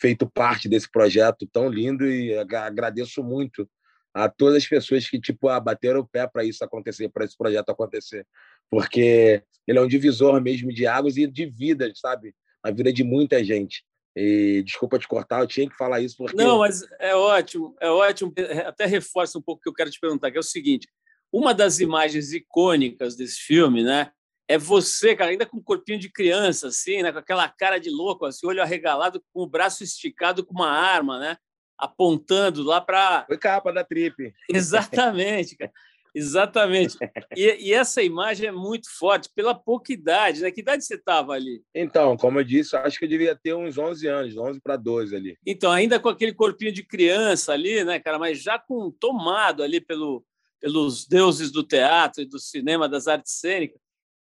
feito 0.00 0.28
parte 0.28 0.68
desse 0.68 0.90
projeto 0.90 1.46
tão 1.46 1.68
lindo 1.68 2.06
e 2.06 2.36
agradeço 2.36 3.22
muito 3.22 3.68
a 4.14 4.28
todas 4.28 4.56
as 4.56 4.66
pessoas 4.66 5.08
que 5.08 5.20
tipo 5.20 5.48
ah, 5.48 5.60
bateram 5.60 6.00
o 6.00 6.06
pé 6.06 6.26
para 6.26 6.44
isso 6.44 6.64
acontecer, 6.64 7.08
para 7.08 7.24
esse 7.24 7.36
projeto 7.36 7.70
acontecer, 7.70 8.26
porque 8.70 9.42
ele 9.66 9.78
é 9.78 9.82
um 9.82 9.88
divisor 9.88 10.40
mesmo 10.40 10.72
de 10.72 10.86
águas 10.86 11.16
e 11.16 11.26
de 11.26 11.46
vidas, 11.46 11.98
sabe? 12.00 12.34
A 12.62 12.70
vida 12.70 12.92
de 12.92 13.04
muita 13.04 13.42
gente. 13.44 13.84
E 14.16 14.62
desculpa 14.64 14.98
te 14.98 15.06
cortar, 15.06 15.40
eu 15.40 15.46
tinha 15.46 15.68
que 15.68 15.76
falar 15.76 16.00
isso 16.00 16.16
porque 16.16 16.36
Não, 16.36 16.58
mas 16.58 16.82
é 16.98 17.14
ótimo, 17.14 17.76
é 17.80 17.88
ótimo, 17.88 18.32
até 18.66 18.84
reforça 18.84 19.38
um 19.38 19.42
pouco 19.42 19.60
o 19.60 19.62
que 19.62 19.68
eu 19.68 19.74
quero 19.74 19.90
te 19.90 20.00
perguntar, 20.00 20.30
que 20.30 20.36
é 20.36 20.40
o 20.40 20.42
seguinte: 20.42 20.88
uma 21.32 21.54
das 21.54 21.78
imagens 21.78 22.32
icônicas 22.32 23.14
desse 23.14 23.38
filme, 23.40 23.84
né? 23.84 24.10
É 24.50 24.58
você, 24.58 25.14
cara, 25.14 25.30
ainda 25.30 25.46
com 25.46 25.58
um 25.58 25.62
corpinho 25.62 25.98
de 25.98 26.10
criança, 26.10 26.68
assim, 26.68 27.02
né? 27.02 27.12
Com 27.12 27.18
aquela 27.18 27.48
cara 27.48 27.78
de 27.78 27.88
louco, 27.88 28.26
assim, 28.26 28.46
olho 28.46 28.62
arregalado, 28.62 29.22
com 29.32 29.42
o 29.42 29.46
braço 29.46 29.84
esticado 29.84 30.44
com 30.44 30.54
uma 30.54 30.70
arma, 30.70 31.18
né? 31.18 31.36
apontando 31.80 32.62
lá 32.62 32.80
para. 32.80 33.24
Foi 33.26 33.38
capa 33.38 33.72
da 33.72 33.82
trip. 33.82 34.32
Exatamente, 34.52 35.56
cara. 35.56 35.72
Exatamente. 36.12 36.96
E, 37.36 37.68
e, 37.68 37.72
essa 37.72 38.02
imagem 38.02 38.48
é 38.48 38.52
muito 38.52 38.90
forte 38.98 39.30
pela 39.32 39.54
pouca 39.54 39.92
idade, 39.92 40.42
né? 40.42 40.50
Que 40.50 40.60
idade 40.60 40.84
você 40.84 40.96
estava 40.96 41.32
ali? 41.34 41.62
Então, 41.72 42.16
como 42.16 42.40
eu 42.40 42.44
disse, 42.44 42.74
acho 42.74 42.98
que 42.98 43.04
eu 43.04 43.08
devia 43.08 43.38
ter 43.40 43.54
uns 43.54 43.78
11 43.78 44.08
anos, 44.08 44.36
11 44.36 44.60
para 44.60 44.76
12 44.76 45.14
ali. 45.14 45.38
Então, 45.46 45.70
ainda 45.70 46.00
com 46.00 46.08
aquele 46.08 46.34
corpinho 46.34 46.72
de 46.72 46.82
criança 46.82 47.52
ali, 47.52 47.84
né, 47.84 48.00
cara? 48.00 48.18
Mas 48.18 48.42
já 48.42 48.58
com 48.58 48.90
tomado 48.90 49.62
ali 49.62 49.80
pelo, 49.80 50.24
pelos 50.60 51.06
deuses 51.06 51.52
do 51.52 51.62
teatro 51.62 52.22
e 52.22 52.26
do 52.26 52.40
cinema, 52.40 52.88
das 52.88 53.06
artes 53.06 53.38
cênicas. 53.38 53.80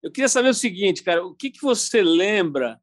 Eu 0.05 0.13
queria 0.13 0.29
saber 0.29 0.51
o 0.51 0.55
seguinte, 0.55 1.03
cara, 1.03 1.25
o 1.25 1.35
que, 1.35 1.51
que 1.51 1.63
você 1.63 2.03
lembra 2.03 2.79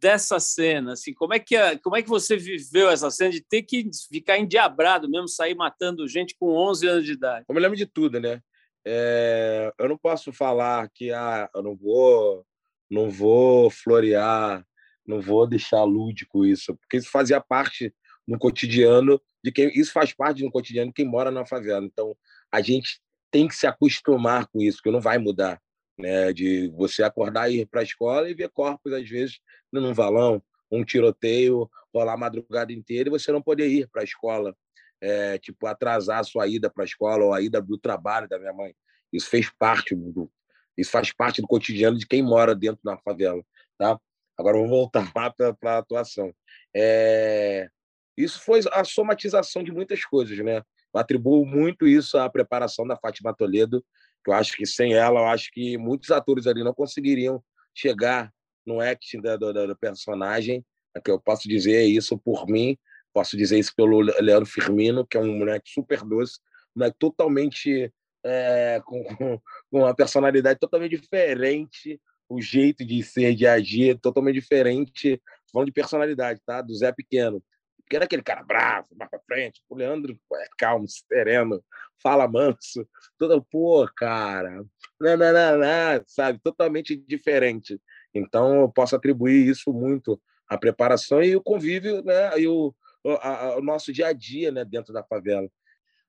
dessa 0.00 0.40
cena? 0.40 0.94
Assim, 0.94 1.12
como 1.12 1.34
é 1.34 1.38
que 1.38 1.54
como 1.80 1.96
é 1.96 2.02
que 2.02 2.08
você 2.08 2.34
viveu 2.34 2.88
essa 2.88 3.10
cena 3.10 3.30
de 3.30 3.42
ter 3.42 3.60
que 3.60 3.90
ficar 4.10 4.38
endiabrado 4.38 5.06
mesmo, 5.06 5.28
sair 5.28 5.54
matando 5.54 6.08
gente 6.08 6.34
com 6.40 6.56
11 6.56 6.88
anos 6.88 7.04
de 7.04 7.12
idade? 7.12 7.44
Eu 7.46 7.54
me 7.54 7.60
lembro 7.60 7.76
de 7.76 7.84
tudo, 7.84 8.18
né? 8.18 8.40
É, 8.86 9.70
eu 9.78 9.86
não 9.86 9.98
posso 9.98 10.32
falar 10.32 10.88
que 10.94 11.12
ah, 11.12 11.46
eu 11.54 11.62
não 11.62 11.76
vou 11.76 12.46
não 12.90 13.10
vou 13.10 13.68
florear, 13.68 14.64
não 15.06 15.20
vou 15.20 15.46
deixar 15.46 15.84
lúdico 15.84 16.46
isso, 16.46 16.74
porque 16.74 16.96
isso 16.96 17.10
fazia 17.10 17.38
parte 17.38 17.94
no 18.26 18.38
cotidiano 18.38 19.20
de 19.44 19.52
quem 19.52 19.70
isso 19.78 19.92
faz 19.92 20.14
parte 20.14 20.42
do 20.42 20.50
cotidiano 20.50 20.88
de 20.88 20.94
quem 20.94 21.04
mora 21.04 21.30
na 21.30 21.44
favela. 21.44 21.84
Então, 21.84 22.16
a 22.50 22.62
gente 22.62 22.98
tem 23.30 23.46
que 23.46 23.54
se 23.54 23.66
acostumar 23.66 24.46
com 24.46 24.62
isso, 24.62 24.80
que 24.82 24.90
não 24.90 25.02
vai 25.02 25.18
mudar 25.18 25.60
né? 25.98 26.32
De 26.32 26.68
você 26.76 27.02
acordar 27.02 27.50
e 27.50 27.60
ir 27.60 27.66
para 27.66 27.80
a 27.80 27.84
escola 27.84 28.28
e 28.28 28.34
ver 28.34 28.50
corpos 28.50 28.92
às 28.92 29.08
vezes 29.08 29.38
num 29.72 29.92
valão, 29.92 30.42
um 30.70 30.84
tiroteio, 30.84 31.68
rolar 31.92 32.14
a 32.14 32.16
madrugada 32.16 32.72
inteira 32.72 33.08
e 33.08 33.10
você 33.10 33.30
não 33.30 33.42
poder 33.42 33.68
ir 33.68 33.88
para 33.88 34.02
a 34.02 34.04
escola, 34.04 34.54
é, 35.00 35.38
tipo 35.38 35.66
atrasar 35.66 36.20
a 36.20 36.24
sua 36.24 36.46
ida 36.46 36.70
para 36.70 36.84
a 36.84 36.86
escola 36.86 37.24
ou 37.24 37.32
a 37.32 37.40
ida 37.40 37.60
do 37.60 37.78
trabalho 37.78 38.28
da 38.28 38.38
minha 38.38 38.52
mãe. 38.52 38.74
Isso 39.12 39.28
fez 39.28 39.50
parte 39.50 39.94
do, 39.94 40.30
isso 40.76 40.90
faz 40.90 41.12
parte 41.12 41.40
do 41.40 41.46
cotidiano 41.46 41.96
de 41.96 42.06
quem 42.06 42.22
mora 42.22 42.54
dentro 42.54 42.80
da 42.82 42.96
favela, 42.98 43.42
tá? 43.78 43.98
Agora 44.36 44.58
vou 44.58 44.68
voltar 44.68 45.12
lá 45.14 45.30
para 45.30 45.74
a 45.74 45.78
atuação. 45.78 46.34
É, 46.74 47.68
isso 48.16 48.40
foi 48.40 48.60
a 48.72 48.84
somatização 48.84 49.62
de 49.62 49.70
muitas 49.70 50.04
coisas, 50.04 50.36
né? 50.38 50.62
Eu 50.92 51.00
atribuo 51.00 51.44
muito 51.44 51.86
isso 51.86 52.18
à 52.18 52.28
preparação 52.28 52.86
da 52.86 52.96
Fátima 52.96 53.34
Toledo 53.34 53.84
eu 54.30 54.34
acho 54.34 54.56
que 54.56 54.66
sem 54.66 54.94
ela, 54.94 55.20
eu 55.20 55.26
acho 55.26 55.50
que 55.52 55.76
muitos 55.78 56.10
atores 56.10 56.46
ali 56.46 56.62
não 56.62 56.74
conseguiriam 56.74 57.42
chegar 57.74 58.32
no 58.66 58.80
acting 58.80 59.20
da, 59.20 59.36
da, 59.36 59.52
da 59.52 59.74
personagem. 59.74 60.64
É 60.96 61.00
que 61.00 61.10
eu 61.10 61.20
posso 61.20 61.48
dizer 61.48 61.84
isso 61.84 62.16
por 62.18 62.46
mim, 62.46 62.78
posso 63.12 63.36
dizer 63.36 63.58
isso 63.58 63.74
pelo 63.76 64.00
Leandro 64.00 64.46
Firmino, 64.46 65.06
que 65.06 65.16
é 65.16 65.20
um 65.20 65.38
moleque 65.38 65.70
super 65.70 66.02
doce, 66.04 66.38
um 66.74 66.80
moleque 66.80 66.96
totalmente 66.98 67.92
é, 68.24 68.80
com, 68.86 69.04
com 69.04 69.40
uma 69.72 69.94
personalidade 69.94 70.58
totalmente 70.58 70.98
diferente, 70.98 72.00
o 72.28 72.40
jeito 72.40 72.84
de 72.84 73.02
ser, 73.02 73.34
de 73.34 73.46
agir, 73.46 73.98
totalmente 74.00 74.36
diferente, 74.36 75.20
falando 75.52 75.66
de 75.66 75.72
personalidade, 75.72 76.40
tá? 76.44 76.62
Do 76.62 76.74
Zé 76.74 76.90
Pequeno. 76.92 77.42
Porque 77.84 77.96
era 77.96 78.06
aquele 78.06 78.22
cara 78.22 78.42
bravo, 78.42 78.88
mais 78.96 79.10
pra 79.10 79.20
frente. 79.20 79.62
O 79.68 79.76
Leandro 79.76 80.18
é 80.34 80.48
calmo, 80.56 80.86
sereno, 80.88 81.62
fala 82.02 82.26
manso. 82.26 82.88
Toda, 83.18 83.40
pô, 83.40 83.86
cara, 83.94 84.64
não, 84.98 86.04
sabe? 86.06 86.40
Totalmente 86.42 86.96
diferente. 86.96 87.80
Então, 88.14 88.62
eu 88.62 88.68
posso 88.70 88.96
atribuir 88.96 89.48
isso 89.48 89.72
muito 89.72 90.20
à 90.48 90.56
preparação 90.56 91.22
e 91.22 91.36
o 91.36 91.42
convívio, 91.42 92.02
né? 92.02 92.38
E 92.38 92.48
o, 92.48 92.74
o 93.04 93.60
nosso 93.60 93.92
dia 93.92 94.08
a 94.08 94.12
dia, 94.12 94.50
né? 94.50 94.64
Dentro 94.64 94.92
da 94.92 95.04
favela. 95.04 95.48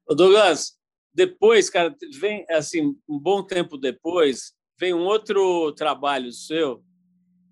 Ô 0.08 0.16
Douglas, 0.16 0.78
depois, 1.14 1.70
cara, 1.70 1.94
vem, 2.20 2.46
assim, 2.50 2.96
um 3.08 3.20
bom 3.20 3.44
tempo 3.44 3.78
depois, 3.78 4.54
vem 4.80 4.94
um 4.94 5.04
outro 5.04 5.74
trabalho 5.74 6.32
seu 6.32 6.84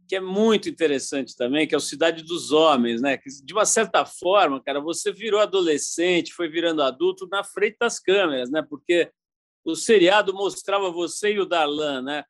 que 0.07 0.15
é 0.15 0.19
muito 0.19 0.69
interessante 0.69 1.35
também, 1.35 1.67
que 1.67 1.73
é 1.73 1.77
o 1.77 1.81
Cidade 1.81 2.23
dos 2.23 2.51
Homens, 2.51 3.01
né? 3.01 3.17
Que, 3.17 3.29
de 3.43 3.53
uma 3.53 3.65
certa 3.65 4.05
forma, 4.05 4.61
cara, 4.61 4.79
você 4.79 5.11
virou 5.11 5.39
adolescente, 5.39 6.33
foi 6.33 6.49
virando 6.49 6.81
adulto 6.81 7.27
na 7.27 7.43
frente 7.43 7.77
das 7.79 7.99
câmeras, 7.99 8.49
né? 8.49 8.61
Porque 8.61 9.11
o 9.65 9.75
seriado 9.75 10.33
mostrava 10.33 10.91
você 10.91 11.33
e 11.33 11.39
o 11.39 11.45
Darlan, 11.45 12.01
né? 12.01 12.25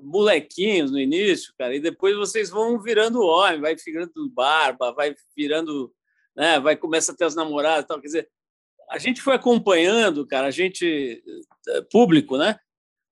Molequinhos 0.00 0.90
no 0.90 0.98
início, 0.98 1.54
cara, 1.58 1.74
e 1.74 1.80
depois 1.80 2.16
vocês 2.16 2.50
vão 2.50 2.78
virando 2.78 3.22
homem, 3.22 3.60
vai 3.60 3.74
virando 3.74 4.30
barba, 4.30 4.92
vai 4.92 5.14
virando, 5.36 5.92
né? 6.36 6.60
Vai 6.60 6.76
começa 6.76 7.12
a 7.12 7.16
ter 7.16 7.24
as 7.24 7.34
namoradas, 7.34 7.86
tal. 7.86 8.00
Quer 8.00 8.06
dizer, 8.06 8.30
a 8.90 8.98
gente 8.98 9.20
foi 9.20 9.34
acompanhando, 9.34 10.26
cara, 10.26 10.46
a 10.48 10.50
gente 10.50 11.22
eh, 11.68 11.82
público, 11.90 12.36
né? 12.36 12.58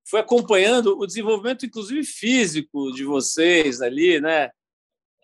Foi 0.07 0.19
acompanhando 0.19 0.97
o 0.97 1.05
desenvolvimento, 1.05 1.65
inclusive 1.65 2.03
físico, 2.03 2.91
de 2.91 3.03
vocês 3.03 3.81
ali, 3.81 4.21
né? 4.21 4.51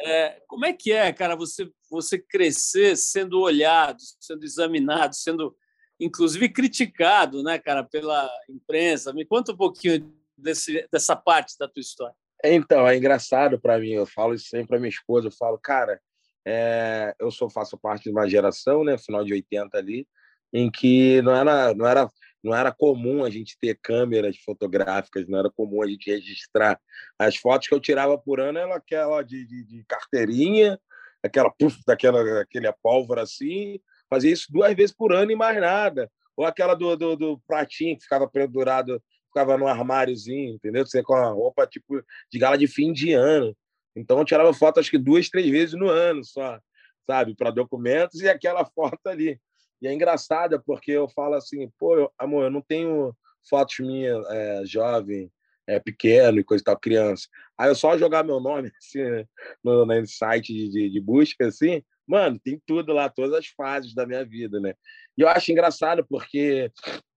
É, 0.01 0.41
como 0.47 0.65
é 0.65 0.73
que 0.73 0.91
é, 0.91 1.13
cara, 1.13 1.35
você 1.35 1.69
você 1.89 2.17
crescer 2.17 2.95
sendo 2.95 3.41
olhado, 3.41 3.99
sendo 4.19 4.43
examinado, 4.43 5.13
sendo 5.13 5.55
inclusive 5.99 6.49
criticado, 6.49 7.43
né, 7.43 7.59
cara, 7.59 7.83
pela 7.83 8.29
imprensa? 8.49 9.13
Me 9.13 9.25
conta 9.25 9.51
um 9.51 9.57
pouquinho 9.57 10.11
desse, 10.37 10.87
dessa 10.91 11.15
parte 11.15 11.57
da 11.59 11.67
tua 11.67 11.81
história. 11.81 12.15
Então, 12.43 12.87
é 12.87 12.97
engraçado 12.97 13.59
para 13.59 13.77
mim. 13.77 13.91
Eu 13.91 14.05
falo 14.05 14.33
isso 14.33 14.47
sempre 14.47 14.69
para 14.69 14.79
minha 14.79 14.89
esposa. 14.89 15.27
Eu 15.27 15.31
falo, 15.31 15.59
cara, 15.59 16.01
é, 16.47 17.13
eu 17.19 17.29
sou 17.29 17.49
faço 17.49 17.77
parte 17.77 18.05
de 18.05 18.09
uma 18.09 18.27
geração, 18.27 18.83
né, 18.83 18.97
final 18.97 19.23
de 19.23 19.33
80 19.33 19.77
ali, 19.77 20.07
em 20.51 20.71
que 20.71 21.21
não 21.21 21.35
era 21.35 21.73
não 21.75 21.85
era 21.85 22.09
não 22.43 22.55
era 22.55 22.71
comum 22.71 23.23
a 23.23 23.29
gente 23.29 23.57
ter 23.59 23.77
câmeras 23.81 24.37
fotográficas, 24.37 25.27
não 25.27 25.39
era 25.39 25.49
comum 25.49 25.81
a 25.81 25.87
gente 25.87 26.09
registrar. 26.11 26.79
As 27.17 27.35
fotos 27.35 27.67
que 27.67 27.73
eu 27.73 27.79
tirava 27.79 28.17
por 28.17 28.39
ano 28.39 28.57
eram 28.57 28.73
aquela 28.73 29.21
de, 29.21 29.45
de, 29.45 29.63
de 29.63 29.83
carteirinha, 29.87 30.79
aquela 31.23 31.53
daquela 31.85 32.41
aquele 32.41 32.71
pólvora 32.81 33.21
assim, 33.21 33.79
fazia 34.09 34.31
isso 34.31 34.47
duas 34.49 34.75
vezes 34.75 34.95
por 34.95 35.13
ano 35.13 35.31
e 35.31 35.35
mais 35.35 35.59
nada. 35.59 36.11
Ou 36.35 36.45
aquela 36.45 36.73
do, 36.73 36.95
do, 36.95 37.15
do 37.15 37.41
pratinho 37.47 37.95
que 37.95 38.03
ficava 38.03 38.27
pendurado, 38.27 39.01
ficava 39.27 39.57
no 39.57 39.67
armáriozinho, 39.67 40.55
entendeu? 40.55 40.85
Você 40.85 41.03
com 41.03 41.13
a 41.13 41.29
roupa 41.29 41.67
tipo 41.67 42.03
de 42.31 42.39
gala 42.39 42.57
de 42.57 42.67
fim 42.67 42.91
de 42.91 43.13
ano. 43.13 43.55
Então 43.95 44.17
eu 44.17 44.25
tirava 44.25 44.53
foto 44.53 44.79
acho 44.79 44.89
que 44.89 44.97
duas, 44.97 45.29
três 45.29 45.49
vezes 45.49 45.75
no 45.75 45.89
ano 45.89 46.23
só, 46.23 46.59
sabe, 47.05 47.35
para 47.35 47.51
documentos 47.51 48.21
e 48.21 48.29
aquela 48.29 48.65
foto 48.73 49.05
ali. 49.05 49.39
E 49.81 49.87
é 49.87 49.93
engraçado 49.93 50.61
porque 50.65 50.91
eu 50.91 51.09
falo 51.09 51.35
assim, 51.35 51.69
pô, 51.79 52.11
amor, 52.17 52.43
eu 52.43 52.51
não 52.51 52.61
tenho 52.61 53.15
fotos 53.49 53.79
minhas 53.79 54.23
é, 54.29 54.65
jovem, 54.65 55.31
é, 55.67 55.79
pequeno 55.79 56.39
e 56.39 56.43
coisa 56.43 56.61
e 56.61 56.65
tal, 56.65 56.79
criança. 56.79 57.27
Aí 57.57 57.69
eu 57.69 57.75
só 57.75 57.97
jogar 57.97 58.23
meu 58.23 58.39
nome 58.39 58.71
assim, 58.77 59.25
no, 59.63 59.85
no 59.85 60.07
site 60.07 60.53
de, 60.53 60.89
de, 60.89 61.01
busca, 61.01 61.47
assim, 61.47 61.83
mano, 62.05 62.39
tem 62.39 62.61
tudo 62.65 62.93
lá, 62.93 63.09
todas 63.09 63.33
as 63.33 63.47
fases 63.47 63.93
da 63.93 64.05
minha 64.05 64.23
vida, 64.23 64.59
né? 64.59 64.73
E 65.17 65.21
eu 65.21 65.27
acho 65.27 65.51
engraçado 65.51 66.05
porque 66.07 66.71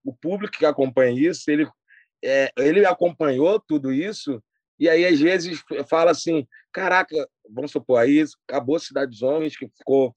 o 0.05 0.15
público 0.15 0.57
que 0.57 0.67
acompanha 0.67 1.13
isso, 1.13 1.51
ele, 1.51 1.69
é, 2.25 2.51
ele 2.57 2.87
acompanhou 2.87 3.61
tudo 3.61 3.93
isso 3.93 4.43
e 4.79 4.89
aí, 4.89 5.05
às 5.05 5.21
vezes, 5.21 5.63
fala 5.89 6.11
assim: 6.11 6.47
caraca, 6.75 7.29
vamos 7.49 7.71
supor, 7.71 8.01
aí 8.01 8.25
acabou 8.49 8.81
Cidade 8.81 9.13
dos 9.13 9.23
Homens, 9.23 9.57
que 9.57 9.69
ficou, 9.69 10.13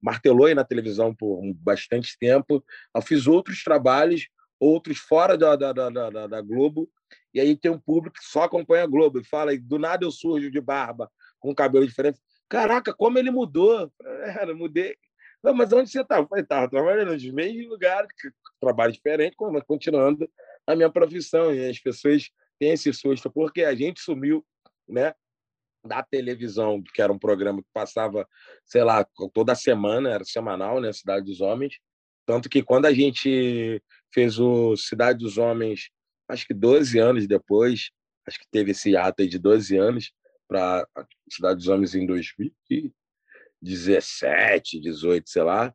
martelou 0.00 0.46
aí 0.46 0.54
na 0.54 0.64
televisão 0.64 1.14
por 1.14 1.42
bastante 1.56 2.18
tempo. 2.18 2.64
Eu 2.94 3.02
fiz 3.02 3.26
outros 3.26 3.62
trabalhos, 3.62 4.26
outros 4.58 4.96
fora 4.96 5.36
da, 5.36 5.54
da, 5.54 5.72
da, 5.72 5.90
da, 5.90 6.26
da 6.26 6.40
Globo, 6.40 6.90
e 7.34 7.40
aí 7.40 7.54
tem 7.54 7.70
um 7.70 7.78
público 7.78 8.16
que 8.18 8.24
só 8.24 8.44
acompanha 8.44 8.84
a 8.84 8.86
Globo 8.86 9.20
e 9.20 9.24
fala: 9.24 9.56
do 9.58 9.78
nada 9.78 10.04
eu 10.04 10.10
surjo 10.10 10.50
de 10.50 10.60
barba, 10.60 11.10
com 11.38 11.54
cabelo 11.54 11.86
diferente. 11.86 12.18
Caraca, 12.48 12.94
como 12.94 13.18
ele 13.18 13.30
mudou! 13.30 13.92
É, 14.40 14.46
mudei. 14.54 14.96
Não, 15.42 15.54
mas 15.54 15.72
onde 15.72 15.90
você 15.90 16.00
estava? 16.00 16.26
Eu 16.32 16.42
estava 16.42 16.68
trabalhando 16.68 17.12
nos 17.12 17.24
mesmos 17.30 17.66
lugares, 17.66 18.08
trabalho 18.60 18.92
diferente, 18.92 19.36
continuando 19.66 20.28
a 20.66 20.76
minha 20.76 20.90
profissão. 20.90 21.54
E 21.54 21.68
as 21.68 21.78
pessoas 21.78 22.30
tem 22.58 22.72
esse 22.72 22.92
susto, 22.92 23.30
porque 23.30 23.64
a 23.64 23.74
gente 23.74 24.00
sumiu 24.00 24.44
né, 24.86 25.14
da 25.84 26.02
televisão, 26.02 26.82
que 26.82 27.00
era 27.00 27.12
um 27.12 27.18
programa 27.18 27.62
que 27.62 27.68
passava, 27.72 28.28
sei 28.64 28.82
lá, 28.84 29.06
toda 29.32 29.54
semana, 29.54 30.10
era 30.10 30.24
semanal, 30.24 30.80
né, 30.80 30.92
Cidade 30.92 31.26
dos 31.26 31.40
Homens. 31.40 31.78
Tanto 32.26 32.48
que 32.48 32.62
quando 32.62 32.86
a 32.86 32.92
gente 32.92 33.82
fez 34.12 34.38
o 34.38 34.76
Cidade 34.76 35.18
dos 35.18 35.38
Homens, 35.38 35.90
acho 36.28 36.46
que 36.46 36.54
12 36.54 36.98
anos 36.98 37.26
depois, 37.26 37.90
acho 38.26 38.38
que 38.38 38.46
teve 38.50 38.72
esse 38.72 38.96
ato 38.96 39.22
aí 39.22 39.28
de 39.28 39.38
12 39.38 39.76
anos 39.76 40.12
para 40.46 40.86
Cidade 41.30 41.56
dos 41.56 41.68
Homens 41.68 41.94
em 41.94 42.06
2017, 42.06 44.80
18, 44.80 45.28
sei 45.28 45.42
lá, 45.42 45.74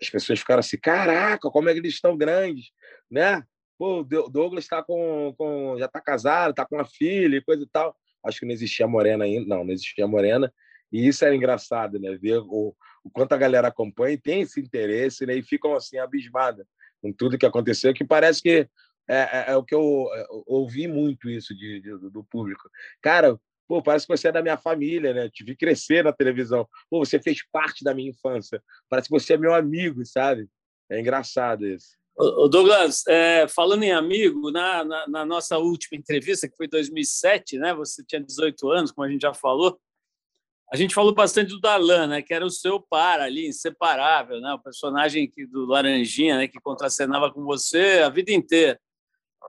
as 0.00 0.10
pessoas 0.10 0.38
ficaram 0.38 0.60
assim, 0.60 0.78
caraca, 0.78 1.50
como 1.50 1.68
é 1.68 1.72
que 1.72 1.78
eles 1.78 1.94
estão 1.94 2.16
grandes, 2.16 2.70
né? 3.10 3.42
Pô, 3.78 4.00
o 4.00 4.04
Douglas 4.04 4.64
está 4.64 4.82
com, 4.82 5.34
com, 5.36 5.76
já 5.78 5.86
está 5.86 6.00
casado, 6.00 6.50
está 6.50 6.64
com 6.64 6.76
uma 6.76 6.84
filha 6.84 7.36
e 7.36 7.42
coisa 7.42 7.64
e 7.64 7.68
tal. 7.68 7.96
Acho 8.24 8.40
que 8.40 8.46
não 8.46 8.52
existia 8.52 8.86
morena 8.86 9.24
ainda, 9.24 9.46
não, 9.46 9.64
não 9.64 9.72
existia 9.72 10.06
morena. 10.06 10.52
E 10.92 11.06
isso 11.06 11.24
era 11.24 11.34
engraçado, 11.34 11.98
né? 11.98 12.16
Ver 12.16 12.38
o, 12.38 12.74
o 13.04 13.10
quanto 13.10 13.32
a 13.32 13.38
galera 13.38 13.68
acompanha 13.68 14.14
e 14.14 14.20
tem 14.20 14.42
esse 14.42 14.60
interesse, 14.60 15.26
né? 15.26 15.34
E 15.36 15.42
ficam 15.42 15.74
assim 15.74 15.98
abismadas 15.98 16.66
com 17.02 17.12
tudo 17.12 17.36
que 17.36 17.46
aconteceu, 17.46 17.92
que 17.92 18.04
parece 18.04 18.40
que 18.40 18.68
é, 19.08 19.16
é, 19.16 19.44
é 19.48 19.56
o 19.56 19.62
que 19.62 19.74
eu, 19.74 20.08
é, 20.14 20.22
eu, 20.22 20.44
ouvi 20.46 20.88
muito 20.88 21.28
isso 21.28 21.54
de, 21.54 21.80
de, 21.80 22.10
do 22.10 22.24
público. 22.24 22.70
Cara, 23.02 23.38
pô, 23.68 23.82
parece 23.82 24.06
que 24.06 24.16
você 24.16 24.28
é 24.28 24.32
da 24.32 24.42
minha 24.42 24.56
família, 24.56 25.12
né? 25.12 25.28
te 25.28 25.44
vi 25.44 25.54
crescer 25.56 26.04
na 26.04 26.12
televisão. 26.12 26.66
Pô, 26.88 27.04
você 27.04 27.20
fez 27.20 27.46
parte 27.52 27.84
da 27.84 27.94
minha 27.94 28.10
infância. 28.10 28.62
Parece 28.88 29.08
que 29.08 29.12
você 29.14 29.34
é 29.34 29.38
meu 29.38 29.54
amigo, 29.54 30.04
sabe? 30.06 30.48
É 30.88 30.98
engraçado 30.98 31.66
isso. 31.66 31.96
O 32.16 32.46
Douglas, 32.46 33.04
é, 33.08 33.48
falando 33.48 33.82
em 33.82 33.90
amigo, 33.90 34.52
na, 34.52 34.84
na, 34.84 35.08
na, 35.08 35.26
nossa 35.26 35.58
última 35.58 35.98
entrevista, 35.98 36.48
que 36.48 36.56
foi 36.56 36.66
em 36.66 36.70
2007, 36.70 37.58
né, 37.58 37.74
você 37.74 38.04
tinha 38.04 38.22
18 38.22 38.70
anos, 38.70 38.92
como 38.92 39.04
a 39.04 39.10
gente 39.10 39.22
já 39.22 39.34
falou, 39.34 39.80
a 40.72 40.76
gente 40.76 40.94
falou 40.94 41.12
bastante 41.12 41.48
do 41.48 41.60
Darlan, 41.60 42.06
né, 42.06 42.22
que 42.22 42.32
era 42.32 42.46
o 42.46 42.50
seu 42.50 42.80
par 42.80 43.20
ali, 43.20 43.48
inseparável, 43.48 44.40
né, 44.40 44.52
o 44.54 44.60
personagem 44.60 45.28
que, 45.28 45.44
do 45.44 45.66
Laranjinha, 45.66 46.38
né, 46.38 46.46
que 46.46 46.60
contracenava 46.60 47.32
com 47.32 47.42
você 47.42 48.00
a 48.04 48.08
vida 48.08 48.32
inteira. 48.32 48.80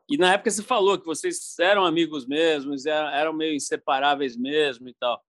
E 0.10 0.17
na 0.17 0.34
época 0.34 0.49
você 0.49 0.63
falou 0.63 0.99
que 0.99 1.06
vocês 1.06 1.58
eram 1.60 1.86
amigos 1.86 2.25
mesmos, 2.25 2.88
eram 2.88 3.32
meio 3.32 3.54
inseparáveis 3.56 4.36
mesmo 4.36 4.89
e 4.89 4.93
tal. 4.95 5.23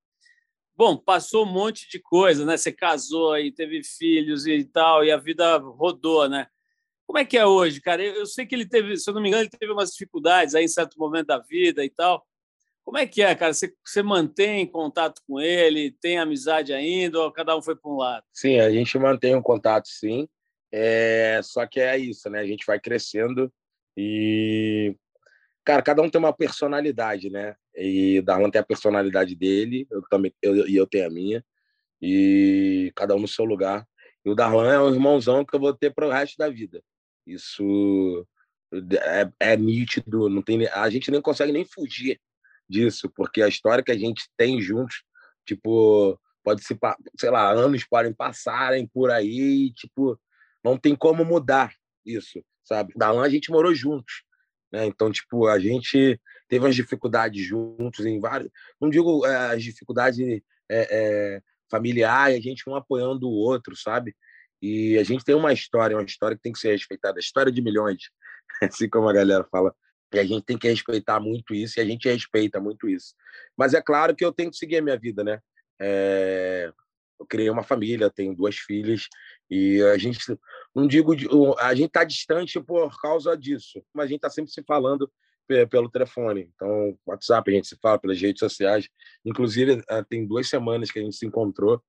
Bom, 0.74 0.96
passou 0.96 1.44
um 1.44 1.52
monte 1.52 1.88
de 1.88 1.98
coisa, 1.98 2.44
né? 2.44 2.56
Você 2.56 2.70
casou 2.70 3.38
e 3.38 3.52
teve 3.52 3.82
filhos 3.82 4.46
e 4.46 4.64
tal, 4.64 5.04
e 5.04 5.10
a 5.10 5.16
vida 5.16 5.56
rodou, 5.56 6.28
né? 6.28 6.46
Como 7.06 7.18
é 7.18 7.24
que 7.24 7.36
é 7.36 7.46
hoje, 7.46 7.80
cara? 7.80 8.02
Eu, 8.02 8.26
sei 8.26 8.44
que 8.44 8.54
ele 8.54 8.66
teve, 8.66 8.96
se 8.96 9.08
eu 9.08 9.14
não 9.14 9.22
me 9.22 9.28
engano, 9.28 9.44
ele 9.44 9.50
teve 9.50 9.72
umas 9.72 9.90
dificuldades 9.90 10.54
aí 10.54 10.64
em 10.64 10.68
certo 10.68 10.98
momento 10.98 11.26
da 11.26 11.38
vida 11.38 11.84
e 11.84 11.90
tal. 11.90 12.26
Como 12.84 12.98
é 12.98 13.06
que 13.06 13.22
é, 13.22 13.34
cara? 13.34 13.52
Você, 13.52 13.72
você 13.84 14.02
mantém 14.02 14.66
contato 14.66 15.22
com 15.26 15.40
ele? 15.40 15.92
Tem 16.00 16.18
amizade 16.18 16.72
ainda 16.72 17.20
ou 17.20 17.32
cada 17.32 17.56
um 17.56 17.62
foi 17.62 17.76
para 17.76 17.90
um 17.90 17.96
lado? 17.96 18.24
Sim, 18.32 18.60
a 18.60 18.70
gente 18.70 18.98
mantém 18.98 19.34
um 19.34 19.42
contato, 19.42 19.88
sim. 19.88 20.28
É... 20.72 21.40
Só 21.42 21.66
que 21.66 21.80
é 21.80 21.96
isso, 21.96 22.28
né? 22.28 22.40
A 22.40 22.46
gente 22.46 22.66
vai 22.66 22.78
crescendo 22.80 23.52
e 23.96 24.94
cara, 25.64 25.82
cada 25.82 26.00
um 26.00 26.08
tem 26.08 26.18
uma 26.20 26.32
personalidade, 26.32 27.28
né? 27.28 27.56
E 27.74 28.22
Darlan 28.22 28.50
tem 28.50 28.60
a 28.60 28.64
personalidade 28.64 29.34
dele, 29.34 29.86
eu 29.90 30.00
também 30.08 30.32
eu, 30.40 30.68
e 30.68 30.76
eu 30.76 30.86
tenho 30.86 31.06
a 31.06 31.10
minha, 31.10 31.44
e 32.00 32.92
cada 32.94 33.16
um 33.16 33.18
no 33.18 33.28
seu 33.28 33.44
lugar. 33.44 33.86
E 34.24 34.30
o 34.30 34.34
Darlan 34.34 34.72
é 34.72 34.80
um 34.80 34.94
irmãozão 34.94 35.44
que 35.44 35.54
eu 35.54 35.60
vou 35.60 35.74
ter 35.74 35.92
para 35.92 36.06
o 36.06 36.10
resto 36.10 36.36
da 36.38 36.48
vida. 36.48 36.82
Isso 37.26 38.26
é, 39.02 39.52
é 39.52 39.56
nítido, 39.56 40.28
não 40.28 40.42
tem, 40.42 40.66
a 40.68 40.88
gente 40.90 41.10
nem 41.10 41.20
consegue 41.20 41.52
nem 41.52 41.64
fugir 41.64 42.20
disso, 42.68 43.10
porque 43.14 43.42
a 43.42 43.48
história 43.48 43.82
que 43.82 43.92
a 43.92 43.98
gente 43.98 44.28
tem 44.36 44.60
juntos, 44.60 45.02
tipo, 45.44 46.18
pode 46.42 46.62
se, 46.64 46.78
sei 47.18 47.30
lá, 47.30 47.50
anos 47.50 47.84
podem 47.84 48.12
passarem 48.12 48.86
por 48.86 49.10
aí, 49.10 49.72
tipo, 49.72 50.18
não 50.64 50.76
tem 50.76 50.94
como 50.94 51.24
mudar 51.24 51.72
isso, 52.04 52.42
sabe? 52.64 52.92
Da 52.96 53.10
a 53.10 53.28
gente 53.28 53.50
morou 53.50 53.74
juntos, 53.74 54.22
né? 54.72 54.86
Então, 54.86 55.10
tipo, 55.10 55.46
a 55.46 55.58
gente 55.58 56.20
teve 56.48 56.64
umas 56.64 56.74
dificuldades 56.74 57.44
juntos 57.44 58.04
em 58.04 58.20
vários, 58.20 58.50
não 58.80 58.90
digo 58.90 59.24
é, 59.26 59.54
as 59.54 59.62
dificuldades 59.62 60.18
é, 60.20 60.40
é, 60.70 61.42
familiares, 61.70 62.36
a 62.38 62.40
gente 62.40 62.68
um 62.68 62.74
apoiando 62.74 63.28
o 63.28 63.32
outro, 63.32 63.76
sabe? 63.76 64.14
E 64.60 64.98
a 64.98 65.04
gente 65.04 65.24
tem 65.24 65.34
uma 65.34 65.52
história, 65.52 65.96
uma 65.96 66.04
história 66.04 66.36
que 66.36 66.42
tem 66.42 66.52
que 66.52 66.58
ser 66.58 66.72
respeitada, 66.72 67.18
a 67.18 67.20
história 67.20 67.52
de 67.52 67.60
milhões, 67.60 68.10
assim 68.62 68.88
como 68.88 69.08
a 69.08 69.12
galera 69.12 69.44
fala. 69.50 69.74
E 70.14 70.18
a 70.18 70.24
gente 70.24 70.44
tem 70.44 70.56
que 70.56 70.68
respeitar 70.68 71.20
muito 71.20 71.54
isso, 71.54 71.78
e 71.78 71.82
a 71.82 71.84
gente 71.84 72.08
respeita 72.08 72.60
muito 72.60 72.88
isso. 72.88 73.14
Mas 73.56 73.74
é 73.74 73.82
claro 73.82 74.14
que 74.14 74.24
eu 74.24 74.32
tenho 74.32 74.50
que 74.50 74.56
seguir 74.56 74.78
a 74.78 74.82
minha 74.82 74.98
vida, 74.98 75.22
né? 75.22 75.40
É... 75.80 76.72
Eu 77.18 77.26
criei 77.26 77.48
uma 77.48 77.62
família, 77.62 78.10
tenho 78.10 78.34
duas 78.34 78.56
filhas, 78.56 79.08
e 79.50 79.80
a 79.82 79.96
gente, 79.96 80.18
não 80.74 80.86
digo, 80.86 81.14
a 81.58 81.74
gente 81.74 81.86
está 81.86 82.04
distante 82.04 82.60
por 82.60 83.00
causa 83.00 83.34
disso, 83.34 83.82
mas 83.94 84.04
a 84.04 84.08
gente 84.08 84.18
está 84.18 84.28
sempre 84.28 84.52
se 84.52 84.62
falando 84.62 85.10
pelo 85.70 85.90
telefone. 85.90 86.50
Então, 86.54 86.98
WhatsApp 87.06 87.50
a 87.50 87.54
gente 87.54 87.68
se 87.68 87.76
fala 87.80 87.98
pelas 87.98 88.20
redes 88.20 88.40
sociais. 88.40 88.88
Inclusive, 89.24 89.82
eh, 89.88 90.04
tem 90.08 90.26
duas 90.26 90.48
semanas 90.48 90.90
que 90.90 90.98
a 90.98 91.02
gente 91.02 91.16
se 91.16 91.26
encontrou 91.26 91.82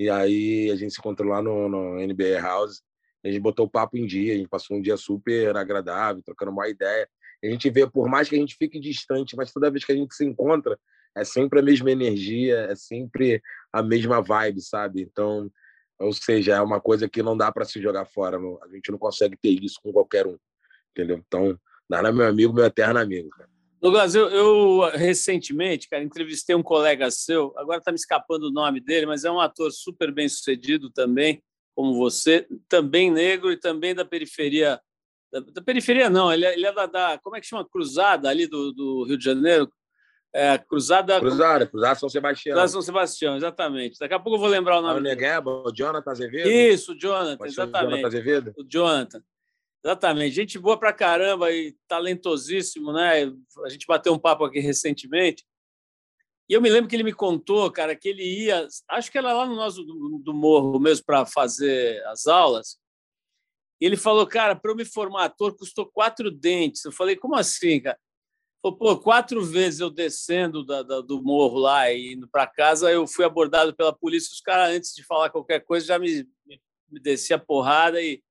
e 0.00 0.08
aí 0.08 0.70
a 0.70 0.76
gente 0.76 0.94
se 0.94 0.98
encontrou 0.98 1.28
lá 1.28 1.42
no, 1.42 1.68
no 1.68 1.94
NBA 1.96 2.40
House. 2.40 2.80
A 3.22 3.28
gente 3.28 3.38
botou 3.38 3.66
o 3.66 3.70
papo 3.70 3.98
em 3.98 4.06
dia, 4.06 4.32
a 4.32 4.36
gente 4.38 4.48
passou 4.48 4.78
um 4.78 4.80
dia 4.80 4.96
super 4.96 5.54
agradável, 5.54 6.22
trocando 6.22 6.50
uma 6.50 6.66
ideia. 6.70 7.06
A 7.44 7.46
gente 7.46 7.68
vê, 7.68 7.86
por 7.86 8.08
mais 8.08 8.26
que 8.26 8.34
a 8.34 8.38
gente 8.38 8.56
fique 8.56 8.80
distante, 8.80 9.36
mas 9.36 9.52
toda 9.52 9.70
vez 9.70 9.84
que 9.84 9.92
a 9.92 9.94
gente 9.94 10.14
se 10.14 10.24
encontra, 10.24 10.78
é 11.14 11.22
sempre 11.22 11.60
a 11.60 11.62
mesma 11.62 11.90
energia, 11.90 12.60
é 12.70 12.74
sempre 12.74 13.42
a 13.70 13.82
mesma 13.82 14.22
vibe, 14.22 14.62
sabe? 14.62 15.02
Então, 15.02 15.50
ou 15.98 16.14
seja, 16.14 16.54
é 16.54 16.60
uma 16.62 16.80
coisa 16.80 17.06
que 17.06 17.22
não 17.22 17.36
dá 17.36 17.52
para 17.52 17.66
se 17.66 17.78
jogar 17.78 18.06
fora. 18.06 18.38
A 18.62 18.68
gente 18.68 18.90
não 18.90 18.98
consegue 18.98 19.36
ter 19.36 19.50
isso 19.50 19.78
com 19.82 19.92
qualquer 19.92 20.26
um, 20.26 20.38
entendeu? 20.92 21.22
Então, 21.26 21.60
Dara 21.86 22.10
meu 22.10 22.26
amigo, 22.26 22.54
meu 22.54 22.64
eterno 22.64 22.98
amigo, 22.98 23.28
cara. 23.28 23.50
Douglas, 23.80 24.14
eu, 24.14 24.28
eu, 24.28 24.90
recentemente, 24.90 25.88
cara, 25.88 26.02
entrevistei 26.02 26.54
um 26.54 26.62
colega 26.62 27.10
seu, 27.10 27.54
agora 27.56 27.78
está 27.78 27.90
me 27.90 27.96
escapando 27.96 28.44
o 28.44 28.52
nome 28.52 28.78
dele, 28.78 29.06
mas 29.06 29.24
é 29.24 29.30
um 29.30 29.40
ator 29.40 29.72
super 29.72 30.12
bem 30.12 30.28
sucedido 30.28 30.90
também, 30.90 31.42
como 31.74 31.94
você, 31.94 32.46
também 32.68 33.10
negro 33.10 33.50
e 33.50 33.56
também 33.56 33.94
da 33.94 34.04
periferia. 34.04 34.78
Da, 35.32 35.40
da 35.40 35.62
periferia, 35.62 36.10
não, 36.10 36.30
ele 36.30 36.44
é, 36.44 36.52
ele 36.52 36.66
é 36.66 36.72
da, 36.72 36.84
da, 36.84 37.18
Como 37.18 37.36
é 37.36 37.40
que 37.40 37.46
chama? 37.46 37.66
Cruzada 37.66 38.28
ali 38.28 38.46
do, 38.46 38.70
do 38.72 39.04
Rio 39.04 39.16
de 39.16 39.24
Janeiro. 39.24 39.72
É, 40.32 40.58
cruzada. 40.58 41.18
Cruzada, 41.18 41.66
Cruzada 41.66 41.94
São 41.98 42.08
Sebastião. 42.08 42.52
Cruzada 42.52 42.68
São 42.68 42.82
Sebastião, 42.82 43.36
exatamente. 43.36 43.98
Daqui 43.98 44.14
a 44.14 44.18
pouco 44.18 44.36
eu 44.36 44.40
vou 44.40 44.48
lembrar 44.48 44.78
o 44.78 44.82
nome. 44.82 45.00
O 45.00 45.02
Negueba, 45.02 45.50
o 45.50 45.72
Jonathan 45.72 46.10
Azevedo. 46.10 46.48
Isso, 46.48 46.92
o 46.92 46.98
Jonathan, 46.98 47.46
exatamente. 47.46 47.86
O 47.86 47.90
Jonathan 47.90 48.06
Azevedo. 48.08 48.54
O 48.58 48.64
Jonathan. 48.64 49.22
Exatamente, 49.82 50.34
gente 50.34 50.58
boa 50.58 50.78
pra 50.78 50.92
caramba 50.92 51.50
e 51.50 51.74
talentosíssimo, 51.88 52.92
né? 52.92 53.32
A 53.64 53.68
gente 53.68 53.86
bateu 53.86 54.12
um 54.12 54.18
papo 54.18 54.44
aqui 54.44 54.60
recentemente. 54.60 55.44
E 56.48 56.52
eu 56.52 56.60
me 56.60 56.68
lembro 56.68 56.90
que 56.90 56.96
ele 56.96 57.04
me 57.04 57.14
contou, 57.14 57.70
cara, 57.70 57.96
que 57.96 58.08
ele 58.08 58.24
ia, 58.24 58.66
acho 58.88 59.10
que 59.10 59.16
era 59.16 59.32
lá 59.32 59.46
no 59.46 59.54
nosso 59.54 59.82
do, 59.84 60.18
do 60.18 60.34
morro 60.34 60.78
mesmo 60.78 61.06
para 61.06 61.24
fazer 61.24 62.04
as 62.08 62.26
aulas. 62.26 62.78
E 63.80 63.86
ele 63.86 63.96
falou, 63.96 64.26
cara, 64.26 64.54
para 64.54 64.70
eu 64.70 64.76
me 64.76 64.84
formar 64.84 65.24
ator 65.24 65.56
custou 65.56 65.86
quatro 65.86 66.30
dentes. 66.30 66.84
Eu 66.84 66.92
falei, 66.92 67.16
como 67.16 67.34
assim, 67.34 67.80
cara? 67.80 67.98
Falou, 68.62 68.76
pô, 68.76 68.98
quatro 68.98 69.42
vezes 69.42 69.80
eu 69.80 69.88
descendo 69.88 70.62
da, 70.66 70.82
da, 70.82 71.00
do 71.00 71.22
morro 71.22 71.58
lá 71.58 71.90
e 71.90 72.12
indo 72.12 72.28
para 72.28 72.46
casa, 72.46 72.90
eu 72.90 73.06
fui 73.06 73.24
abordado 73.24 73.74
pela 73.74 73.92
polícia. 73.92 74.34
Os 74.34 74.40
caras, 74.42 74.76
antes 74.76 74.94
de 74.94 75.02
falar 75.02 75.30
qualquer 75.30 75.60
coisa, 75.60 75.86
já 75.86 75.98
me, 75.98 76.28
me, 76.44 76.60
me 76.90 77.00
descia 77.00 77.38
porrada 77.38 78.02
e 78.02 78.22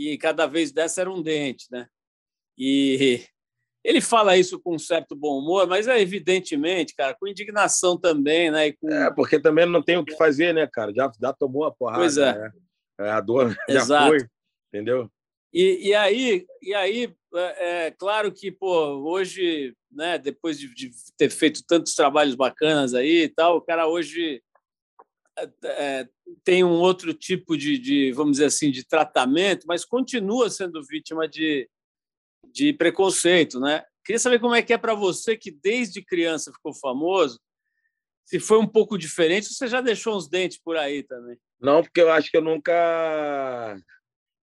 e 0.00 0.18
cada 0.18 0.46
vez 0.46 0.72
dessa 0.72 1.00
era 1.00 1.10
um 1.10 1.22
dente, 1.22 1.66
né? 1.70 1.86
E 2.56 3.22
ele 3.84 4.00
fala 4.00 4.36
isso 4.36 4.60
com 4.60 4.74
um 4.74 4.78
certo 4.78 5.14
bom 5.14 5.38
humor, 5.38 5.66
mas 5.66 5.88
é 5.88 6.00
evidentemente, 6.00 6.94
cara, 6.94 7.14
com 7.14 7.26
indignação 7.26 7.98
também, 7.98 8.50
né? 8.50 8.72
Com... 8.72 8.90
É, 8.90 9.10
porque 9.12 9.38
também 9.38 9.66
não 9.66 9.82
tem 9.82 9.96
o 9.96 10.04
que 10.04 10.16
fazer, 10.16 10.54
né, 10.54 10.66
cara? 10.66 10.92
Já, 10.94 11.10
já 11.20 11.32
tomou 11.32 11.64
a 11.64 11.72
porrada. 11.72 12.00
Pois 12.00 12.16
é. 12.18 12.38
Né? 12.38 12.50
é 13.00 13.10
a 13.10 13.20
dor 13.20 13.56
Exato. 13.68 13.88
já 13.88 14.08
foi, 14.08 14.28
entendeu? 14.68 15.10
E, 15.52 15.88
e 15.88 15.94
aí, 15.94 16.46
e 16.62 16.74
aí 16.74 17.14
é, 17.34 17.86
é, 17.86 17.90
claro 17.90 18.30
que, 18.30 18.52
pô, 18.52 19.02
hoje, 19.10 19.74
né, 19.90 20.18
depois 20.18 20.58
de, 20.58 20.72
de, 20.74 20.90
ter 21.16 21.30
feito 21.30 21.64
tantos 21.66 21.94
trabalhos 21.94 22.34
bacanas 22.34 22.94
aí 22.94 23.24
e 23.24 23.28
tal, 23.28 23.56
o 23.56 23.60
cara 23.60 23.88
hoje 23.88 24.42
é, 25.64 26.08
tem 26.44 26.64
um 26.64 26.80
outro 26.80 27.14
tipo 27.14 27.56
de, 27.56 27.78
de, 27.78 28.12
vamos 28.12 28.32
dizer 28.32 28.46
assim, 28.46 28.70
de 28.70 28.86
tratamento, 28.86 29.66
mas 29.66 29.84
continua 29.84 30.50
sendo 30.50 30.82
vítima 30.84 31.28
de, 31.28 31.68
de 32.52 32.72
preconceito, 32.72 33.60
né? 33.60 33.84
Queria 34.04 34.18
saber 34.18 34.40
como 34.40 34.54
é 34.54 34.62
que 34.62 34.72
é 34.72 34.78
para 34.78 34.94
você 34.94 35.36
que 35.36 35.50
desde 35.50 36.04
criança 36.04 36.52
ficou 36.52 36.74
famoso, 36.74 37.38
se 38.24 38.38
foi 38.38 38.58
um 38.58 38.66
pouco 38.66 38.96
diferente, 38.96 39.52
você 39.52 39.66
já 39.66 39.80
deixou 39.80 40.16
uns 40.16 40.28
dentes 40.28 40.58
por 40.58 40.76
aí 40.76 41.02
também? 41.02 41.36
Não, 41.60 41.82
porque 41.82 42.00
eu 42.00 42.10
acho 42.10 42.30
que 42.30 42.36
eu 42.36 42.42
nunca 42.42 43.76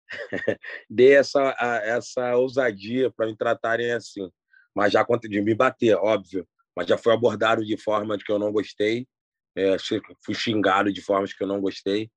dei 0.88 1.14
essa 1.14 1.56
essa 1.84 2.36
ousadia 2.36 3.10
para 3.10 3.26
me 3.26 3.36
tratarem 3.36 3.92
assim, 3.92 4.30
mas 4.74 4.92
já 4.92 5.02
de 5.02 5.40
me 5.40 5.54
bater, 5.54 5.96
óbvio, 5.96 6.46
mas 6.76 6.86
já 6.86 6.98
foi 6.98 7.12
abordado 7.12 7.64
de 7.64 7.76
forma 7.76 8.18
que 8.18 8.30
eu 8.30 8.38
não 8.38 8.52
gostei, 8.52 9.08
é, 9.56 9.76
fui 10.24 10.34
xingado 10.34 10.92
de 10.92 11.00
formas 11.00 11.32
que 11.32 11.42
eu 11.42 11.48
não 11.48 11.60
gostei 11.60 12.10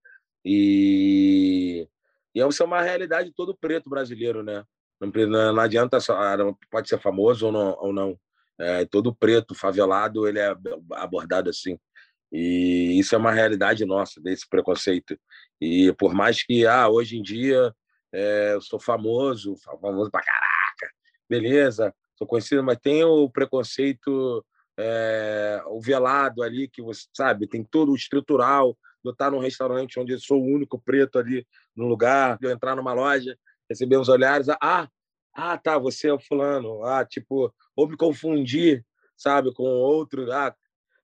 e 0.45 1.87
e 2.35 2.39
isso 2.39 2.63
é 2.63 2.65
uma 2.65 2.81
realidade 2.81 3.29
de 3.29 3.35
todo 3.35 3.55
preto 3.55 3.89
brasileiro, 3.89 4.41
né? 4.41 4.63
Não, 4.99 5.53
não 5.53 5.61
adianta, 5.61 5.97
ah, 5.97 6.37
pode 6.71 6.89
ser 6.89 6.99
famoso 6.99 7.47
ou 7.47 7.51
não. 7.51 7.77
Ou 7.79 7.93
não. 7.93 8.19
É, 8.59 8.85
todo 8.85 9.13
preto, 9.13 9.55
favelado, 9.55 10.27
ele 10.27 10.39
é 10.39 10.55
abordado 10.93 11.49
assim. 11.49 11.77
E 12.31 12.97
isso 12.99 13.13
é 13.13 13.17
uma 13.17 13.31
realidade 13.31 13.85
nossa, 13.85 14.21
desse 14.21 14.47
preconceito. 14.49 15.17
E 15.61 15.93
por 15.93 16.13
mais 16.13 16.43
que, 16.43 16.65
ah, 16.65 16.89
hoje 16.89 17.17
em 17.17 17.21
dia, 17.21 17.73
é, 18.11 18.53
eu 18.53 18.61
sou 18.61 18.79
famoso, 18.79 19.55
famoso 19.57 20.09
pra 20.09 20.23
caraca, 20.23 20.93
beleza, 21.29 21.93
sou 22.15 22.27
conhecido, 22.27 22.63
mas 22.63 22.77
tem 22.79 23.03
o 23.03 23.29
preconceito, 23.29 24.43
é, 24.77 25.61
o 25.67 25.79
velado 25.79 26.41
ali, 26.41 26.67
que 26.67 26.81
você 26.81 27.07
sabe, 27.13 27.47
tem 27.47 27.63
todo 27.63 27.91
o 27.91 27.95
estrutural, 27.95 28.77
eu 29.03 29.11
estar 29.11 29.31
num 29.31 29.39
restaurante 29.39 29.99
onde 29.99 30.13
eu 30.13 30.19
sou 30.19 30.41
o 30.41 30.45
único 30.45 30.79
preto 30.79 31.19
ali 31.19 31.45
no 31.75 31.87
lugar, 31.87 32.37
eu 32.41 32.51
entrar 32.51 32.75
numa 32.75 32.93
loja, 32.93 33.37
receber 33.69 33.97
uns 33.97 34.09
olhares, 34.09 34.47
ah, 34.49 34.87
ah, 35.35 35.57
tá, 35.57 35.77
você 35.77 36.09
é 36.09 36.13
o 36.13 36.19
fulano, 36.19 36.83
ah, 36.83 37.05
tipo, 37.05 37.53
ou 37.75 37.87
me 37.87 37.97
confundir, 37.97 38.85
sabe, 39.17 39.53
com 39.53 39.63
outro, 39.63 40.31
ah, 40.31 40.55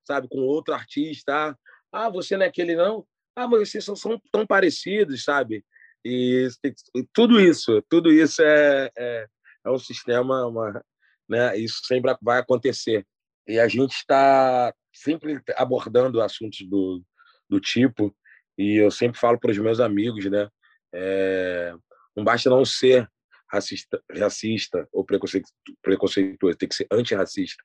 sabe, 0.04 0.28
com 0.30 0.40
outro 0.40 0.74
artista, 0.74 1.34
ah, 1.34 1.56
ah 1.92 2.10
você 2.10 2.38
não 2.38 2.46
é 2.46 2.48
aquele 2.48 2.76
não, 2.76 3.06
ah, 3.36 3.48
mas 3.48 3.70
vocês 3.70 3.84
são, 3.84 3.96
são 3.96 4.22
tão 4.32 4.46
parecidos, 4.46 5.24
sabe, 5.24 5.66
e, 6.06 6.48
e, 6.96 7.04
tudo 7.12 7.40
isso, 7.40 7.84
tudo 7.90 8.12
isso 8.12 8.42
é, 8.42 8.90
é, 8.98 9.28
é 9.66 9.70
um 9.70 9.78
sistema, 9.78 10.46
uma, 10.46 10.84
né, 11.28 11.58
isso 11.58 11.82
sempre 11.86 12.16
vai 12.22 12.40
acontecer, 12.40 13.06
e 13.50 13.60
a 13.60 13.68
gente 13.68 13.96
está 13.96 14.72
sempre 14.94 15.42
abordando 15.58 16.22
assuntos 16.22 16.62
do, 16.68 17.04
do 17.50 17.60
tipo, 17.60 18.16
e 18.56 18.76
eu 18.76 18.92
sempre 18.92 19.20
falo 19.20 19.40
para 19.40 19.50
os 19.50 19.58
meus 19.58 19.80
amigos, 19.80 20.24
né, 20.26 20.48
é, 20.94 21.74
não 22.16 22.24
basta 22.24 22.48
não 22.48 22.64
ser 22.64 23.10
racista, 23.52 24.00
racista 24.16 24.88
ou 24.92 25.04
preconceituoso, 25.04 26.58
tem 26.58 26.70
que 26.70 26.76
ser 26.76 26.88
antirracista. 26.92 27.64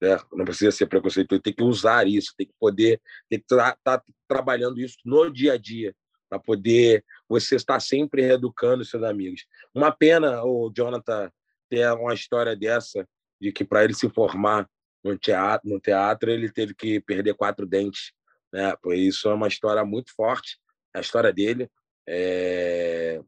Né? 0.00 0.16
Não 0.32 0.44
precisa 0.44 0.70
ser 0.70 0.86
preconceituoso, 0.86 1.42
tem 1.42 1.52
que 1.52 1.64
usar 1.64 2.06
isso, 2.06 2.32
tem 2.36 2.46
que 2.46 2.54
poder, 2.60 3.00
tem 3.28 3.40
que 3.40 3.44
estar 3.52 3.76
tá 3.82 4.02
trabalhando 4.28 4.80
isso 4.80 4.98
no 5.04 5.28
dia 5.30 5.54
a 5.54 5.58
dia 5.58 5.94
para 6.28 6.38
poder 6.38 7.04
você 7.28 7.56
estar 7.56 7.80
sempre 7.80 8.22
reeducando 8.22 8.84
seus 8.84 9.02
amigos. 9.02 9.44
Uma 9.74 9.90
pena 9.90 10.44
o 10.44 10.72
Jonathan 10.74 11.28
ter 11.68 11.90
uma 11.92 12.14
história 12.14 12.54
dessa 12.54 13.06
de 13.40 13.50
que 13.50 13.64
para 13.64 13.82
ele 13.82 13.94
se 13.94 14.08
formar 14.08 14.68
no 15.04 15.18
teatro, 15.18 15.68
no 15.68 15.80
teatro 15.80 16.30
ele 16.30 16.50
teve 16.50 16.74
que 16.74 17.00
perder 17.00 17.34
quatro 17.34 17.66
dentes, 17.66 18.12
né? 18.52 18.74
Por 18.82 18.94
isso 18.94 19.28
é 19.28 19.34
uma 19.34 19.48
história 19.48 19.84
muito 19.84 20.14
forte, 20.14 20.58
a 20.94 21.00
história 21.00 21.32
dele. 21.32 21.68
É 22.08 23.20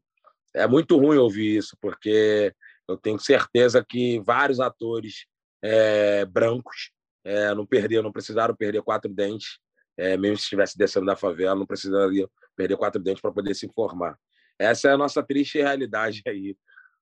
é 0.55 0.65
muito 0.65 0.97
ruim 0.97 1.17
ouvir 1.17 1.57
isso, 1.57 1.77
porque 1.81 2.53
eu 2.87 2.97
tenho 2.97 3.19
certeza 3.19 3.85
que 3.87 4.19
vários 4.21 4.59
atores 4.59 5.25
é, 5.61 6.23
brancos 6.25 6.91
é, 7.25 7.53
não 7.53 7.65
perderam, 7.65 8.03
não 8.03 8.11
precisaram 8.11 8.55
perder 8.55 8.81
quatro 8.81 9.13
dentes, 9.13 9.59
é, 9.97 10.15
mesmo 10.15 10.37
se 10.37 10.43
estivesse 10.43 10.77
descendo 10.77 11.05
da 11.05 11.15
favela, 11.15 11.59
não 11.59 11.65
precisaria 11.65 12.27
perder 12.55 12.77
quatro 12.77 13.01
dentes 13.01 13.21
para 13.21 13.31
poder 13.31 13.53
se 13.53 13.65
informar. 13.65 14.17
Essa 14.57 14.89
é 14.89 14.91
a 14.93 14.97
nossa 14.97 15.21
triste 15.21 15.57
realidade 15.57 16.21
aí 16.27 16.55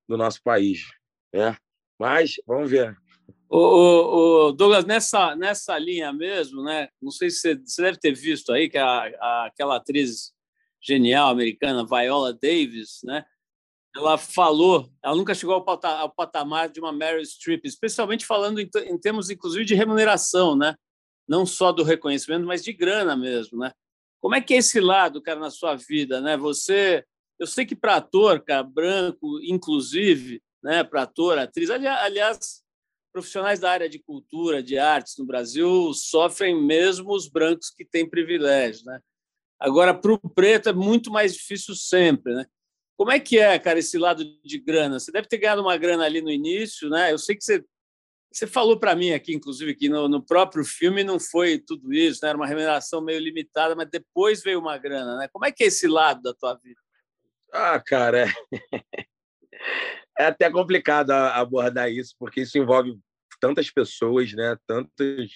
do 0.10 0.18
nosso 0.18 0.42
país, 0.44 0.88
né? 1.32 1.56
Mas 2.00 2.34
vamos 2.48 2.72
ver. 2.72 2.98
O, 3.56 4.48
o, 4.48 4.52
Douglas, 4.52 4.84
nessa, 4.84 5.36
nessa 5.36 5.78
linha 5.78 6.12
mesmo, 6.12 6.64
né? 6.64 6.90
Não 7.00 7.12
sei 7.12 7.30
se 7.30 7.38
você, 7.38 7.56
você 7.56 7.82
deve 7.84 8.00
ter 8.00 8.12
visto 8.12 8.52
aí 8.52 8.68
que 8.68 8.80
a, 8.80 9.12
a, 9.22 9.46
aquela 9.46 9.76
atriz 9.76 10.34
genial 10.82 11.30
americana 11.30 11.86
Viola 11.86 12.34
Davis, 12.34 13.02
né? 13.04 13.24
ela 13.96 14.18
falou, 14.18 14.92
ela 15.04 15.16
nunca 15.16 15.36
chegou 15.36 15.54
ao 15.54 16.12
patamar 16.12 16.68
de 16.68 16.80
uma 16.80 16.92
Meryl 16.92 17.24
Streep, 17.24 17.64
especialmente 17.66 18.26
falando 18.26 18.60
em, 18.60 18.68
em 18.88 18.98
termos, 18.98 19.30
inclusive, 19.30 19.66
de 19.66 19.76
remuneração, 19.76 20.56
né? 20.56 20.76
Não 21.28 21.46
só 21.46 21.72
do 21.72 21.84
reconhecimento, 21.84 22.46
mas 22.46 22.64
de 22.64 22.74
grana 22.74 23.16
mesmo, 23.16 23.60
né? 23.60 23.72
Como 24.20 24.34
é 24.34 24.42
que 24.42 24.56
é 24.56 24.58
esse 24.58 24.80
lado, 24.80 25.22
cara, 25.22 25.40
na 25.40 25.52
sua 25.52 25.76
vida, 25.76 26.20
né? 26.22 26.36
Você, 26.38 27.06
eu 27.38 27.46
sei 27.46 27.68
que 27.68 27.76
para 27.76 27.98
ator, 27.98 28.44
cara, 28.44 28.64
branco, 28.64 29.40
inclusive, 29.44 30.42
né? 30.64 30.84
Para 30.84 31.04
ator, 31.04 31.38
atriz, 31.38 31.70
aliás, 31.70 32.63
profissionais 33.14 33.60
da 33.60 33.72
área 33.72 33.88
de 33.88 34.00
cultura, 34.00 34.64
de 34.64 34.78
artes 34.78 35.16
no 35.18 35.26
Brasil 35.26 35.94
sofrem 35.94 36.60
mesmo 36.60 37.14
os 37.14 37.30
brancos 37.30 37.70
que 37.70 37.86
têm 37.86 38.10
privilégio, 38.10 38.84
né? 38.86 39.00
Agora, 39.60 39.94
para 39.94 40.12
o 40.12 40.20
preto 40.20 40.68
é 40.68 40.74
muito 40.74 41.12
mais 41.12 41.34
difícil 41.36 41.76
sempre, 41.76 42.34
né? 42.34 42.46
Como 42.98 43.12
é 43.12 43.20
que 43.20 43.40
é, 43.40 43.58
cara, 43.60 43.80
esse 43.80 43.98
lado 43.98 44.24
de 44.44 44.60
grana? 44.60 45.00
Você 45.00 45.12
deve 45.12 45.28
ter 45.28 45.38
ganhado 45.38 45.62
uma 45.62 45.78
grana 45.78 46.04
ali 46.04 46.22
no 46.22 46.30
início, 46.30 46.90
né? 46.90 47.12
Eu 47.12 47.18
sei 47.18 47.36
que 47.36 47.44
você, 47.44 47.64
você 48.32 48.48
falou 48.48 48.80
para 48.80 48.96
mim 48.96 49.12
aqui, 49.12 49.34
inclusive, 49.34 49.76
que 49.76 49.88
no, 49.88 50.08
no, 50.10 50.22
próprio 50.22 50.66
filme 50.66 51.04
não 51.04 51.20
foi 51.20 51.60
tudo 51.60 51.94
isso, 51.94 52.20
né? 52.24 52.30
Era 52.30 52.38
uma 52.38 52.48
remuneração 52.48 53.02
meio 53.02 53.20
limitada, 53.20 53.76
mas 53.76 53.90
depois 53.90 54.44
veio 54.44 54.60
uma 54.60 54.78
grana, 54.78 55.18
né? 55.18 55.28
Como 55.32 55.46
é 55.46 55.52
que 55.52 55.64
é 55.64 55.68
esse 55.68 55.88
lado 55.88 56.22
da 56.22 56.34
tua 56.34 56.56
vida? 56.56 56.80
Ah, 57.52 57.80
cara, 57.80 58.26
é, 60.18 60.26
até 60.26 60.50
complicado 60.50 61.12
abordar 61.12 61.92
isso, 61.92 62.16
porque 62.20 62.42
isso 62.42 62.58
envolve 62.58 62.98
tantas 63.40 63.70
pessoas, 63.70 64.34
né? 64.34 64.58
Tantas, 64.68 65.32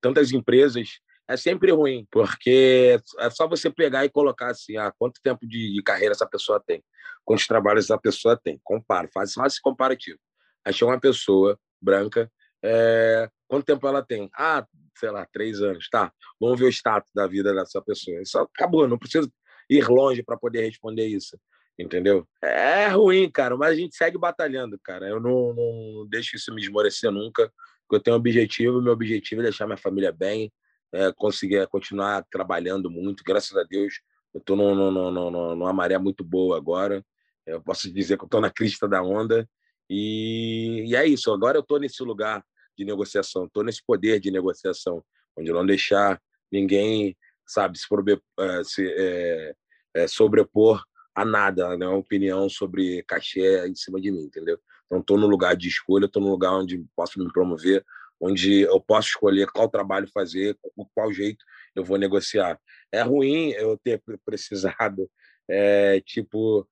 tantas 0.00 0.32
empresas 0.32 0.98
é 1.28 1.36
sempre 1.36 1.70
ruim, 1.70 2.06
porque 2.10 2.98
é 3.18 3.30
só 3.30 3.46
você 3.48 3.70
pegar 3.70 4.04
e 4.04 4.10
colocar 4.10 4.50
assim, 4.50 4.76
ah, 4.76 4.92
quanto 4.98 5.20
tempo 5.22 5.46
de, 5.46 5.80
carreira 5.84 6.12
essa 6.12 6.26
pessoa 6.26 6.62
tem, 6.64 6.82
quantos 7.24 7.46
trabalhos 7.46 7.84
essa 7.84 7.98
pessoa 7.98 8.36
tem, 8.36 8.60
compara, 8.64 9.08
faz, 9.12 9.32
faz 9.32 9.54
esse 9.54 9.62
comparativo. 9.62 10.18
Achei 10.64 10.86
uma 10.86 11.00
pessoa 11.00 11.58
branca, 11.80 12.30
é, 12.62 13.28
quanto 13.48 13.64
tempo 13.64 13.86
ela 13.86 14.04
tem? 14.04 14.28
Ah, 14.36 14.66
sei 14.98 15.10
lá, 15.10 15.26
três 15.32 15.60
anos, 15.60 15.88
tá? 15.88 16.12
Vamos 16.40 16.58
ver 16.58 16.66
o 16.66 16.72
status 16.72 17.10
da 17.14 17.26
vida 17.26 17.54
dessa 17.54 17.80
pessoa. 17.80 18.20
Isso 18.20 18.38
acabou, 18.38 18.86
não 18.86 18.98
preciso 18.98 19.32
ir 19.70 19.88
longe 19.88 20.22
para 20.22 20.36
poder 20.36 20.62
responder 20.62 21.06
isso, 21.06 21.38
entendeu? 21.78 22.26
É 22.42 22.88
ruim, 22.88 23.30
cara, 23.30 23.56
mas 23.56 23.70
a 23.70 23.74
gente 23.74 23.96
segue 23.96 24.18
batalhando, 24.18 24.78
cara. 24.82 25.08
Eu 25.08 25.20
não, 25.20 25.54
não 25.54 26.06
deixo 26.08 26.36
isso 26.36 26.54
me 26.54 26.62
esmorecer 26.62 27.10
nunca, 27.10 27.52
porque 27.86 27.96
eu 27.96 28.00
tenho 28.00 28.16
um 28.16 28.20
objetivo, 28.20 28.82
meu 28.82 28.92
objetivo 28.92 29.40
é 29.40 29.44
deixar 29.44 29.66
minha 29.66 29.76
família 29.76 30.12
bem, 30.12 30.52
é, 30.92 31.12
conseguir 31.12 31.66
continuar 31.68 32.24
trabalhando 32.30 32.90
muito. 32.90 33.24
Graças 33.24 33.56
a 33.56 33.64
Deus, 33.64 34.00
eu 34.34 34.40
estou 34.40 34.56
numa 34.56 35.72
maré 35.72 35.98
muito 35.98 36.22
boa 36.22 36.56
agora. 36.56 37.04
Eu 37.46 37.60
posso 37.60 37.92
dizer 37.92 38.16
que 38.16 38.24
eu 38.24 38.26
estou 38.26 38.40
na 38.40 38.50
crista 38.50 38.88
da 38.88 39.02
onda. 39.02 39.48
E, 39.88 40.84
e, 40.86 40.96
é 40.96 41.06
isso. 41.06 41.32
Agora 41.32 41.58
eu 41.58 41.62
estou 41.62 41.78
nesse 41.78 42.02
lugar 42.02 42.44
de 42.76 42.84
negociação, 42.84 43.44
estou 43.44 43.62
nesse 43.62 43.84
poder 43.84 44.20
de 44.20 44.30
negociação, 44.30 45.04
onde 45.36 45.52
não 45.52 45.66
deixar 45.66 46.20
ninguém, 46.50 47.16
sabe, 47.46 47.78
se, 47.78 47.86
é, 48.38 48.64
se 48.64 48.86
é, 48.96 49.54
é, 49.94 50.08
sobrepor 50.08 50.82
a 51.14 51.24
nada, 51.24 51.76
né? 51.76 51.86
uma 51.86 51.98
opinião 51.98 52.48
sobre 52.48 53.02
cachê 53.04 53.66
em 53.66 53.74
cima 53.74 54.00
de 54.00 54.10
mim, 54.10 54.22
entendeu? 54.22 54.58
Então, 54.86 55.00
estou 55.00 55.18
no 55.18 55.26
lugar 55.26 55.56
de 55.56 55.68
escolha, 55.68 56.06
estou 56.06 56.22
no 56.22 56.30
lugar 56.30 56.52
onde 56.52 56.84
posso 56.94 57.18
me 57.18 57.30
promover, 57.32 57.84
onde 58.20 58.60
eu 58.60 58.80
posso 58.80 59.08
escolher 59.08 59.50
qual 59.50 59.68
trabalho 59.68 60.08
fazer, 60.12 60.56
qual 60.94 61.12
jeito 61.12 61.44
eu 61.74 61.84
vou 61.84 61.98
negociar. 61.98 62.58
É 62.90 63.02
ruim 63.02 63.50
eu 63.52 63.76
ter 63.76 64.02
precisado, 64.24 65.10
é, 65.48 66.00
tipo, 66.06 66.68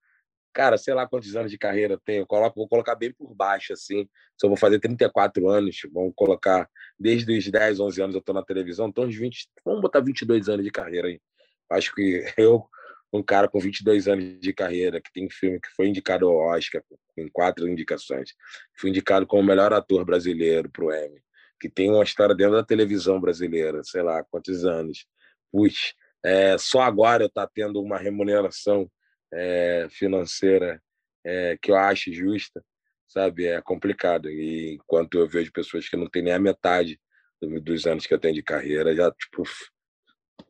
cara, 0.52 0.76
sei 0.78 0.94
lá 0.94 1.08
quantos 1.08 1.34
anos 1.36 1.50
de 1.50 1.58
carreira 1.58 1.94
eu 1.94 2.00
tenho, 2.00 2.22
eu 2.22 2.26
coloco, 2.26 2.56
vou 2.56 2.68
colocar 2.68 2.94
bem 2.94 3.12
por 3.12 3.34
baixo, 3.34 3.72
assim. 3.72 4.08
Se 4.38 4.46
eu 4.46 4.50
vou 4.50 4.56
fazer 4.56 4.78
34 4.78 5.48
anos, 5.48 5.80
vamos 5.92 6.12
colocar 6.14 6.68
desde 6.98 7.36
os 7.36 7.48
10, 7.48 7.80
11 7.80 8.02
anos 8.02 8.16
eu 8.16 8.22
tô 8.22 8.32
na 8.32 8.44
televisão, 8.44 8.88
então 8.88 9.04
uns 9.04 9.16
20, 9.16 9.48
vamos 9.64 9.80
botar 9.80 10.00
22 10.00 10.48
anos 10.48 10.64
de 10.64 10.70
carreira 10.70 11.08
aí. 11.08 11.20
Acho 11.70 11.94
que 11.94 12.24
eu, 12.36 12.64
um 13.12 13.22
cara 13.22 13.48
com 13.48 13.58
22 13.58 14.06
anos 14.08 14.40
de 14.40 14.52
carreira, 14.52 15.00
que 15.00 15.12
tem 15.12 15.28
filme 15.28 15.60
que 15.60 15.68
foi 15.70 15.88
indicado 15.88 16.28
ao 16.28 16.36
Oscar, 16.36 16.82
com 17.14 17.28
quatro 17.32 17.68
indicações, 17.68 18.34
fui 18.76 18.90
indicado 18.90 19.26
como 19.26 19.42
melhor 19.42 19.72
ator 19.72 20.04
brasileiro 20.04 20.70
pro 20.70 20.94
Emmy, 20.94 21.20
que 21.60 21.68
tem 21.68 21.90
uma 21.90 22.04
história 22.04 22.34
dentro 22.34 22.54
da 22.54 22.64
televisão 22.64 23.20
brasileira, 23.20 23.82
sei 23.82 24.02
lá 24.02 24.22
quantos 24.24 24.64
anos. 24.64 25.06
Putz, 25.50 25.94
é, 26.24 26.56
só 26.58 26.82
agora 26.82 27.24
eu 27.24 27.30
tá 27.30 27.46
tendo 27.46 27.82
uma 27.82 27.98
remuneração 27.98 28.90
é, 29.32 29.88
financeira 29.90 30.80
é, 31.24 31.58
que 31.60 31.70
eu 31.70 31.76
acho 31.76 32.12
justa, 32.12 32.64
sabe? 33.08 33.46
É 33.46 33.60
complicado. 33.60 34.30
E 34.30 34.74
enquanto 34.74 35.18
eu 35.18 35.28
vejo 35.28 35.52
pessoas 35.52 35.88
que 35.88 35.96
não 35.96 36.08
têm 36.08 36.22
nem 36.22 36.32
a 36.32 36.38
metade 36.38 37.00
dos 37.62 37.86
anos 37.86 38.06
que 38.06 38.14
eu 38.14 38.18
tenho 38.18 38.34
de 38.34 38.42
carreira, 38.42 38.94
já, 38.94 39.10
tipo, 39.10 39.42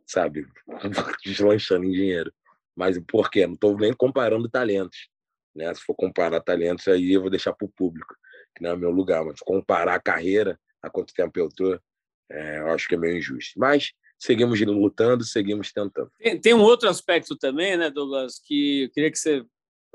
sabe, 0.07 0.47
deslanchando 1.25 1.87
em 1.87 1.93
dinheiro. 1.93 2.33
Mas 2.81 2.99
por 3.07 3.31
quê? 3.31 3.47
Não 3.47 3.53
estou 3.53 3.77
nem 3.77 3.93
comparando 3.93 4.49
talentos. 4.49 5.11
Né? 5.55 5.73
Se 5.75 5.83
for 5.83 5.95
comparar 5.95 6.41
talentos, 6.41 6.89
aí 6.89 7.13
eu 7.13 7.21
vou 7.21 7.29
deixar 7.29 7.53
para 7.53 7.67
o 7.67 7.71
público, 7.71 8.15
que 8.57 8.63
não 8.63 8.71
é 8.71 8.77
meu 8.77 8.91
lugar. 8.91 9.23
Mas 9.23 9.39
comparar 9.41 9.97
a 9.97 10.01
carreira, 10.01 10.59
há 10.83 10.89
quanto 10.89 11.13
tempo 11.13 11.39
eu 11.39 11.49
estou, 11.49 11.79
é, 12.31 12.59
eu 12.61 12.69
acho 12.69 12.89
que 12.89 12.95
é 12.95 12.99
meio 12.99 13.19
injusto. 13.19 13.61
Mas 13.61 13.93
seguimos 14.19 14.59
lutando, 14.63 15.23
seguimos 15.25 15.71
tentando. 15.71 16.11
Tem, 16.19 16.41
tem, 16.41 16.55
um 16.55 16.63
outro 16.63 16.89
aspecto 16.89 17.37
também, 17.37 17.77
né, 17.77 17.91
Douglas, 17.91 18.41
que 18.43 18.85
eu 18.85 18.91
queria 18.93 19.11
que 19.11 19.19
você 19.19 19.45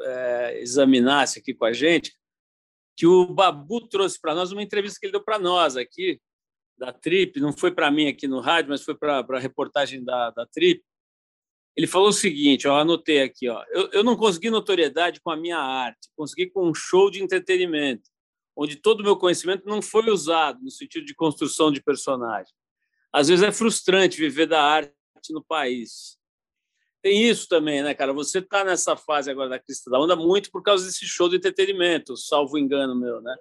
é, 0.01 0.59
examinasse 0.61 1.39
aqui 1.39 1.55
com 1.55 1.65
a 1.65 1.73
gente, 1.73 2.13
que 2.95 3.07
o 3.07 3.33
Babu 3.33 3.87
trouxe 3.87 4.21
para 4.21 4.35
nós 4.35 4.51
uma 4.51 4.61
entrevista 4.61 4.99
que 4.99 5.07
ele 5.07 5.13
deu 5.13 5.23
para 5.23 5.39
nós 5.39 5.75
aqui, 5.75 6.21
da 6.77 6.93
Trip, 6.93 7.39
não 7.39 7.51
foi 7.51 7.71
para 7.71 7.89
mim 7.89 8.07
aqui 8.09 8.27
no 8.27 8.41
rádio, 8.41 8.69
mas 8.69 8.83
foi 8.83 8.95
para 8.95 9.25
a 9.27 9.39
reportagem 9.39 10.03
da, 10.03 10.29
da 10.29 10.45
Trip. 10.45 10.83
Ele 11.75 11.87
falou 11.87 12.09
o 12.09 12.13
seguinte, 12.13 12.67
ó, 12.67 12.79
anotei 12.79 13.21
aqui, 13.21 13.49
ó, 13.49 13.63
eu, 13.69 13.89
eu 13.91 14.03
não 14.03 14.15
consegui 14.15 14.49
notoriedade 14.49 15.19
com 15.19 15.29
a 15.29 15.35
minha 15.35 15.57
arte, 15.57 16.09
consegui 16.15 16.49
com 16.49 16.69
um 16.69 16.73
show 16.73 17.11
de 17.11 17.21
entretenimento, 17.21 18.09
onde 18.55 18.77
todo 18.77 19.01
o 19.01 19.03
meu 19.03 19.17
conhecimento 19.17 19.65
não 19.65 19.81
foi 19.81 20.09
usado 20.09 20.61
no 20.61 20.71
sentido 20.71 21.05
de 21.05 21.13
construção 21.13 21.71
de 21.71 21.83
personagem 21.83 22.53
às 23.15 23.29
vezes 23.29 23.45
é 23.45 23.51
frustrante 23.51 24.17
viver 24.17 24.45
da 24.45 24.61
arte 24.61 24.91
no 25.29 25.41
país. 25.41 26.17
Tem 27.01 27.23
isso 27.23 27.47
também, 27.47 27.81
né, 27.81 27.93
cara? 27.93 28.11
Você 28.11 28.39
está 28.39 28.61
nessa 28.65 28.97
fase 28.97 29.31
agora 29.31 29.47
da 29.47 29.59
crista 29.59 29.89
da 29.89 29.97
onda 29.97 30.17
muito 30.17 30.51
por 30.51 30.61
causa 30.61 30.85
desse 30.85 31.05
show 31.05 31.29
de 31.29 31.37
entretenimento, 31.37 32.17
salvo 32.17 32.57
engano 32.57 32.93
meu, 32.93 33.21
né? 33.21 33.33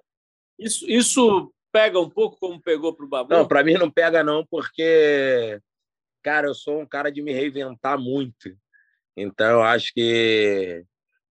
Isso, 0.57 0.89
isso 0.89 1.53
pega 1.73 1.99
um 1.99 2.09
pouco 2.09 2.37
como 2.39 2.61
pegou 2.61 2.93
para 2.93 3.05
o 3.05 3.09
Babu? 3.09 3.33
Não, 3.33 3.45
para 3.45 3.65
mim 3.65 3.73
não 3.73 3.91
pega 3.91 4.23
não, 4.23 4.45
porque, 4.45 5.59
cara, 6.25 6.47
eu 6.47 6.55
sou 6.55 6.81
um 6.81 6.85
cara 6.85 7.11
de 7.11 7.21
me 7.21 7.31
reinventar 7.31 7.99
muito. 7.99 8.57
Então, 9.15 9.47
eu 9.47 9.63
acho 9.63 9.93
que 9.93 10.83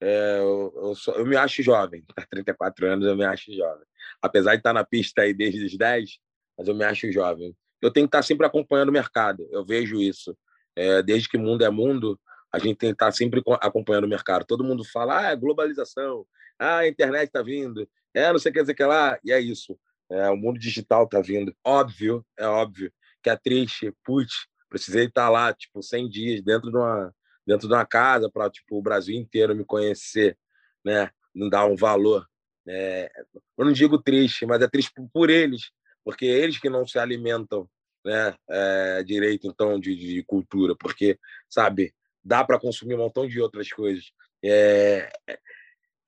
é, 0.01 0.39
eu, 0.41 0.73
eu, 0.77 0.95
sou, 0.95 1.15
eu, 1.15 1.27
me 1.27 1.37
acho 1.37 1.63
jovem. 1.63 2.05
Há 2.17 2.27
34 2.27 2.87
anos 2.87 3.07
eu 3.07 3.17
me 3.17 3.25
acho 3.25 3.55
jovem. 3.55 3.87
Apesar 4.21 4.53
de 4.53 4.59
estar 4.59 4.73
na 4.73 4.85
pista 4.85 5.23
aí 5.23 5.33
desde 5.33 5.65
os 5.65 5.77
10, 5.77 6.19
mas 6.59 6.69
eu 6.69 6.75
me 6.75 6.85
acho 6.85 7.11
jovem 7.13 7.55
eu 7.81 7.91
tenho 7.91 8.07
que 8.07 8.09
estar 8.09 8.23
sempre 8.23 8.47
acompanhando 8.47 8.91
o 8.91 8.93
mercado. 8.93 9.47
Eu 9.51 9.65
vejo 9.65 10.01
isso. 10.01 10.37
É, 10.77 11.03
desde 11.03 11.29
que 11.29 11.39
mundo 11.39 11.65
é 11.65 11.71
mundo, 11.71 12.21
a 12.53 12.59
gente 12.59 12.77
tem 12.77 12.91
que 12.91 12.95
estar 12.95 13.13
sempre 13.13 13.43
acompanhando 13.61 14.05
o 14.05 14.09
mercado. 14.09 14.45
Todo 14.45 14.65
mundo 14.65 14.85
fala, 14.85 15.21
ah, 15.21 15.33
é 15.33 15.37
globalização, 15.37 16.27
ah, 16.59 16.79
a 16.79 16.89
internet 16.89 17.29
está 17.29 17.43
vindo, 17.43 17.89
é 18.15 18.31
não 18.31 18.39
sei 18.39 18.51
o 18.51 18.53
que 18.53 18.61
dizer 18.61 18.75
que 18.75 18.85
lá, 18.85 19.19
e 19.25 19.33
é 19.33 19.41
isso. 19.41 19.79
É, 20.11 20.29
o 20.31 20.37
mundo 20.37 20.59
digital 20.59 21.05
está 21.05 21.21
vindo. 21.21 21.55
Óbvio, 21.65 22.25
é 22.37 22.47
óbvio 22.47 22.93
que 23.23 23.31
é 23.31 23.37
triste, 23.37 23.93
putz, 24.05 24.47
precisei 24.71 25.07
estar 25.07 25.29
lá, 25.29 25.53
tipo, 25.53 25.83
100 25.83 26.09
dias 26.09 26.43
dentro 26.43 26.71
de 26.71 26.77
uma, 26.77 27.13
dentro 27.47 27.69
de 27.69 27.75
uma 27.75 27.85
casa 27.85 28.31
para 28.31 28.49
tipo, 28.49 28.79
o 28.79 28.83
Brasil 28.83 29.17
inteiro 29.17 29.55
me 29.55 29.65
conhecer, 29.65 30.39
né? 30.85 31.11
Não 31.35 31.49
dar 31.49 31.67
um 31.67 31.77
valor. 31.77 32.27
É, 32.67 33.11
eu 33.59 33.65
não 33.65 33.73
digo 33.73 34.01
triste, 34.01 34.47
mas 34.47 34.63
é 34.63 34.69
triste 34.69 34.93
por 35.13 35.29
eles, 35.29 35.71
porque 36.05 36.25
eles 36.25 36.59
que 36.59 36.71
não 36.71 36.87
se 36.87 36.99
alimentam 36.99 37.69
né, 38.05 38.35
é, 38.49 39.03
direito 39.03 39.47
então 39.47 39.79
de, 39.79 39.95
de, 39.95 40.23
cultura, 40.25 40.75
porque 40.77 41.19
sabe 41.49 41.93
dá 42.23 42.45
para 42.45 42.59
consumir 42.59 42.95
um 42.95 42.99
montão 42.99 43.27
de 43.27 43.41
outras 43.41 43.71
coisas. 43.71 44.13
É, 44.43 45.11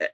é, 0.01 0.13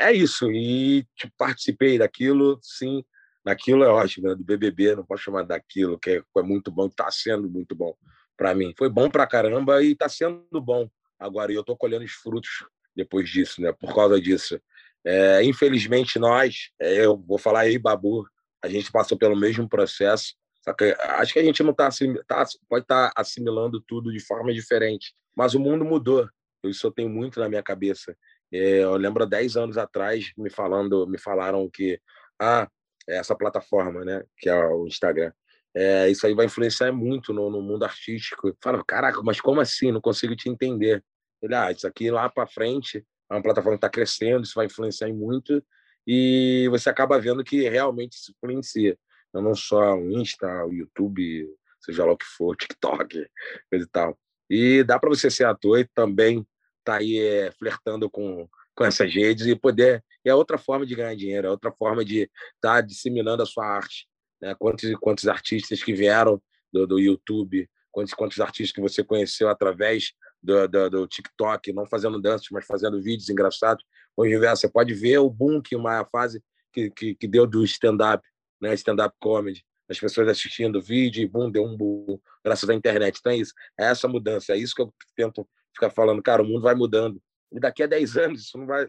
é 0.00 0.12
isso 0.12 0.50
e 0.52 1.06
tipo, 1.16 1.32
participei 1.38 1.98
daquilo, 1.98 2.58
sim, 2.62 3.04
daquilo 3.46 3.84
é 3.84 3.88
ótimo, 3.88 4.26
né, 4.26 4.34
do 4.34 4.42
BBB, 4.42 4.96
não 4.96 5.06
posso 5.06 5.22
chamar 5.22 5.44
daquilo 5.44 5.96
que 6.00 6.10
é, 6.10 6.22
é 6.36 6.42
muito 6.42 6.68
bom, 6.68 6.86
está 6.86 7.08
sendo 7.12 7.48
muito 7.48 7.76
bom 7.76 7.94
para 8.36 8.52
mim. 8.52 8.74
Foi 8.76 8.88
bom 8.88 9.08
para 9.08 9.24
caramba 9.24 9.80
e 9.84 9.92
está 9.92 10.08
sendo 10.08 10.60
bom 10.60 10.90
agora. 11.16 11.52
E 11.52 11.54
eu 11.54 11.60
estou 11.60 11.76
colhendo 11.76 12.04
os 12.04 12.10
frutos 12.10 12.66
depois 12.94 13.30
disso, 13.30 13.62
né? 13.62 13.72
Por 13.72 13.94
causa 13.94 14.20
disso. 14.20 14.60
É, 15.04 15.44
infelizmente 15.44 16.18
nós, 16.18 16.70
é, 16.80 17.04
eu 17.06 17.16
vou 17.16 17.38
falar 17.38 17.60
aí, 17.60 17.78
Babu, 17.78 18.26
a 18.60 18.68
gente 18.68 18.90
passou 18.90 19.16
pelo 19.16 19.36
mesmo 19.36 19.68
processo, 19.68 20.34
só 20.60 20.72
que 20.72 20.96
acho 20.98 21.32
que 21.32 21.38
a 21.38 21.44
gente 21.44 21.62
não 21.62 21.70
está 21.70 21.88
tá, 22.26 22.44
pode 22.68 22.82
estar 22.82 23.10
tá 23.10 23.12
assimilando 23.14 23.80
tudo 23.80 24.10
de 24.10 24.18
forma 24.18 24.52
diferente, 24.52 25.14
mas 25.36 25.54
o 25.54 25.60
mundo 25.60 25.84
mudou. 25.84 26.28
Isso 26.64 26.84
eu 26.84 26.90
tenho 26.90 27.08
muito 27.08 27.38
na 27.38 27.48
minha 27.48 27.62
cabeça. 27.62 28.16
É, 28.52 28.82
eu 28.82 28.96
lembro 28.96 29.22
há 29.22 29.26
10 29.26 29.56
anos 29.56 29.78
atrás 29.78 30.32
me 30.36 30.50
falando, 30.50 31.06
me 31.06 31.16
falaram 31.16 31.70
que 31.70 32.00
ah, 32.42 32.68
essa 33.08 33.34
plataforma, 33.34 34.04
né, 34.04 34.22
que 34.38 34.48
é 34.48 34.56
o 34.56 34.86
Instagram, 34.86 35.32
é, 35.74 36.08
isso 36.08 36.26
aí 36.26 36.34
vai 36.34 36.46
influenciar 36.46 36.90
muito 36.90 37.34
no, 37.34 37.50
no 37.50 37.60
mundo 37.60 37.84
artístico. 37.84 38.56
Fala, 38.62 38.82
caraca, 38.82 39.22
mas 39.22 39.42
como 39.42 39.60
assim? 39.60 39.92
Não 39.92 40.00
consigo 40.00 40.34
te 40.34 40.48
entender. 40.48 41.04
Ele, 41.42 41.54
ah, 41.54 41.70
isso 41.70 41.86
aqui 41.86 42.10
lá 42.10 42.30
para 42.30 42.46
frente 42.46 43.04
é 43.30 43.34
uma 43.34 43.42
plataforma 43.42 43.76
que 43.76 43.84
está 43.84 43.90
crescendo, 43.90 44.44
isso 44.44 44.54
vai 44.54 44.66
influenciar 44.66 45.12
muito 45.12 45.62
e 46.06 46.68
você 46.70 46.88
acaba 46.88 47.20
vendo 47.20 47.42
que 47.42 47.68
realmente 47.68 48.14
isso 48.14 48.32
influencia. 48.32 48.96
Não 49.34 49.54
só 49.54 49.94
o 49.96 50.10
Insta, 50.12 50.64
o 50.64 50.72
YouTube, 50.72 51.46
seja 51.80 52.04
lá 52.04 52.12
o 52.12 52.16
que 52.16 52.24
for, 52.24 52.56
TikTok, 52.56 53.26
coisa 53.68 53.84
e 53.84 53.88
tal. 53.88 54.18
E 54.48 54.84
dá 54.84 54.98
para 54.98 55.10
você 55.10 55.30
ser 55.30 55.44
ator 55.44 55.78
e 55.78 55.88
também 55.94 56.46
tá 56.84 56.96
aí 56.96 57.18
é, 57.18 57.50
flertando 57.52 58.08
com, 58.08 58.48
com 58.74 58.84
essas 58.84 59.12
redes 59.12 59.46
e 59.46 59.56
poder. 59.56 60.02
É 60.28 60.34
outra 60.34 60.58
forma 60.58 60.84
de 60.84 60.94
ganhar 60.94 61.14
dinheiro, 61.14 61.46
é 61.46 61.50
outra 61.50 61.72
forma 61.72 62.04
de 62.04 62.22
estar 62.54 62.74
tá 62.76 62.80
disseminando 62.80 63.42
a 63.42 63.46
sua 63.46 63.66
arte. 63.66 64.06
Né? 64.40 64.54
Quantos, 64.58 64.90
quantos 65.00 65.28
artistas 65.28 65.82
que 65.82 65.92
vieram 65.92 66.42
do, 66.72 66.86
do 66.86 66.98
YouTube, 66.98 67.68
quantos, 67.90 68.14
quantos 68.14 68.40
artistas 68.40 68.72
que 68.72 68.80
você 68.80 69.02
conheceu 69.02 69.48
através 69.48 70.12
do, 70.42 70.68
do, 70.68 70.90
do 70.90 71.06
TikTok, 71.06 71.72
não 71.72 71.86
fazendo 71.86 72.20
danças, 72.20 72.48
mas 72.50 72.66
fazendo 72.66 73.00
vídeos 73.02 73.28
engraçados. 73.28 73.84
Hoje 74.16 74.36
você 74.38 74.68
pode 74.68 74.94
ver 74.94 75.18
o 75.18 75.30
boom 75.30 75.60
que 75.60 75.74
uma 75.74 76.04
fase 76.04 76.42
que, 76.72 76.90
que, 76.90 77.14
que 77.14 77.28
deu 77.28 77.46
do 77.46 77.64
stand-up, 77.64 78.26
né? 78.60 78.74
stand-up 78.74 79.14
comedy, 79.18 79.64
as 79.88 79.98
pessoas 79.98 80.28
assistindo 80.28 80.76
o 80.76 80.82
vídeo 80.82 81.22
e 81.22 81.26
boom, 81.26 81.50
deu 81.50 81.64
um 81.64 81.76
boom, 81.76 82.18
graças 82.44 82.68
à 82.68 82.74
internet. 82.74 83.18
Então 83.18 83.32
é 83.32 83.36
isso, 83.36 83.52
é 83.78 83.86
essa 83.86 84.08
mudança, 84.08 84.52
é 84.52 84.56
isso 84.56 84.74
que 84.74 84.82
eu 84.82 84.92
tento 85.14 85.48
ficar 85.74 85.90
falando, 85.90 86.22
cara, 86.22 86.42
o 86.42 86.46
mundo 86.46 86.62
vai 86.62 86.74
mudando. 86.74 87.22
E 87.52 87.60
daqui 87.60 87.82
a 87.82 87.86
10 87.86 88.16
anos 88.16 88.42
isso 88.42 88.58
não 88.58 88.66
vai 88.66 88.88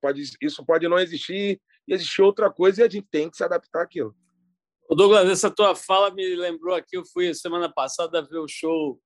pode 0.00 0.22
isso 0.40 0.64
pode 0.64 0.88
não 0.88 0.98
existir 0.98 1.60
e 1.86 1.94
existir 1.94 2.22
outra 2.22 2.50
coisa 2.50 2.80
e 2.80 2.84
a 2.84 2.88
gente 2.88 3.06
tem 3.10 3.30
que 3.30 3.36
se 3.36 3.44
adaptar 3.44 3.82
àquilo. 3.82 4.14
O 4.88 4.94
Douglas, 4.94 5.28
essa 5.28 5.50
tua 5.50 5.74
fala 5.74 6.10
me 6.10 6.36
lembrou 6.36 6.74
aqui, 6.74 6.96
eu 6.96 7.04
fui 7.06 7.32
semana 7.34 7.72
passada 7.72 8.22
ver 8.22 8.38
o 8.38 8.48
show 8.48 9.00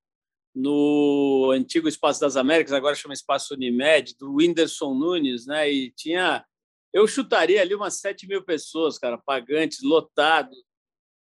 no 0.55 1.53
antigo 1.55 1.89
Espaço 1.89 2.21
das 2.21 2.37
Américas, 2.37 2.73
agora 2.73 2.95
chama 2.95 3.15
Espaço 3.15 3.55
Unimed, 3.55 4.17
do 4.19 4.35
Whindersson 4.35 4.93
Nunes, 4.93 5.47
né? 5.47 5.71
E 5.71 5.93
tinha, 5.93 6.45
eu 6.93 7.07
chutaria 7.07 7.61
ali 7.61 7.75
umas 7.75 8.01
7 8.01 8.27
mil 8.27 8.43
pessoas, 8.43 8.99
cara, 8.99 9.17
pagantes, 9.17 9.83
lotado. 9.83 10.55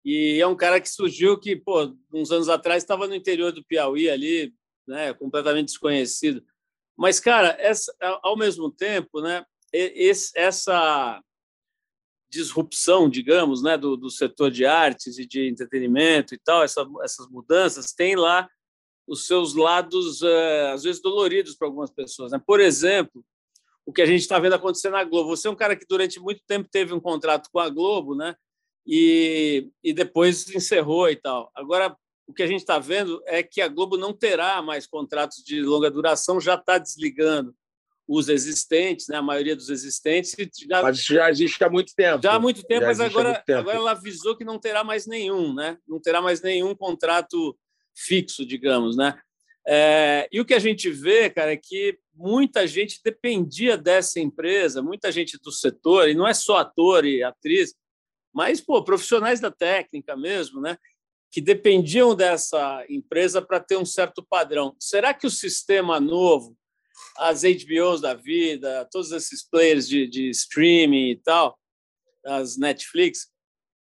E 0.03 0.39
é 0.41 0.47
um 0.47 0.55
cara 0.55 0.81
que 0.81 0.89
surgiu 0.89 1.39
que, 1.39 1.55
pô, 1.55 1.95
uns 2.11 2.31
anos 2.31 2.49
atrás 2.49 2.81
estava 2.81 3.07
no 3.07 3.13
interior 3.13 3.51
do 3.51 3.63
Piauí 3.63 4.09
ali, 4.09 4.53
né? 4.87 5.13
Completamente 5.13 5.67
desconhecido. 5.67 6.43
Mas, 6.99 7.17
cara, 7.17 7.55
essa, 7.57 7.95
ao 8.21 8.35
mesmo 8.35 8.69
tempo, 8.69 9.21
né? 9.21 9.45
Esse, 9.71 10.37
essa 10.37 11.23
disrupção, 12.29 13.09
digamos, 13.09 13.63
né, 13.63 13.77
do, 13.77 13.95
do 13.95 14.09
setor 14.09 14.51
de 14.51 14.65
artes 14.65 15.17
e 15.17 15.25
de 15.25 15.47
entretenimento 15.47 16.35
e 16.35 16.37
tal, 16.37 16.61
essa, 16.61 16.85
essas 17.01 17.29
mudanças, 17.29 17.93
tem 17.93 18.17
lá 18.17 18.49
os 19.07 19.25
seus 19.25 19.55
lados, 19.55 20.21
eh, 20.21 20.71
às 20.73 20.83
vezes, 20.83 21.01
doloridos 21.01 21.55
para 21.55 21.67
algumas 21.67 21.89
pessoas. 21.89 22.33
Né? 22.33 22.41
Por 22.45 22.59
exemplo, 22.59 23.23
o 23.85 23.93
que 23.93 24.01
a 24.01 24.05
gente 24.05 24.19
está 24.19 24.37
vendo 24.37 24.55
acontecer 24.55 24.89
na 24.89 25.03
Globo. 25.05 25.29
Você 25.29 25.47
é 25.47 25.51
um 25.51 25.55
cara 25.55 25.77
que 25.77 25.85
durante 25.87 26.19
muito 26.19 26.43
tempo 26.45 26.67
teve 26.69 26.93
um 26.93 26.99
contrato 26.99 27.49
com 27.51 27.59
a 27.59 27.69
Globo, 27.69 28.13
né? 28.13 28.35
E, 28.85 29.67
e 29.83 29.93
depois 29.93 30.47
encerrou 30.53 31.09
e 31.09 31.15
tal. 31.15 31.49
Agora, 31.55 31.95
o 32.29 32.33
que 32.33 32.43
a 32.43 32.47
gente 32.47 32.59
está 32.59 32.77
vendo 32.77 33.19
é 33.25 33.41
que 33.41 33.59
a 33.59 33.67
Globo 33.67 33.97
não 33.97 34.13
terá 34.13 34.61
mais 34.61 34.85
contratos 34.85 35.43
de 35.43 35.63
longa 35.63 35.89
duração, 35.89 36.39
já 36.39 36.53
está 36.53 36.77
desligando 36.77 37.55
os 38.07 38.29
existentes, 38.29 39.07
né? 39.07 39.17
a 39.17 39.21
maioria 39.21 39.55
dos 39.55 39.67
existentes. 39.67 40.35
Já, 40.69 40.83
mas 40.83 40.99
isso 40.99 41.11
já 41.11 41.27
existe 41.27 41.63
há 41.63 41.69
muito 41.71 41.91
tempo. 41.95 42.21
Já 42.21 42.33
há 42.33 42.39
muito 42.39 42.61
tempo, 42.63 42.81
já 42.81 42.87
mas 42.87 42.99
agora, 42.99 43.33
tempo. 43.43 43.59
agora 43.59 43.77
ela 43.77 43.91
avisou 43.91 44.37
que 44.37 44.45
não 44.45 44.59
terá 44.59 44.83
mais 44.83 45.07
nenhum, 45.07 45.55
né? 45.55 45.79
não 45.87 45.99
terá 45.99 46.21
mais 46.21 46.39
nenhum 46.39 46.75
contrato 46.75 47.57
fixo, 47.97 48.45
digamos. 48.45 48.95
Né? 48.95 49.19
É, 49.67 50.29
e 50.31 50.39
o 50.39 50.45
que 50.45 50.53
a 50.53 50.59
gente 50.59 50.87
vê, 50.91 51.31
cara, 51.31 51.53
é 51.53 51.57
que 51.57 51.97
muita 52.13 52.67
gente 52.67 52.99
dependia 53.03 53.75
dessa 53.75 54.19
empresa, 54.19 54.83
muita 54.83 55.11
gente 55.11 55.35
do 55.43 55.51
setor, 55.51 56.07
e 56.07 56.13
não 56.13 56.27
é 56.27 56.33
só 56.35 56.57
ator 56.57 57.05
e 57.05 57.23
atriz, 57.23 57.73
mas 58.31 58.61
pô, 58.61 58.83
profissionais 58.83 59.39
da 59.39 59.49
técnica 59.49 60.15
mesmo, 60.15 60.61
né? 60.61 60.77
Que 61.31 61.41
dependiam 61.41 62.15
dessa 62.15 62.83
empresa 62.89 63.41
para 63.41 63.59
ter 63.59 63.77
um 63.77 63.85
certo 63.85 64.25
padrão. 64.27 64.75
Será 64.79 65.13
que 65.13 65.27
o 65.27 65.31
sistema 65.31 65.99
novo 65.99 66.57
as 67.17 67.43
HBOs 67.43 68.01
da 68.01 68.13
vida, 68.13 68.87
todos 68.91 69.11
esses 69.11 69.47
players 69.47 69.87
de, 69.87 70.07
de 70.07 70.29
streaming 70.29 71.11
e 71.11 71.15
tal, 71.17 71.57
as 72.25 72.57
Netflix, 72.57 73.29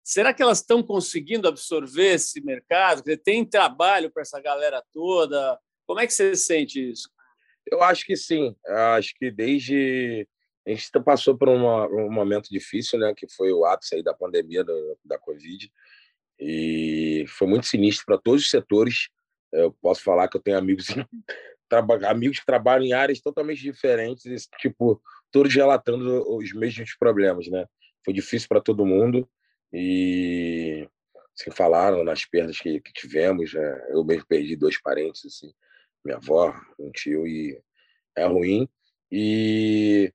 será 0.04 0.34
que 0.34 0.42
elas 0.42 0.60
estão 0.60 0.82
conseguindo 0.82 1.48
absorver 1.48 2.16
esse 2.16 2.42
mercado? 2.42 3.04
Tem 3.24 3.46
trabalho 3.46 4.12
para 4.12 4.22
essa 4.22 4.42
galera 4.42 4.84
toda? 4.92 5.60
Como 5.86 6.00
é 6.00 6.08
que 6.08 6.14
você 6.14 6.36
sente 6.36 6.92
isso? 6.92 7.10
Eu 7.72 7.84
acho 7.84 8.06
que 8.06 8.16
sim. 8.16 8.56
Eu 8.66 8.78
acho 8.78 9.14
que 9.16 9.30
desde 9.30 10.28
a 10.68 10.72
gente 10.72 10.92
passou 11.04 11.38
por 11.38 11.50
uma, 11.50 11.88
um 11.88 12.12
momento 12.12 12.50
difícil, 12.50 13.00
né, 13.00 13.14
que 13.16 13.28
foi 13.28 13.52
o 13.52 13.66
ápice 13.66 13.96
aí 13.96 14.04
da 14.04 14.14
pandemia 14.14 14.64
da, 14.64 14.74
da 15.06 15.20
Covid, 15.20 15.72
e 16.40 17.26
foi 17.28 17.48
muito 17.48 17.68
sinistro 17.68 18.06
para 18.06 18.18
todos 18.18 18.44
os 18.44 18.50
setores. 18.50 19.10
Eu 19.52 19.72
posso 19.82 20.02
falar 20.04 20.28
que 20.28 20.38
eu 20.38 20.42
tenho 20.42 20.58
amigos 20.58 20.88
amigos 22.08 22.40
que 22.40 22.46
trabalham 22.46 22.86
em 22.86 22.94
áreas 22.94 23.20
totalmente 23.20 23.62
diferentes, 23.62 24.48
tipo, 24.60 25.02
todos 25.32 25.54
relatando 25.54 26.24
os 26.36 26.52
mesmos 26.54 26.96
problemas, 26.98 27.48
né? 27.48 27.66
Foi 28.04 28.14
difícil 28.14 28.48
para 28.48 28.62
todo 28.62 28.86
mundo 28.86 29.30
e 29.72 30.88
sem 31.36 31.54
falar 31.54 32.04
nas 32.04 32.26
perdas 32.26 32.60
que, 32.60 32.82
que 32.82 32.92
tivemos, 32.92 33.54
né? 33.54 33.86
eu 33.90 34.04
mesmo 34.04 34.26
perdi 34.28 34.56
dois 34.56 34.82
parentes, 34.82 35.26
assim, 35.26 35.54
minha 36.04 36.18
avó, 36.18 36.54
um 36.78 36.92
tio 36.92 37.26
e 37.28 37.62
é 38.16 38.26
ruim 38.26 38.68
e 39.12 40.12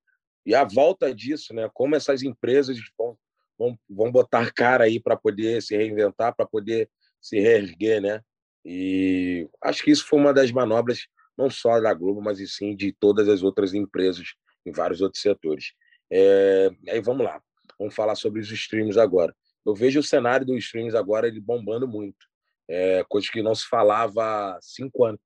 e 0.47 0.55
a 0.55 0.63
volta 0.63 1.15
disso, 1.15 1.55
né? 1.55 1.71
Como 1.73 1.97
essas 1.97 2.23
empresas 2.23 2.77
vão 2.99 3.17
vão, 3.59 3.79
vão 3.89 4.11
botar 4.11 4.53
cara 4.53 4.85
aí 4.85 5.01
para 5.01 5.17
poder 5.17 5.63
se 5.63 5.77
reinventar, 5.77 6.35
para 6.35 6.47
poder 6.47 6.89
se 7.21 7.39
reerguer, 7.41 8.01
né? 8.01 8.21
E 8.65 9.49
acho 9.63 9.83
que 9.83 9.91
isso 9.91 10.07
foi 10.07 10.19
uma 10.19 10.33
das 10.33 10.51
manobras 10.51 11.07
não 11.37 11.51
só 11.51 11.81
da 11.81 11.93
Globo, 11.93 12.23
mas 12.23 12.41
e 12.41 12.47
sim 12.47 12.75
de 12.77 12.93
todas 12.93 13.29
as 13.29 13.43
outras 13.43 13.75
empresas 13.75 14.35
em 14.65 14.73
vários 14.73 15.01
outros 15.01 15.21
setores. 15.21 15.73
É, 16.11 16.71
aí 16.89 17.01
vamos 17.01 17.25
lá, 17.25 17.43
vamos 17.79 17.95
falar 17.95 18.15
sobre 18.15 18.41
os 18.41 18.51
streams 18.51 18.99
agora. 18.99 19.35
Eu 19.67 19.75
vejo 19.75 20.01
o 20.01 20.03
cenário 20.03 20.47
dos 20.47 20.57
streams 20.65 20.95
agora 20.95 21.27
ele 21.27 21.41
bombando 21.41 21.89
muito, 21.89 22.27
é, 22.69 23.05
coisas 23.09 23.29
que 23.31 23.43
não 23.43 23.55
se 23.55 23.67
falava 23.67 24.23
há 24.23 24.59
cinco 24.61 25.05
anos, 25.05 25.21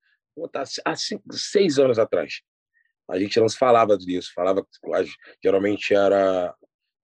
há 0.85 0.97
cinco, 0.97 1.23
seis 1.33 1.79
anos 1.79 1.99
atrás. 1.99 2.41
A 3.09 3.19
gente 3.19 3.39
não 3.41 3.49
se 3.49 3.57
falava 3.57 3.97
disso, 3.97 4.33
falava 4.35 4.65
geralmente 5.43 5.95
era 5.95 6.55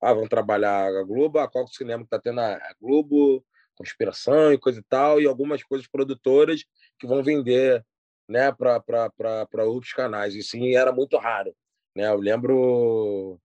ah, 0.05 0.13
vamos 0.13 0.29
trabalhar 0.29 0.87
a 0.87 1.03
Globo, 1.03 1.39
a 1.39 1.49
qual 1.49 1.67
cinema 1.67 2.03
que 2.03 2.07
está 2.07 2.19
tendo 2.19 2.41
a 2.41 2.75
Globo, 2.81 3.45
conspiração 3.75 4.53
e 4.53 4.59
coisa 4.59 4.81
e 4.81 4.83
tal, 4.83 5.21
e 5.21 5.27
algumas 5.27 5.63
coisas 5.63 5.87
produtoras 5.87 6.65
que 6.99 7.07
vão 7.07 7.23
vender 7.23 7.85
né, 8.29 8.53
para 8.53 9.65
outros 9.65 9.93
canais. 9.93 10.35
E 10.35 10.43
sim, 10.43 10.75
era 10.75 10.93
muito 10.93 11.17
raro. 11.17 11.55
Né? 11.95 12.07
Eu 12.07 12.17
lembro 12.17 13.41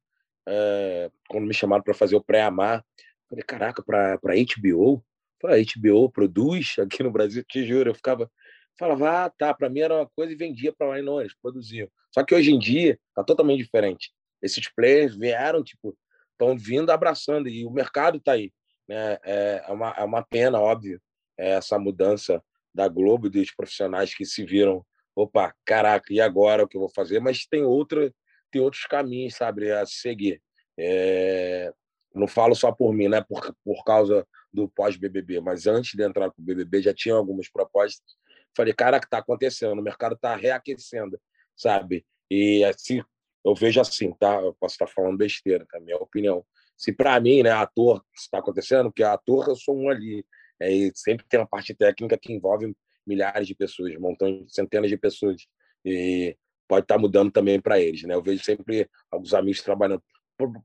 é, 0.48 1.10
quando 1.28 1.46
me 1.46 1.54
chamaram 1.54 1.84
para 1.84 1.94
fazer 1.94 2.16
o 2.16 2.24
Pré-Amar, 2.24 2.84
falei, 3.30 3.44
caraca, 3.44 3.84
para 3.84 4.18
HBO? 4.18 5.04
A 5.46 5.56
HBO 5.56 6.12
produz 6.12 6.76
aqui 6.80 7.02
no 7.02 7.12
Brasil, 7.12 7.44
te 7.48 7.66
juro, 7.66 7.92
eu 7.92 7.96
ficava 7.96 8.30
falava, 8.78 9.26
ah, 9.26 9.30
tá, 9.30 9.54
para 9.54 9.70
mim 9.70 9.82
era 9.82 9.94
uma 9.94 10.08
coisa 10.08 10.32
e 10.32 10.38
vendia 10.38 10.72
para 10.72 10.88
lá 10.88 11.00
e 11.00 11.02
não, 11.02 11.20
eles 11.20 11.34
produziam. 11.42 11.90
Só 12.12 12.24
que 12.24 12.34
hoje 12.34 12.52
em 12.52 12.58
dia 12.58 12.98
tá 13.14 13.24
totalmente 13.26 13.62
diferente. 13.62 14.12
Esses 14.42 14.70
players 14.74 15.18
vieram, 15.18 15.62
tipo, 15.62 15.98
estão 16.40 16.58
vindo 16.58 16.90
abraçando 16.90 17.50
e 17.50 17.66
o 17.66 17.70
mercado 17.72 18.18
está 18.18 18.32
aí. 18.32 18.52
Né? 18.88 19.18
É, 19.24 19.64
é, 19.68 19.72
uma, 19.72 19.90
é 19.92 20.04
uma 20.04 20.24
pena, 20.24 20.60
óbvio, 20.60 21.02
é 21.38 21.52
essa 21.52 21.78
mudança 21.78 22.42
da 22.74 22.88
Globo 22.88 23.28
e 23.28 23.30
dos 23.30 23.54
profissionais 23.54 24.16
que 24.16 24.26
se 24.26 24.46
viram, 24.46 24.86
opa, 25.16 25.54
caraca, 25.66 26.14
e 26.14 26.22
agora 26.22 26.64
o 26.64 26.68
que 26.68 26.78
eu 26.78 26.82
vou 26.82 26.90
fazer? 26.90 27.20
Mas 27.20 27.46
tem 27.46 27.64
outra, 27.64 28.14
tem 28.52 28.62
outros 28.62 28.86
caminhos, 28.86 29.36
sabe, 29.36 29.72
a 29.72 29.86
seguir. 29.86 30.42
É... 30.78 31.74
Não 32.16 32.28
falo 32.28 32.56
só 32.56 32.72
por 32.72 32.94
mim, 32.94 33.08
né? 33.08 33.22
Por, 33.22 33.54
por 33.64 33.84
causa 33.84 34.26
do 34.52 34.68
pós-BBB, 34.68 35.42
mas 35.42 35.68
antes 35.68 35.92
de 35.94 36.04
entrar 36.04 36.32
para 36.32 36.42
o 36.42 36.44
BBB 36.44 36.82
já 36.82 36.94
tinha 36.94 37.14
algumas 37.14 37.50
propostas. 37.50 38.18
Falei, 38.56 38.74
cara, 38.74 39.00
que 39.00 39.06
está 39.06 39.20
acontecendo? 39.20 39.78
O 39.78 39.84
mercado 39.84 40.16
está 40.16 40.36
reaquecendo, 40.36 41.20
sabe? 41.56 42.04
E 42.32 42.64
assim, 42.64 43.04
eu 43.50 43.56
vejo 43.56 43.82
assim, 43.82 44.12
tá? 44.14 44.42
Eu 44.42 44.56
posso 44.60 44.76
estar 44.76 44.88
falando 44.88 45.18
besteira, 45.18 45.66
tá? 45.70 45.80
Minha 45.80 45.98
opinião. 45.98 46.46
Se 46.78 46.94
para 46.94 47.20
mim, 47.20 47.44
né, 47.44 47.52
ator, 47.52 48.04
está 48.16 48.40
acontecendo, 48.40 48.86
porque 48.86 49.04
ator 49.04 49.48
eu 49.50 49.56
sou 49.56 49.78
um 49.78 49.90
ali, 49.90 50.26
é, 50.62 50.72
e 50.72 50.92
sempre 50.96 51.26
tem 51.28 51.40
uma 51.40 51.48
parte 51.48 51.74
técnica 51.74 52.18
que 52.18 52.34
envolve 52.34 52.74
milhares 53.06 53.48
de 53.48 53.56
pessoas, 53.56 53.96
montões, 53.98 54.54
centenas 54.54 54.90
de 54.90 54.98
pessoas. 54.98 55.46
E 55.84 56.38
pode 56.68 56.84
estar 56.84 56.96
tá 56.96 57.02
mudando 57.02 57.32
também 57.32 57.60
para 57.60 57.80
eles, 57.80 58.04
né? 58.04 58.14
Eu 58.14 58.22
vejo 58.22 58.44
sempre 58.44 58.90
alguns 59.12 59.34
amigos 59.34 59.62
trabalhando. 59.62 60.04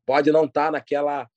Pode 0.06 0.30
não 0.30 0.44
estar 0.44 0.66
tá 0.66 0.70
naquela, 0.72 1.28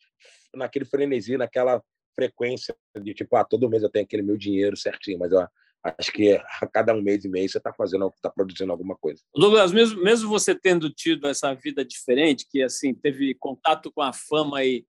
naquele 0.53 0.85
frenesi, 0.85 1.37
naquela 1.37 1.81
frequência 2.13 2.75
de 3.01 3.13
tipo, 3.13 3.35
ah, 3.35 3.45
todo 3.45 3.69
mês 3.69 3.83
eu 3.83 3.89
tenho 3.89 4.05
aquele 4.05 4.23
meu 4.23 4.37
dinheiro 4.37 4.75
certinho, 4.75 5.19
mas 5.19 5.31
eu 5.31 5.47
acho 5.83 6.11
que 6.11 6.33
a 6.33 6.67
cada 6.67 6.93
um 6.93 7.01
mês 7.01 7.23
e 7.23 7.29
meio 7.29 7.49
você 7.49 7.57
está 7.57 7.73
fazendo, 7.73 8.07
está 8.07 8.29
produzindo 8.29 8.71
alguma 8.71 8.95
coisa. 8.95 9.21
Douglas, 9.35 9.71
mesmo, 9.71 10.01
mesmo 10.01 10.29
você 10.29 10.53
tendo 10.53 10.89
tido 10.89 11.27
essa 11.27 11.53
vida 11.53 11.85
diferente, 11.85 12.47
que 12.49 12.61
assim 12.61 12.93
teve 12.93 13.35
contato 13.35 13.91
com 13.91 14.01
a 14.01 14.11
fama 14.13 14.63
e, 14.63 14.85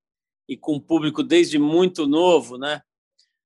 e 0.49 0.57
com 0.57 0.76
o 0.76 0.80
público 0.80 1.22
desde 1.22 1.59
muito 1.59 2.07
novo, 2.07 2.59
né? 2.59 2.82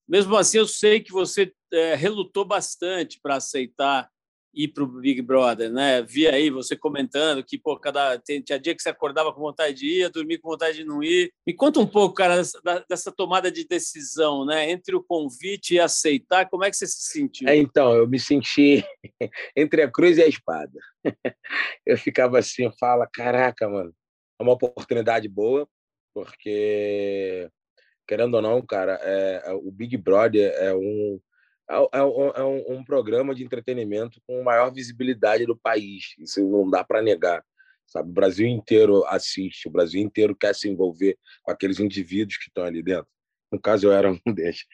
Mesmo 0.08 0.36
assim, 0.36 0.58
eu 0.58 0.66
sei 0.66 1.00
que 1.00 1.12
você 1.12 1.52
é, 1.72 1.94
relutou 1.94 2.44
bastante 2.44 3.18
para 3.22 3.36
aceitar 3.36 4.10
ir 4.54 4.68
para 4.68 4.84
o 4.84 4.86
Big 4.86 5.22
Brother, 5.22 5.70
né? 5.70 6.02
Vi 6.02 6.26
aí 6.26 6.50
você 6.50 6.76
comentando 6.76 7.44
que 7.44 7.58
pô, 7.58 7.78
cada 7.78 8.18
tinha 8.18 8.58
dia 8.58 8.74
que 8.74 8.82
você 8.82 8.90
acordava 8.90 9.32
com 9.32 9.40
vontade 9.40 9.74
de 9.74 9.86
ir, 9.86 10.10
dormir 10.10 10.38
com 10.38 10.50
vontade 10.50 10.78
de 10.78 10.84
não 10.84 11.02
ir. 11.02 11.32
Me 11.46 11.54
conta 11.54 11.80
um 11.80 11.86
pouco, 11.86 12.14
cara, 12.14 12.36
dessa, 12.36 12.84
dessa, 12.88 13.12
tomada 13.12 13.50
de 13.50 13.66
decisão, 13.66 14.44
né? 14.44 14.70
Entre 14.70 14.94
o 14.94 15.02
convite 15.02 15.74
e 15.74 15.80
aceitar, 15.80 16.48
como 16.48 16.64
é 16.64 16.70
que 16.70 16.76
você 16.76 16.86
se 16.86 17.10
sentiu? 17.10 17.48
É, 17.48 17.56
então, 17.56 17.94
eu 17.94 18.06
me 18.06 18.18
senti 18.18 18.84
entre 19.56 19.82
a 19.82 19.90
cruz 19.90 20.18
e 20.18 20.22
a 20.22 20.28
espada. 20.28 20.78
Eu 21.84 21.98
ficava 21.98 22.38
assim, 22.38 22.70
fala, 22.78 23.08
caraca, 23.12 23.68
mano, 23.68 23.92
é 24.38 24.42
uma 24.42 24.52
oportunidade 24.52 25.28
boa, 25.28 25.68
porque 26.14 27.50
querendo 28.06 28.34
ou 28.34 28.42
não, 28.42 28.60
cara, 28.64 28.98
é, 29.02 29.52
o 29.52 29.70
Big 29.70 29.96
Brother 29.96 30.52
é 30.56 30.74
um, 30.74 31.20
é, 31.72 31.98
é, 31.98 32.00
é 32.00 32.44
um, 32.44 32.78
um, 32.78 32.84
programa 32.84 33.34
de 33.34 33.42
entretenimento 33.42 34.20
com 34.26 34.42
maior 34.42 34.70
visibilidade 34.72 35.46
do 35.46 35.56
país. 35.56 36.14
Isso 36.18 36.46
não 36.48 36.68
dá 36.68 36.84
para 36.84 37.00
negar. 37.00 37.42
Sabe? 37.86 38.10
O 38.10 38.12
Brasil 38.12 38.46
inteiro 38.46 39.04
assiste, 39.06 39.68
o 39.68 39.70
Brasil 39.70 40.00
inteiro 40.00 40.36
quer 40.36 40.54
se 40.54 40.68
envolver 40.68 41.18
com 41.42 41.50
aqueles 41.50 41.80
indivíduos 41.80 42.36
que 42.36 42.48
estão 42.48 42.64
ali 42.64 42.82
dentro. 42.82 43.08
No 43.50 43.60
caso, 43.60 43.86
eu 43.86 43.92
era 43.92 44.10
um 44.10 44.18
deles. 44.34 44.64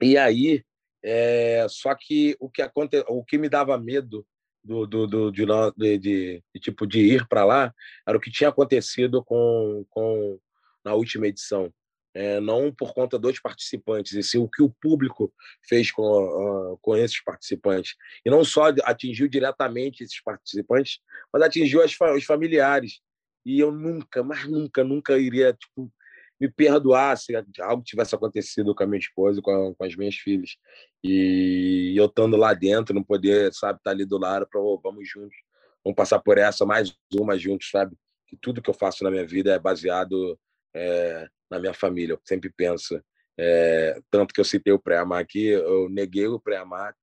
E 0.00 0.16
aí, 0.16 0.62
é, 1.02 1.66
só 1.68 1.94
que 1.94 2.36
o 2.40 2.48
que, 2.48 2.62
aconte, 2.62 3.04
o 3.08 3.24
que 3.24 3.38
me 3.38 3.48
dava 3.48 3.78
medo 3.78 4.26
do, 4.62 4.86
do, 4.86 5.06
do 5.06 5.30
de, 5.30 5.46
de, 5.76 5.98
de, 5.98 6.44
de, 6.54 6.60
tipo 6.60 6.86
de 6.86 7.00
ir 7.00 7.26
para 7.28 7.44
lá 7.44 7.74
era 8.06 8.16
o 8.16 8.20
que 8.20 8.30
tinha 8.30 8.50
acontecido 8.50 9.24
com, 9.24 9.84
com 9.88 10.38
na 10.84 10.94
última 10.94 11.26
edição 11.26 11.72
é, 12.18 12.40
não 12.40 12.72
por 12.72 12.92
conta 12.92 13.16
dos 13.16 13.38
participantes, 13.38 14.12
e 14.12 14.24
sim 14.24 14.38
o 14.38 14.48
que 14.48 14.60
o 14.60 14.68
público 14.68 15.32
fez 15.68 15.92
com, 15.92 16.02
uh, 16.02 16.76
com 16.82 16.96
esses 16.96 17.22
participantes. 17.22 17.94
E 18.26 18.30
não 18.30 18.44
só 18.44 18.72
atingiu 18.82 19.28
diretamente 19.28 20.02
esses 20.02 20.20
participantes, 20.20 20.98
mas 21.32 21.42
atingiu 21.42 21.80
as, 21.80 21.96
os 22.16 22.24
familiares. 22.24 23.00
E 23.46 23.60
eu 23.60 23.70
nunca, 23.70 24.24
mas 24.24 24.48
nunca, 24.50 24.82
nunca 24.82 25.16
iria 25.16 25.52
tipo, 25.52 25.92
me 26.40 26.50
perdoar 26.50 27.16
se 27.16 27.32
algo 27.60 27.84
tivesse 27.84 28.16
acontecido 28.16 28.74
com 28.74 28.82
a 28.82 28.86
minha 28.86 28.98
esposa, 28.98 29.40
com, 29.40 29.52
a, 29.52 29.74
com 29.76 29.84
as 29.84 29.94
minhas 29.94 30.16
filhas. 30.16 30.56
E 31.04 31.94
eu 31.96 32.06
estando 32.06 32.36
lá 32.36 32.52
dentro, 32.52 32.92
não 32.92 33.04
poder, 33.04 33.54
sabe, 33.54 33.78
estar 33.78 33.90
tá 33.90 33.94
ali 33.94 34.04
do 34.04 34.18
lado 34.18 34.44
para 34.50 34.60
oh, 34.60 34.80
vamos 34.82 35.08
juntos, 35.08 35.36
vamos 35.84 35.94
passar 35.94 36.18
por 36.18 36.36
essa, 36.36 36.66
mais 36.66 36.92
uma 37.14 37.38
juntos, 37.38 37.70
sabe? 37.70 37.94
Que 38.26 38.36
tudo 38.36 38.60
que 38.60 38.68
eu 38.68 38.74
faço 38.74 39.04
na 39.04 39.10
minha 39.10 39.24
vida 39.24 39.52
é 39.52 39.58
baseado 39.58 40.36
é, 40.74 41.28
na 41.50 41.58
minha 41.58 41.74
família. 41.74 42.14
Eu 42.14 42.20
sempre 42.24 42.50
penso, 42.50 43.02
é, 43.38 44.00
tanto 44.10 44.34
que 44.34 44.40
eu 44.40 44.44
citei 44.44 44.72
o 44.72 44.78
pré-amar 44.78 45.20
aqui, 45.20 45.46
eu 45.46 45.88
neguei 45.88 46.26
o 46.26 46.40
pré-amar 46.40 46.94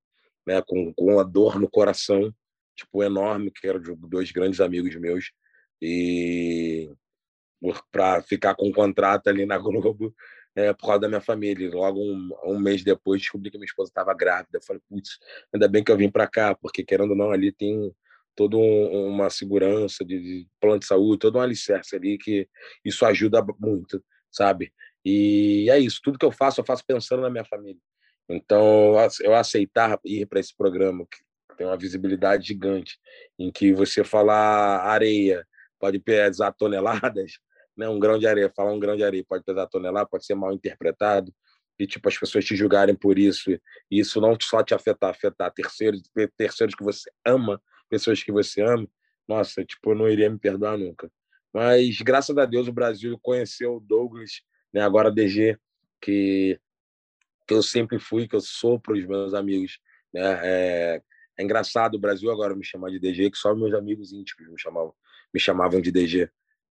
né, 0.45 0.61
com, 0.65 0.93
com 0.93 1.19
a 1.19 1.23
dor 1.23 1.59
no 1.59 1.69
coração, 1.69 2.33
tipo, 2.75 3.03
enorme, 3.03 3.51
que 3.51 3.67
eram 3.67 3.81
dois 3.97 4.31
grandes 4.31 4.61
amigos 4.61 4.95
meus. 4.95 5.31
E 5.81 6.89
para 7.91 8.21
ficar 8.21 8.55
com 8.55 8.67
um 8.67 8.71
contrato 8.71 9.27
ali 9.27 9.45
na 9.45 9.57
Globo 9.59 10.13
é, 10.55 10.73
por 10.73 10.87
causa 10.87 11.01
da 11.01 11.07
minha 11.07 11.21
família. 11.21 11.69
Logo 11.71 11.99
um, 11.99 12.29
um 12.45 12.59
mês 12.59 12.83
depois 12.83 13.21
descobri 13.21 13.51
que 13.51 13.57
minha 13.57 13.65
esposa 13.65 13.89
estava 13.89 14.13
grávida. 14.13 14.57
Eu 14.57 14.63
falei, 14.63 14.81
putz, 14.89 15.19
ainda 15.53 15.67
bem 15.67 15.83
que 15.83 15.91
eu 15.91 15.97
vim 15.97 16.09
para 16.09 16.27
cá, 16.27 16.55
porque 16.55 16.83
querendo 16.83 17.11
ou 17.11 17.17
não, 17.17 17.31
ali 17.31 17.51
tem 17.51 17.93
toda 18.35 18.57
um, 18.57 19.07
uma 19.07 19.29
segurança 19.29 20.03
de, 20.03 20.19
de, 20.19 20.47
plano 20.59 20.79
de 20.79 20.85
saúde, 20.85 21.19
todo 21.19 21.37
um 21.37 21.41
alicerce 21.41 21.95
ali 21.95 22.17
que 22.17 22.47
isso 22.83 23.05
ajuda 23.05 23.45
muito, 23.59 24.03
sabe? 24.31 24.73
E 25.03 25.67
é 25.69 25.79
isso, 25.79 26.01
tudo 26.03 26.17
que 26.17 26.25
eu 26.25 26.31
faço, 26.31 26.59
eu 26.59 26.65
faço 26.65 26.83
pensando 26.85 27.21
na 27.21 27.29
minha 27.29 27.45
família. 27.45 27.79
Então, 28.27 28.95
eu 29.21 29.35
aceitar 29.35 29.99
ir 30.03 30.25
para 30.25 30.39
esse 30.39 30.55
programa, 30.55 31.05
que 31.05 31.23
tem 31.55 31.67
uma 31.67 31.77
visibilidade 31.77 32.47
gigante, 32.47 32.97
em 33.37 33.51
que 33.51 33.71
você 33.73 34.03
falar 34.03 34.81
areia 34.81 35.45
pode 35.79 35.99
pesar 35.99 36.51
toneladas, 36.51 37.33
né? 37.77 37.87
um 37.87 37.99
grão 37.99 38.17
de 38.17 38.27
areia, 38.27 38.51
falar 38.55 38.71
um 38.71 38.79
grão 38.79 38.95
de 38.95 39.03
areia 39.03 39.23
pode 39.27 39.43
pesar 39.43 39.67
toneladas, 39.67 40.09
pode 40.09 40.25
ser 40.25 40.35
mal 40.35 40.51
interpretado, 40.53 41.31
e 41.77 41.85
tipo 41.85 42.07
as 42.07 42.17
pessoas 42.17 42.45
te 42.45 42.55
julgarem 42.55 42.95
por 42.95 43.19
isso, 43.19 43.51
e 43.51 43.59
isso 43.91 44.19
não 44.19 44.35
só 44.41 44.63
te 44.63 44.73
afetar, 44.73 45.11
afetar 45.11 45.51
terceiros, 45.51 46.01
terceiros 46.37 46.73
que 46.73 46.83
você 46.83 47.11
ama, 47.25 47.61
pessoas 47.89 48.23
que 48.23 48.31
você 48.31 48.61
ama, 48.61 48.87
nossa, 49.27 49.63
tipo, 49.65 49.91
eu 49.91 49.95
não 49.95 50.09
iria 50.09 50.29
me 50.29 50.37
perdoar 50.37 50.77
nunca. 50.77 51.11
Mas 51.53 52.01
graças 52.01 52.37
a 52.37 52.45
Deus 52.45 52.67
o 52.67 52.73
Brasil 52.73 53.17
conheceu 53.21 53.77
o 53.77 53.79
Douglas, 53.79 54.41
né, 54.73 54.81
agora 54.81 55.11
DG, 55.11 55.57
que 56.01 56.59
que 57.47 57.53
eu 57.53 57.61
sempre 57.61 57.99
fui, 57.99 58.27
que 58.27 58.35
eu 58.35 58.41
sou 58.41 58.79
para 58.79 58.93
os 58.93 59.05
meus 59.05 59.33
amigos, 59.33 59.79
né? 60.13 60.39
É, 60.43 61.01
é, 61.37 61.43
engraçado 61.43 61.95
o 61.95 61.99
Brasil 61.99 62.31
agora 62.31 62.55
me 62.55 62.65
chamar 62.65 62.89
de 62.89 62.99
DG, 62.99 63.29
que 63.31 63.37
só 63.37 63.53
meus 63.53 63.73
amigos 63.73 64.11
íntimos 64.11 64.51
me 64.51 64.59
chamavam, 64.59 64.93
me 65.33 65.39
chamavam 65.39 65.81
de 65.81 65.91
DG. 65.91 66.29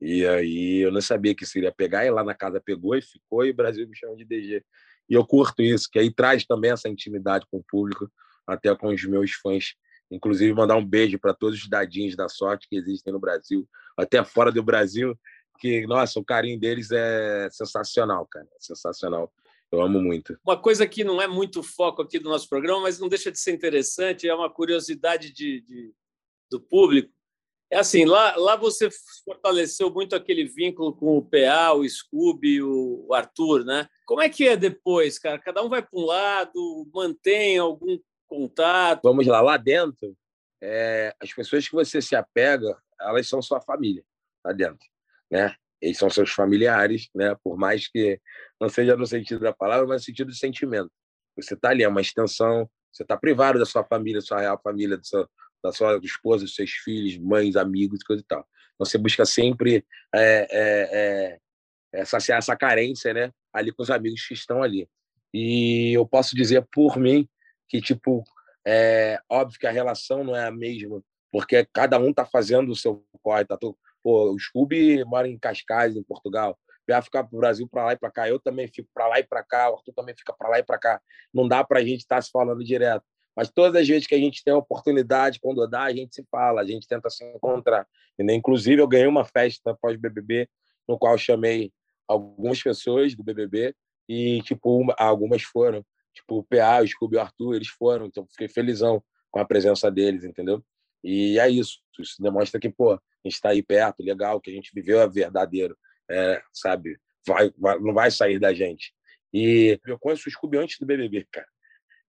E 0.01 0.25
aí 0.25 0.79
eu 0.79 0.91
não 0.91 1.01
sabia 1.01 1.33
que 1.33 1.45
seria 1.45 1.71
pegar, 1.71 2.05
e 2.05 2.11
lá 2.11 2.23
na 2.23 2.35
casa 2.35 2.59
pegou 2.59 2.95
e 2.95 3.01
ficou, 3.01 3.45
e 3.45 3.51
o 3.51 3.53
Brasil 3.53 3.87
me 3.87 3.95
chama 3.95 4.15
de 4.15 4.25
DG. 4.25 4.63
E 5.09 5.13
eu 5.13 5.25
curto 5.25 5.61
isso, 5.61 5.89
que 5.89 5.99
aí 5.99 6.13
traz 6.13 6.45
também 6.45 6.71
essa 6.71 6.89
intimidade 6.89 7.45
com 7.49 7.57
o 7.57 7.63
público, 7.63 8.11
até 8.45 8.75
com 8.75 8.87
os 8.87 9.03
meus 9.05 9.31
fãs. 9.31 9.73
Inclusive, 10.09 10.53
mandar 10.53 10.77
um 10.77 10.85
beijo 10.85 11.19
para 11.19 11.33
todos 11.33 11.59
os 11.59 11.69
dadinhos 11.69 12.15
da 12.15 12.29
sorte 12.29 12.67
que 12.69 12.77
existem 12.77 13.11
no 13.11 13.19
Brasil, 13.19 13.67
até 13.97 14.23
fora 14.23 14.51
do 14.51 14.63
Brasil, 14.63 15.17
que, 15.59 15.85
nossa, 15.87 16.19
o 16.19 16.25
carinho 16.25 16.59
deles 16.59 16.91
é 16.91 17.49
sensacional, 17.51 18.25
cara. 18.25 18.47
sensacional. 18.59 19.31
Eu 19.71 19.81
amo 19.81 20.01
muito. 20.01 20.39
Uma 20.45 20.57
coisa 20.57 20.87
que 20.87 21.03
não 21.03 21.21
é 21.21 21.27
muito 21.27 21.61
foco 21.61 22.01
aqui 22.01 22.19
do 22.19 22.29
nosso 22.29 22.47
programa, 22.47 22.81
mas 22.81 22.99
não 22.99 23.09
deixa 23.09 23.31
de 23.31 23.39
ser 23.39 23.51
interessante, 23.51 24.27
é 24.27 24.33
uma 24.33 24.49
curiosidade 24.49 25.33
de, 25.33 25.61
de 25.61 25.93
do 26.49 26.61
público. 26.61 27.11
É 27.69 27.79
assim, 27.79 28.05
lá, 28.05 28.33
lá 28.37 28.55
você 28.55 28.87
fortaleceu 29.25 29.91
muito 29.91 30.15
aquele 30.15 30.45
vínculo 30.45 30.93
com 30.95 31.17
o 31.17 31.21
PA, 31.21 31.73
o 31.73 31.87
Scooby, 31.87 32.61
o 32.61 33.13
Arthur, 33.13 33.65
né? 33.65 33.89
Como 34.05 34.21
é 34.21 34.29
que 34.29 34.47
é 34.47 34.55
depois, 34.55 35.19
cara? 35.19 35.37
Cada 35.37 35.61
um 35.61 35.67
vai 35.67 35.81
para 35.81 35.99
um 35.99 36.05
lado, 36.05 36.87
mantém 36.93 37.57
algum 37.57 37.99
contato? 38.27 39.01
Vamos 39.03 39.25
lá, 39.25 39.41
lá 39.41 39.57
dentro, 39.57 40.15
é, 40.61 41.15
as 41.19 41.33
pessoas 41.33 41.67
que 41.67 41.73
você 41.73 42.01
se 42.01 42.15
apega, 42.15 42.77
elas 42.99 43.27
são 43.27 43.41
sua 43.41 43.61
família, 43.61 44.03
lá 44.43 44.51
dentro, 44.51 44.85
né? 45.31 45.55
Eles 45.79 45.97
são 45.97 46.09
seus 46.09 46.31
familiares, 46.31 47.09
né? 47.13 47.35
Por 47.43 47.57
mais 47.57 47.87
que 47.87 48.19
não 48.59 48.67
seja 48.67 48.95
no 48.95 49.05
sentido 49.05 49.41
da 49.41 49.53
palavra, 49.53 49.85
mas 49.85 50.01
no 50.01 50.05
sentido 50.05 50.31
de 50.31 50.37
sentimento. 50.37 50.91
Você 51.35 51.53
está 51.53 51.69
ali, 51.69 51.83
é 51.83 51.87
uma 51.87 52.01
extensão, 52.01 52.67
você 52.91 53.03
está 53.03 53.15
privado 53.15 53.59
da 53.59 53.65
sua 53.65 53.83
família, 53.83 54.19
da 54.19 54.25
sua 54.25 54.39
real 54.39 54.59
família, 54.61 54.97
da 54.97 55.03
sua, 55.03 55.29
da 55.63 55.71
sua 55.71 55.99
esposa, 56.03 56.45
dos 56.45 56.55
seus 56.55 56.71
filhos, 56.71 57.17
mães, 57.19 57.55
amigos, 57.55 58.03
coisa 58.03 58.23
e 58.23 58.25
tal. 58.25 58.39
Então, 58.73 58.85
você 58.85 58.97
busca 58.97 59.25
sempre 59.25 59.85
é, 60.13 60.47
é, 60.51 61.39
é, 61.93 62.05
saciar 62.05 62.39
essa 62.39 62.55
carência, 62.55 63.13
né? 63.13 63.31
Ali 63.53 63.71
com 63.71 63.83
os 63.83 63.91
amigos 63.91 64.25
que 64.25 64.33
estão 64.33 64.63
ali. 64.63 64.89
E 65.31 65.93
eu 65.93 66.07
posso 66.07 66.35
dizer 66.35 66.65
por 66.71 66.97
mim 66.97 67.27
que, 67.67 67.81
tipo, 67.81 68.23
é 68.65 69.19
óbvio 69.29 69.59
que 69.59 69.67
a 69.67 69.71
relação 69.71 70.23
não 70.23 70.35
é 70.35 70.45
a 70.45 70.51
mesma, 70.51 71.01
porque 71.31 71.65
cada 71.73 71.99
um 71.99 72.09
está 72.09 72.25
fazendo 72.25 72.71
o 72.71 72.75
seu 72.75 73.05
corre, 73.21 73.45
tá 73.45 73.57
todo, 73.57 73.77
Pô, 74.07 74.31
o 74.31 74.39
Scooby 74.39 75.03
mora 75.03 75.27
em 75.27 75.37
Cascais, 75.37 75.95
em 75.97 76.01
Portugal. 76.01 76.57
Vai 76.87 77.01
ficar 77.01 77.25
para 77.25 77.35
o 77.35 77.39
Brasil 77.39 77.67
para 77.67 77.83
lá 77.83 77.91
e 77.91 77.97
para 77.97 78.09
cá. 78.09 78.29
Eu 78.29 78.39
também 78.39 78.65
fico 78.69 78.87
para 78.93 79.05
lá 79.05 79.19
e 79.19 79.23
para 79.23 79.43
cá. 79.43 79.69
O 79.69 79.75
Arthur 79.75 79.93
também 79.93 80.15
fica 80.15 80.33
para 80.33 80.47
lá 80.47 80.59
e 80.59 80.63
para 80.63 80.77
cá. 80.77 81.01
Não 81.33 81.45
dá 81.45 81.61
para 81.61 81.79
a 81.79 81.83
gente 81.83 81.99
estar 81.99 82.15
tá 82.15 82.21
se 82.21 82.31
falando 82.31 82.63
direto. 82.63 83.03
Mas 83.35 83.49
todas 83.49 83.81
as 83.81 83.85
vezes 83.85 84.07
que 84.07 84.15
a 84.15 84.17
gente 84.17 84.41
tem 84.45 84.53
a 84.53 84.57
oportunidade, 84.57 85.39
quando 85.41 85.67
dá, 85.67 85.83
a 85.83 85.93
gente 85.93 86.15
se 86.15 86.25
fala, 86.31 86.61
a 86.61 86.65
gente 86.65 86.87
tenta 86.87 87.09
se 87.09 87.23
encontrar. 87.25 87.85
Inclusive, 88.17 88.81
eu 88.81 88.87
ganhei 88.87 89.07
uma 89.07 89.25
festa 89.25 89.77
pós-BBB, 89.79 90.49
no 90.87 90.97
qual 90.97 91.17
chamei 91.17 91.71
algumas 92.07 92.63
pessoas 92.63 93.13
do 93.13 93.23
BBB 93.23 93.75
e, 94.07 94.41
tipo, 94.43 94.79
uma, 94.79 94.95
algumas 94.97 95.43
foram. 95.43 95.85
Tipo, 96.17 96.39
o 96.39 96.43
PA, 96.43 96.81
o 96.81 96.87
Scooby 96.87 97.15
e 97.15 97.19
o 97.19 97.21
Arthur, 97.21 97.55
eles 97.55 97.67
foram. 97.67 98.07
Então, 98.07 98.25
fiquei 98.27 98.47
felizão 98.47 99.03
com 99.29 99.39
a 99.39 99.45
presença 99.45 99.91
deles, 99.91 100.23
entendeu? 100.23 100.63
E 101.03 101.39
é 101.39 101.49
isso. 101.49 101.79
Isso 101.99 102.21
demonstra 102.21 102.59
que, 102.59 102.69
pô, 102.69 102.93
a 102.93 102.99
gente 103.23 103.35
está 103.35 103.49
aí 103.49 103.61
perto, 103.61 104.03
legal, 104.03 104.41
que 104.41 104.49
a 104.49 104.53
gente 104.53 104.71
viveu 104.73 104.99
a 105.01 105.05
verdadeiro, 105.05 105.77
é, 106.09 106.41
sabe? 106.51 106.99
Vai, 107.25 107.51
vai, 107.57 107.79
não 107.79 107.93
vai 107.93 108.09
sair 108.09 108.39
da 108.39 108.53
gente. 108.53 108.93
E 109.33 109.79
eu 109.85 109.99
conheço 109.99 110.27
o 110.27 110.31
Scooby 110.31 110.57
antes 110.57 110.79
do 110.79 110.85
BBB, 110.85 111.27
cara. 111.31 111.47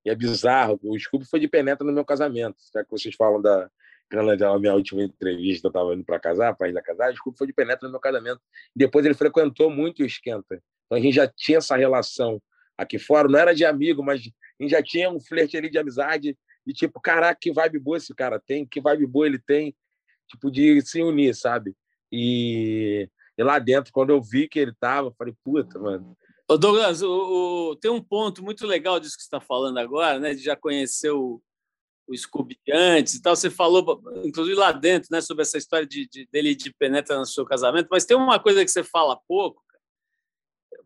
E 0.05 0.11
é 0.11 0.15
bizarro. 0.15 0.79
O 0.83 0.99
Scooby 0.99 1.27
foi 1.27 1.41
de 1.41 1.49
penetra 1.49 1.87
no 1.87 1.93
meu 1.93 2.05
casamento. 2.05 2.57
Já 2.73 2.83
que 2.83 2.91
vocês 2.91 3.15
falam 3.15 3.43
da, 3.43 3.71
na 4.11 4.59
minha 4.59 4.75
última 4.75 5.03
entrevista, 5.03 5.67
eu 5.67 5.71
estava 5.71 5.95
indo 5.95 6.05
para 6.05 6.19
casar, 6.19 6.57
para 6.57 6.69
ir 6.69 6.83
casar, 6.83 7.15
Scooby 7.15 7.37
foi 7.37 7.47
de 7.47 7.53
penetra 7.53 7.87
no 7.87 7.93
meu 7.93 8.01
casamento. 8.01 8.41
Depois 8.75 9.05
ele 9.05 9.15
frequentou 9.15 9.71
muito 9.71 10.03
o 10.03 10.07
Esquenta. 10.07 10.63
Então 10.87 10.97
a 10.97 11.01
gente 11.01 11.15
já 11.15 11.27
tinha 11.29 11.59
essa 11.59 11.77
relação 11.77 12.41
aqui 12.79 12.99
fora, 12.99 13.29
não 13.29 13.39
era 13.39 13.53
de 13.53 13.65
amigo, 13.65 14.03
mas 14.03 14.23
já 14.63 14.81
tinha 14.81 15.11
um 15.11 15.21
flerte 15.21 15.57
ali 15.57 15.69
de 15.69 15.79
amizade 15.79 16.39
e 16.65 16.73
tipo, 16.73 17.01
caraca, 17.01 17.39
que 17.41 17.53
vibe 17.53 17.81
boa 17.81 17.97
esse 17.97 18.15
cara 18.15 18.39
tem, 18.39 18.65
que 18.65 18.81
vibe 18.81 19.07
boa 19.07 19.27
ele 19.27 19.39
tem, 19.39 19.75
tipo, 20.29 20.51
de 20.51 20.81
se 20.83 21.03
unir, 21.03 21.35
sabe? 21.35 21.75
E, 22.13 23.09
e 23.37 23.43
lá 23.43 23.59
dentro, 23.59 23.93
quando 23.93 24.11
eu 24.11 24.23
vi 24.23 24.49
que 24.49 24.59
ele 24.59 24.73
tava, 24.79 25.13
falei, 25.19 25.35
puta, 25.43 25.79
mano. 25.79 26.17
Ô 26.47 26.57
Douglas, 26.57 27.03
o, 27.03 27.71
o, 27.71 27.77
tem 27.77 27.91
um 27.91 28.03
ponto 28.03 28.43
muito 28.43 28.67
legal 28.67 29.01
disso 29.01 29.17
que 29.17 29.23
você 29.23 29.27
está 29.27 29.41
falando 29.41 29.79
agora, 29.79 30.19
né? 30.19 30.35
De 30.35 30.43
já 30.43 30.57
conhecer 30.57 31.11
o, 31.11 31.43
o 32.07 32.17
Scooby 32.17 32.59
antes 32.73 33.15
e 33.15 33.23
tal. 33.23 33.37
Você 33.37 33.51
falou, 33.51 34.03
inclusive 34.25 34.57
lá 34.57 34.73
dentro, 34.73 35.09
né, 35.11 35.21
sobre 35.21 35.43
essa 35.43 35.59
história 35.59 35.87
de, 35.87 36.09
de, 36.09 36.27
dele 36.33 36.55
de 36.55 36.73
penetra 36.73 37.19
no 37.19 37.27
seu 37.27 37.45
casamento, 37.45 37.89
mas 37.91 38.05
tem 38.05 38.17
uma 38.17 38.39
coisa 38.39 38.65
que 38.65 38.71
você 38.71 38.83
fala 38.83 39.21
pouco, 39.29 39.63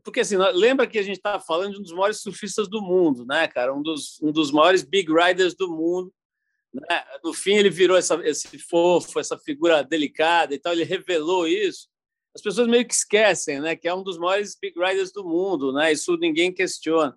porque 0.05 0.21
assim, 0.21 0.37
lembra 0.37 0.87
que 0.87 0.99
a 0.99 1.03
gente 1.03 1.17
estava 1.17 1.43
falando 1.43 1.73
de 1.75 1.79
um 1.79 1.83
dos 1.83 1.93
maiores 1.93 2.21
surfistas 2.21 2.69
do 2.69 2.83
mundo, 2.83 3.25
né, 3.25 3.47
cara? 3.49 3.75
Um 3.75 3.83
dos, 3.83 4.21
um 4.21 4.33
dos 4.33 4.51
maiores 4.51 4.83
big 4.83 5.13
riders 5.13 5.55
do 5.55 5.69
mundo. 5.69 6.13
Né? 6.73 7.05
No 7.23 7.33
fim, 7.33 7.55
ele 7.55 7.71
virou 7.71 7.97
essa, 7.97 8.15
esse 8.27 8.59
fofo, 8.59 9.21
essa 9.21 9.39
figura 9.39 9.85
delicada 9.85 10.55
e 10.55 10.59
tal, 10.59 10.73
ele 10.73 10.85
revelou 10.85 11.47
isso. 11.47 11.89
As 12.35 12.43
pessoas 12.43 12.67
meio 12.67 12.87
que 12.87 12.95
esquecem, 12.95 13.61
né, 13.61 13.77
que 13.77 13.87
é 13.87 13.95
um 13.95 14.03
dos 14.03 14.19
maiores 14.19 14.57
big 14.61 14.79
riders 14.79 15.13
do 15.13 15.23
mundo, 15.23 15.73
né? 15.73 15.93
Isso 15.93 16.17
ninguém 16.17 16.53
questiona. 16.53 17.17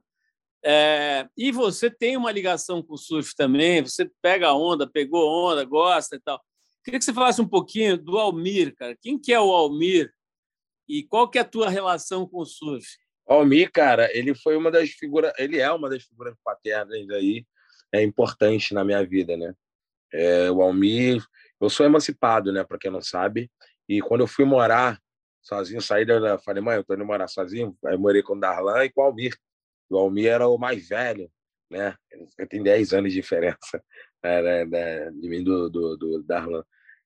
É, 0.64 1.28
e 1.38 1.52
você 1.52 1.90
tem 1.90 2.18
uma 2.18 2.32
ligação 2.32 2.82
com 2.82 2.96
o 2.96 2.98
surf 2.98 3.36
também, 3.36 3.84
você 3.84 4.10
pega 4.22 4.52
onda, 4.54 4.90
pegou 4.90 5.30
onda, 5.30 5.64
gosta 5.64 6.16
e 6.16 6.20
tal. 6.20 6.42
Queria 6.84 7.00
que 7.00 7.06
você 7.06 7.14
falasse 7.14 7.42
um 7.42 7.48
pouquinho 7.48 7.98
do 7.98 8.18
Almir, 8.18 8.76
cara. 8.76 8.98
Quem 9.02 9.18
que 9.18 9.32
é 9.32 9.40
o 9.40 9.52
Almir 9.52 10.12
e 10.88 11.04
qual 11.04 11.30
que 11.30 11.38
é 11.38 11.42
a 11.42 11.46
tua 11.46 11.70
relação 11.70 12.28
com 12.28 12.40
o 12.40 12.46
surf? 12.46 12.88
O 13.28 13.34
Almir, 13.34 13.72
cara, 13.72 14.10
ele 14.16 14.36
foi 14.36 14.56
uma 14.56 14.70
das 14.70 14.90
figuras, 14.92 15.34
ele 15.38 15.60
é 15.60 15.72
uma 15.72 15.90
das 15.90 16.04
figuras 16.04 16.36
paternas 16.44 17.10
aí, 17.10 17.46
é 17.92 18.04
importante 18.04 18.74
na 18.74 18.84
minha 18.84 19.04
vida, 19.06 19.36
né? 19.36 19.54
É, 20.14 20.52
o 20.52 20.62
Almir, 20.62 21.24
eu 21.60 21.70
sou 21.70 21.86
emancipado, 21.86 22.52
né, 22.52 22.64
para 22.64 22.78
quem 22.78 22.92
não 22.92 23.02
sabe, 23.02 23.52
e 23.90 24.02
quando 24.02 24.22
eu 24.22 24.28
fui 24.28 24.46
morar 24.46 25.00
sozinho, 25.42 25.82
saí 25.82 26.06
da, 26.06 26.38
falei, 26.40 26.62
mãe, 26.62 26.76
eu 26.76 26.84
tô 26.84 26.94
indo 26.94 27.06
morar 27.06 27.28
sozinho, 27.28 27.76
aí 27.86 27.98
morei 27.98 28.22
com 28.22 28.34
o 28.34 28.40
Darlan 28.40 28.86
e 28.86 28.92
com 28.92 29.02
o 29.02 29.06
Almir. 29.06 29.36
O 29.90 29.98
Almir 29.98 30.28
era 30.28 30.48
o 30.48 30.58
mais 30.58 30.88
velho, 30.88 31.32
né? 31.70 31.96
Ele 32.12 32.48
tem 32.48 32.64
10 32.64 32.94
anos 32.94 33.14
de 33.14 33.22
diferença 33.22 33.84
né, 34.24 34.66
né, 34.66 35.12
de 35.12 35.30
mim 35.30 35.44
do, 35.44 35.70
do, 35.70 35.98
do 35.98 36.24
Darlan. 36.24 36.64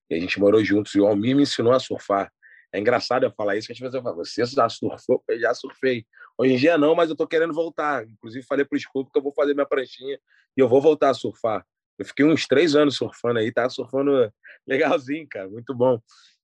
E 0.08 0.14
a 0.14 0.20
gente 0.20 0.40
morou 0.40 0.64
juntos 0.64 0.94
e 0.94 1.00
o 1.00 1.06
Almir 1.06 1.36
me 1.36 1.42
ensinou 1.42 1.72
a 1.72 1.78
surfar. 1.78 2.32
É 2.72 2.78
engraçado 2.78 3.24
eu 3.24 3.32
falar 3.32 3.56
isso, 3.56 3.66
que 3.66 3.72
às 3.72 3.78
vezes 3.78 3.94
eu 3.94 4.02
falo, 4.02 4.16
você 4.16 4.44
já 4.46 4.68
surfou? 4.68 5.22
Eu 5.28 5.40
já 5.40 5.54
surfei. 5.54 6.06
Hoje 6.38 6.54
em 6.54 6.56
dia 6.56 6.78
não, 6.78 6.94
mas 6.94 7.10
eu 7.10 7.16
tô 7.16 7.26
querendo 7.26 7.52
voltar. 7.52 8.06
Inclusive 8.06 8.46
falei 8.46 8.64
pro 8.64 8.78
Scoop 8.78 9.10
que 9.10 9.18
eu 9.18 9.22
vou 9.22 9.32
fazer 9.32 9.54
minha 9.54 9.66
pranchinha 9.66 10.18
e 10.56 10.60
eu 10.60 10.68
vou 10.68 10.80
voltar 10.80 11.10
a 11.10 11.14
surfar. 11.14 11.66
Eu 11.98 12.04
fiquei 12.04 12.24
uns 12.24 12.46
três 12.46 12.74
anos 12.74 12.96
surfando 12.96 13.38
aí, 13.38 13.52
tá 13.52 13.68
surfando 13.68 14.32
legalzinho, 14.66 15.26
cara, 15.28 15.48
muito 15.48 15.74
bom. 15.74 16.00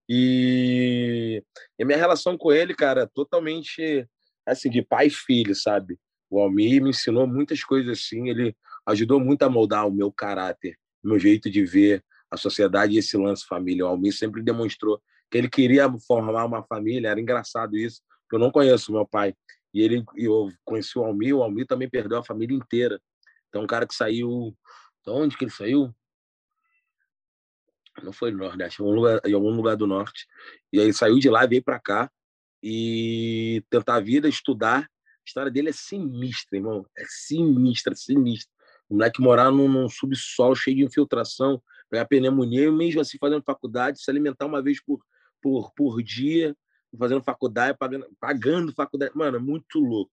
E, 0.08 1.42
e 1.78 1.82
a 1.82 1.86
minha 1.86 1.98
relação 1.98 2.36
com 2.36 2.52
ele, 2.52 2.74
cara, 2.74 3.06
totalmente 3.06 4.06
assim, 4.46 4.70
de 4.70 4.82
pai 4.82 5.06
e 5.06 5.10
filho, 5.10 5.54
sabe? 5.54 5.98
O 6.30 6.40
Almir 6.40 6.82
me 6.82 6.90
ensinou 6.90 7.26
muitas 7.26 7.64
coisas 7.64 7.98
assim, 7.98 8.28
ele 8.28 8.54
ajudou 8.86 9.18
muito 9.18 9.42
a 9.42 9.48
moldar 9.48 9.86
o 9.86 9.92
meu 9.92 10.12
caráter, 10.12 10.76
o 11.02 11.08
meu 11.08 11.18
jeito 11.18 11.50
de 11.50 11.64
ver 11.64 12.04
a 12.30 12.36
sociedade 12.36 12.94
e 12.94 12.98
esse 12.98 13.16
lance 13.16 13.46
família. 13.46 13.84
O 13.84 13.88
Almir 13.88 14.16
sempre 14.16 14.42
demonstrou 14.42 15.00
que 15.30 15.38
ele 15.38 15.48
queria 15.48 15.90
formar 16.06 16.44
uma 16.44 16.62
família. 16.62 17.08
Era 17.08 17.20
engraçado 17.20 17.76
isso. 17.76 18.00
Eu 18.32 18.38
não 18.38 18.50
conheço 18.50 18.92
meu 18.92 19.06
pai. 19.06 19.34
E 19.72 19.82
ele, 19.82 20.04
eu 20.16 20.48
conheci 20.64 20.98
o 20.98 21.04
Almir. 21.04 21.36
O 21.36 21.42
Almir 21.42 21.66
também 21.66 21.88
perdeu 21.88 22.18
a 22.18 22.24
família 22.24 22.56
inteira. 22.56 23.00
Então, 23.48 23.62
um 23.62 23.66
cara 23.66 23.86
que 23.86 23.94
saiu. 23.94 24.56
De 25.04 25.10
onde 25.10 25.36
que 25.36 25.44
ele 25.44 25.50
saiu? 25.50 25.94
Não 28.02 28.12
foi 28.12 28.30
no 28.30 28.38
Nordeste, 28.38 28.82
em 28.82 28.84
algum 28.84 28.96
lugar, 28.96 29.20
em 29.24 29.32
algum 29.32 29.50
lugar 29.50 29.76
do 29.76 29.86
Norte. 29.86 30.26
E 30.72 30.80
aí 30.80 30.92
saiu 30.92 31.18
de 31.18 31.30
lá, 31.30 31.46
veio 31.46 31.62
para 31.62 31.80
cá 31.80 32.10
e 32.62 33.62
tentar 33.70 33.96
a 33.96 34.00
vida, 34.00 34.28
estudar. 34.28 34.82
A 34.82 34.88
história 35.24 35.50
dele 35.50 35.70
é 35.70 35.72
sinistra, 35.72 36.58
irmão. 36.58 36.86
É 36.96 37.04
sinistra, 37.06 37.94
sinistra. 37.94 38.52
O 38.88 38.94
moleque 38.94 39.20
morar 39.20 39.50
num, 39.50 39.68
num 39.68 39.88
subsolo 39.88 40.54
cheio 40.54 40.76
de 40.76 40.84
infiltração, 40.84 41.62
pegar 41.88 42.04
pneumonia 42.06 42.64
e 42.64 42.70
mesmo 42.70 43.00
assim 43.00 43.18
fazendo 43.18 43.42
faculdade, 43.42 44.00
se 44.00 44.10
alimentar 44.10 44.46
uma 44.46 44.62
vez 44.62 44.82
por, 44.82 45.00
por, 45.42 45.72
por 45.72 46.02
dia, 46.02 46.56
fazendo 46.98 47.22
faculdade, 47.22 47.76
pagando, 47.78 48.06
pagando 48.20 48.72
faculdade. 48.72 49.12
Mano, 49.14 49.36
é 49.36 49.40
muito 49.40 49.78
louco. 49.78 50.10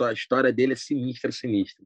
A 0.00 0.12
história 0.12 0.52
dele 0.52 0.72
é 0.72 0.76
sinistra, 0.76 1.30
sinistra. 1.30 1.84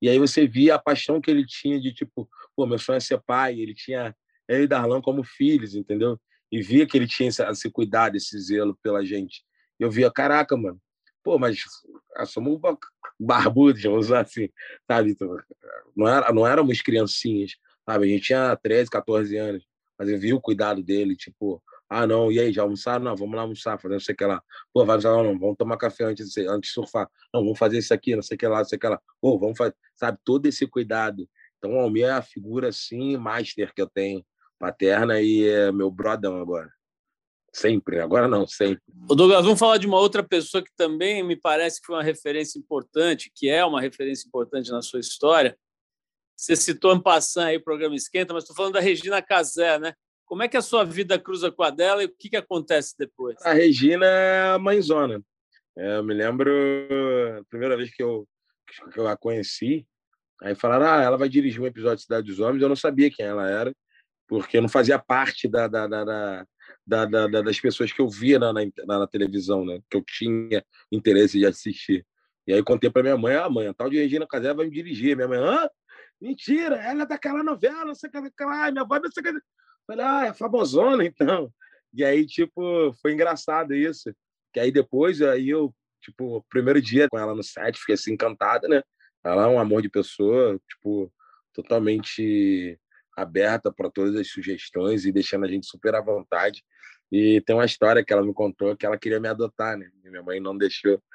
E 0.00 0.08
aí 0.08 0.18
você 0.18 0.46
via 0.46 0.76
a 0.76 0.78
paixão 0.78 1.20
que 1.20 1.30
ele 1.30 1.44
tinha 1.44 1.80
de 1.80 1.92
tipo, 1.92 2.28
pô, 2.54 2.66
meu 2.66 2.78
sonho 2.78 2.98
é 2.98 3.00
ser 3.00 3.20
pai. 3.20 3.58
Ele 3.58 3.74
tinha 3.74 4.14
ele 4.48 4.64
e 4.64 4.66
Darlan 4.66 5.00
como 5.00 5.24
filhos, 5.24 5.74
entendeu? 5.74 6.20
E 6.50 6.60
via 6.60 6.86
que 6.86 6.96
ele 6.96 7.06
tinha 7.06 7.28
esse, 7.28 7.42
esse 7.42 7.70
cuidado, 7.70 8.16
esse 8.16 8.38
zelo 8.38 8.76
pela 8.82 9.04
gente. 9.04 9.44
Eu 9.78 9.90
via, 9.90 10.10
caraca, 10.10 10.56
mano, 10.56 10.80
pô, 11.22 11.38
mas 11.38 11.62
ah, 12.16 12.26
somos 12.26 12.60
barbudos, 13.18 13.82
vamos 13.82 14.06
usar 14.06 14.20
assim, 14.20 14.48
sabe? 14.86 15.10
Então, 15.10 15.36
não, 15.96 16.08
era, 16.08 16.32
não 16.32 16.46
éramos 16.46 16.82
criancinhas, 16.82 17.52
sabe? 17.86 18.06
A 18.06 18.08
gente 18.08 18.24
tinha 18.24 18.56
13, 18.56 18.90
14 18.90 19.36
anos, 19.36 19.64
mas 19.98 20.08
eu 20.08 20.18
vi 20.18 20.32
o 20.32 20.40
cuidado 20.40 20.82
dele, 20.82 21.14
tipo, 21.14 21.62
ah, 21.92 22.06
não, 22.06 22.30
e 22.30 22.38
aí, 22.38 22.52
já 22.52 22.62
almoçaram? 22.62 23.04
Não, 23.04 23.16
vamos 23.16 23.34
lá 23.34 23.42
almoçar, 23.42 23.76
fazer 23.76 23.94
não 23.94 24.00
sei 24.00 24.14
o 24.14 24.16
que 24.16 24.24
lá. 24.24 24.40
Pô, 24.72 24.84
vai 24.84 24.96
não, 24.98 25.24
não, 25.24 25.36
vamos 25.36 25.56
tomar 25.56 25.76
café 25.76 26.04
antes 26.04 26.30
de, 26.30 26.46
antes 26.46 26.68
de 26.68 26.74
surfar. 26.74 27.10
Não, 27.34 27.42
vamos 27.42 27.58
fazer 27.58 27.78
isso 27.78 27.92
aqui, 27.92 28.14
não 28.14 28.22
sei 28.22 28.36
o 28.36 28.38
que 28.38 28.46
lá, 28.46 28.58
não 28.58 28.64
sei 28.64 28.76
o 28.76 28.80
que 28.80 28.86
lá. 28.86 29.02
Pô, 29.20 29.36
vamos 29.36 29.58
fazer, 29.58 29.74
sabe? 29.96 30.16
Todo 30.24 30.46
esse 30.46 30.68
cuidado. 30.68 31.28
Então, 31.58 31.74
o 31.74 31.80
Almir 31.80 32.04
é 32.04 32.12
a 32.12 32.22
figura, 32.22 32.68
assim, 32.68 33.16
master 33.16 33.74
que 33.74 33.82
eu 33.82 33.88
tenho, 33.88 34.24
paterna, 34.56 35.20
e 35.20 35.48
é 35.48 35.72
meu 35.72 35.90
brodão 35.90 36.40
agora. 36.40 36.72
Sempre, 37.52 37.98
agora 37.98 38.28
não, 38.28 38.46
sempre. 38.46 38.80
O 39.08 39.14
Douglas, 39.16 39.44
vamos 39.44 39.58
falar 39.58 39.76
de 39.78 39.88
uma 39.88 39.98
outra 39.98 40.22
pessoa 40.22 40.62
que 40.62 40.70
também 40.76 41.24
me 41.24 41.34
parece 41.34 41.80
que 41.80 41.86
foi 41.86 41.96
uma 41.96 42.04
referência 42.04 42.56
importante, 42.56 43.32
que 43.34 43.48
é 43.50 43.64
uma 43.64 43.80
referência 43.80 44.28
importante 44.28 44.70
na 44.70 44.80
sua 44.80 45.00
história. 45.00 45.58
Você 46.36 46.54
citou 46.54 46.94
em 46.94 47.02
passando 47.02 47.48
aí 47.48 47.56
o 47.56 47.64
programa 47.64 47.96
Esquenta, 47.96 48.32
mas 48.32 48.44
estou 48.44 48.54
falando 48.54 48.74
da 48.74 48.80
Regina 48.80 49.20
Casé, 49.20 49.76
né? 49.80 49.92
Como 50.30 50.44
é 50.44 50.48
que 50.48 50.56
a 50.56 50.62
sua 50.62 50.84
vida 50.84 51.18
cruza 51.18 51.50
com 51.50 51.64
a 51.64 51.70
dela 51.70 52.04
e 52.04 52.06
o 52.06 52.14
que, 52.16 52.30
que 52.30 52.36
acontece 52.36 52.94
depois? 52.96 53.36
A 53.44 53.52
Regina 53.52 54.06
é 54.06 54.52
a 54.52 54.58
mãezona. 54.60 55.20
É, 55.76 55.96
eu 55.96 56.04
me 56.04 56.14
lembro 56.14 56.48
a 57.40 57.44
primeira 57.50 57.76
vez 57.76 57.92
que 57.92 58.00
eu, 58.00 58.28
que 58.92 59.00
eu 59.00 59.08
a 59.08 59.16
conheci, 59.16 59.84
aí 60.40 60.54
falaram, 60.54 60.86
ah, 60.86 61.02
ela 61.02 61.18
vai 61.18 61.28
dirigir 61.28 61.60
um 61.60 61.66
episódio 61.66 61.96
de 61.96 62.02
Cidade 62.02 62.28
dos 62.28 62.38
Homens, 62.38 62.62
eu 62.62 62.68
não 62.68 62.76
sabia 62.76 63.10
quem 63.10 63.26
ela 63.26 63.50
era, 63.50 63.74
porque 64.28 64.60
não 64.60 64.68
fazia 64.68 65.00
parte 65.00 65.48
da, 65.48 65.66
da, 65.66 65.88
da, 65.88 66.46
da, 66.86 67.26
das 67.26 67.58
pessoas 67.58 67.92
que 67.92 68.00
eu 68.00 68.08
via 68.08 68.38
na, 68.38 68.52
na, 68.52 68.70
na, 68.86 69.06
televisão, 69.08 69.64
né? 69.64 69.80
Que 69.90 69.96
eu 69.96 70.04
tinha 70.06 70.64
interesse 70.92 71.40
de 71.40 71.46
assistir. 71.46 72.06
E 72.46 72.52
aí 72.52 72.62
contei 72.62 72.88
para 72.88 73.02
minha 73.02 73.16
mãe, 73.16 73.34
ah, 73.34 73.50
mãe, 73.50 73.66
a 73.66 73.74
tal 73.74 73.90
de 73.90 73.98
Regina 73.98 74.28
Casé 74.28 74.54
vai 74.54 74.66
me 74.66 74.70
dirigir. 74.70 75.16
Minha 75.16 75.26
mãe, 75.26 75.40
hã? 75.40 75.68
Mentira, 76.20 76.76
ela 76.76 77.02
é 77.02 77.06
daquela 77.06 77.42
novela, 77.42 77.84
não 77.84 77.96
sei 77.96 78.08
o 78.08 78.12
que, 78.12 78.20
minha 78.20 78.82
avó 78.82 79.00
não 79.00 79.10
sei 79.10 79.22
o 79.22 79.26
que. 79.26 79.40
Falei, 79.86 80.04
ah, 80.04 80.26
é 80.26 80.34
famosona, 80.34 81.04
então. 81.06 81.52
E 81.92 82.04
aí, 82.04 82.26
tipo, 82.26 82.92
foi 83.00 83.12
engraçado 83.12 83.74
isso. 83.74 84.14
Que 84.52 84.60
aí 84.60 84.70
depois, 84.70 85.20
aí 85.22 85.48
eu, 85.48 85.74
tipo, 86.00 86.44
primeiro 86.48 86.80
dia 86.80 87.08
com 87.08 87.18
ela 87.18 87.34
no 87.34 87.42
set, 87.42 87.78
fiquei 87.78 87.94
assim, 87.94 88.12
encantada, 88.12 88.68
né? 88.68 88.82
Ela 89.24 89.44
é 89.44 89.46
um 89.46 89.58
amor 89.58 89.82
de 89.82 89.88
pessoa, 89.88 90.58
tipo, 90.68 91.12
totalmente 91.52 92.78
aberta 93.16 93.72
para 93.72 93.90
todas 93.90 94.14
as 94.16 94.28
sugestões 94.28 95.04
e 95.04 95.12
deixando 95.12 95.44
a 95.44 95.48
gente 95.48 95.66
super 95.66 95.94
à 95.94 96.00
vontade. 96.00 96.64
E 97.12 97.40
tem 97.42 97.54
uma 97.56 97.64
história 97.64 98.04
que 98.04 98.12
ela 98.12 98.24
me 98.24 98.32
contou 98.32 98.76
que 98.76 98.86
ela 98.86 98.98
queria 98.98 99.20
me 99.20 99.28
adotar, 99.28 99.76
né? 99.76 99.90
minha 100.04 100.22
mãe 100.22 100.40
não 100.40 100.56
deixou. 100.56 101.02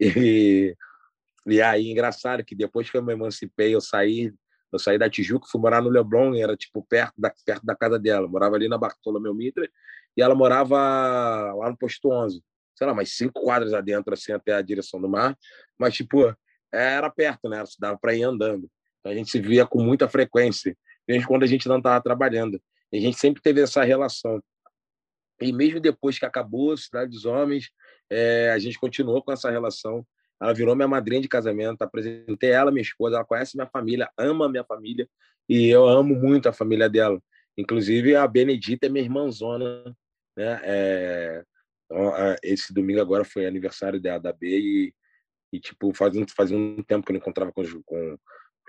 E, 0.00 0.76
e 1.44 1.60
aí, 1.60 1.90
engraçado 1.90 2.44
que 2.44 2.54
depois 2.54 2.88
que 2.88 2.96
eu 2.96 3.02
me 3.02 3.14
emancipei, 3.14 3.74
eu 3.74 3.80
saí, 3.80 4.32
eu 4.72 4.78
saí 4.78 4.98
da 4.98 5.08
Tijuca, 5.08 5.46
fui 5.50 5.60
morar 5.60 5.82
no 5.82 5.88
Leblon, 5.88 6.34
era 6.34 6.56
tipo 6.56 6.84
perto 6.88 7.14
da, 7.18 7.32
perto 7.44 7.64
da 7.64 7.74
casa 7.74 7.98
dela. 7.98 8.26
Eu 8.26 8.30
morava 8.30 8.56
ali 8.56 8.68
na 8.68 8.78
Bartolomeu 8.78 9.34
Mitre 9.34 9.70
e 10.16 10.22
ela 10.22 10.34
morava 10.34 10.76
lá 11.54 11.70
no 11.70 11.76
posto 11.76 12.10
11, 12.10 12.42
sei 12.74 12.86
lá, 12.86 12.94
mais 12.94 13.16
cinco 13.16 13.40
quadras 13.40 13.72
adentro, 13.72 14.12
assim, 14.12 14.32
até 14.32 14.54
a 14.54 14.62
direção 14.62 15.00
do 15.00 15.08
mar. 15.08 15.36
Mas, 15.78 15.94
tipo, 15.94 16.34
era 16.72 17.08
perto, 17.10 17.48
né? 17.48 17.62
Dava 17.78 17.98
para 17.98 18.14
ir 18.14 18.22
andando. 18.22 18.70
Então, 19.00 19.12
a 19.12 19.14
gente 19.14 19.30
se 19.30 19.40
via 19.40 19.66
com 19.66 19.82
muita 19.82 20.08
frequência 20.08 20.76
mesmo 21.08 21.26
quando 21.26 21.42
a 21.42 21.46
gente 21.46 21.66
não 21.66 21.78
estava 21.78 22.02
trabalhando. 22.02 22.60
E 22.92 22.98
a 22.98 23.00
gente 23.00 23.18
sempre 23.18 23.42
teve 23.42 23.62
essa 23.62 23.82
relação. 23.82 24.42
E 25.40 25.52
mesmo 25.52 25.80
depois 25.80 26.18
que 26.18 26.26
acabou 26.26 26.76
Cidade 26.76 27.10
dos 27.10 27.24
Homens, 27.24 27.70
é, 28.10 28.50
a 28.50 28.58
gente 28.58 28.78
continuou 28.78 29.22
com 29.22 29.32
essa 29.32 29.50
relação. 29.50 30.06
Ela 30.40 30.52
virou 30.52 30.76
minha 30.76 30.88
madrinha 30.88 31.20
de 31.20 31.28
casamento, 31.28 31.82
apresentei 31.82 32.50
ela, 32.50 32.70
minha 32.70 32.82
esposa, 32.82 33.16
ela 33.16 33.24
conhece 33.24 33.56
minha 33.56 33.66
família, 33.66 34.08
ama 34.16 34.48
minha 34.48 34.64
família, 34.64 35.08
e 35.48 35.68
eu 35.68 35.86
amo 35.88 36.14
muito 36.14 36.48
a 36.48 36.52
família 36.52 36.88
dela. 36.88 37.20
Inclusive, 37.56 38.14
a 38.14 38.26
Benedita 38.26 38.86
é 38.86 38.88
minha 38.88 39.04
irmãzona. 39.04 39.84
Né? 40.36 40.60
É, 40.62 41.44
então, 41.84 42.12
esse 42.42 42.72
domingo 42.72 43.00
agora 43.00 43.24
foi 43.24 43.46
aniversário 43.46 44.00
da, 44.00 44.18
da 44.18 44.32
B, 44.32 44.46
e, 44.46 44.94
e 45.52 45.58
tipo, 45.58 45.92
fazia, 45.92 46.24
fazia 46.36 46.56
um 46.56 46.82
tempo 46.82 47.04
que 47.04 47.12
eu 47.12 47.14
não 47.14 47.20
encontrava 47.20 47.52
com, 47.52 47.62
com 47.84 48.18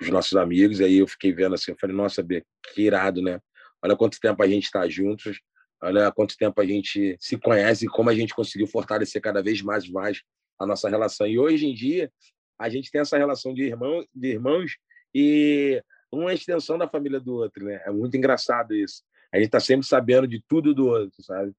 os 0.01 0.09
nossos 0.09 0.35
amigos, 0.35 0.81
aí 0.81 0.97
eu 0.97 1.07
fiquei 1.07 1.33
vendo 1.33 1.55
assim, 1.55 1.71
eu 1.71 1.77
falei, 1.79 1.95
nossa, 1.95 2.23
B, 2.23 2.43
que 2.73 2.83
irado, 2.83 3.21
né? 3.21 3.39
Olha 3.83 3.95
quanto 3.95 4.19
tempo 4.19 4.41
a 4.41 4.47
gente 4.47 4.63
está 4.65 4.87
juntos, 4.87 5.39
olha 5.81 6.11
quanto 6.11 6.35
tempo 6.37 6.59
a 6.59 6.65
gente 6.65 7.15
se 7.19 7.37
conhece 7.37 7.85
e 7.85 7.89
como 7.89 8.09
a 8.09 8.15
gente 8.15 8.33
conseguiu 8.33 8.67
fortalecer 8.67 9.21
cada 9.21 9.41
vez 9.41 9.61
mais 9.61 9.89
mais 9.89 10.21
a 10.59 10.65
nossa 10.65 10.89
relação. 10.89 11.25
E 11.25 11.39
hoje 11.39 11.65
em 11.65 11.73
dia, 11.73 12.11
a 12.59 12.69
gente 12.69 12.91
tem 12.91 13.01
essa 13.01 13.17
relação 13.17 13.53
de, 13.53 13.63
irmão, 13.63 14.05
de 14.13 14.27
irmãos 14.27 14.77
e 15.15 15.81
uma 16.11 16.33
extensão 16.33 16.77
da 16.77 16.87
família 16.87 17.19
do 17.19 17.35
outro, 17.35 17.63
né? 17.63 17.81
É 17.85 17.91
muito 17.91 18.17
engraçado 18.17 18.75
isso. 18.75 19.03
A 19.31 19.37
gente 19.37 19.47
está 19.47 19.59
sempre 19.59 19.87
sabendo 19.87 20.27
de 20.27 20.43
tudo 20.47 20.73
do 20.73 20.87
outro, 20.87 21.23
sabe? 21.23 21.53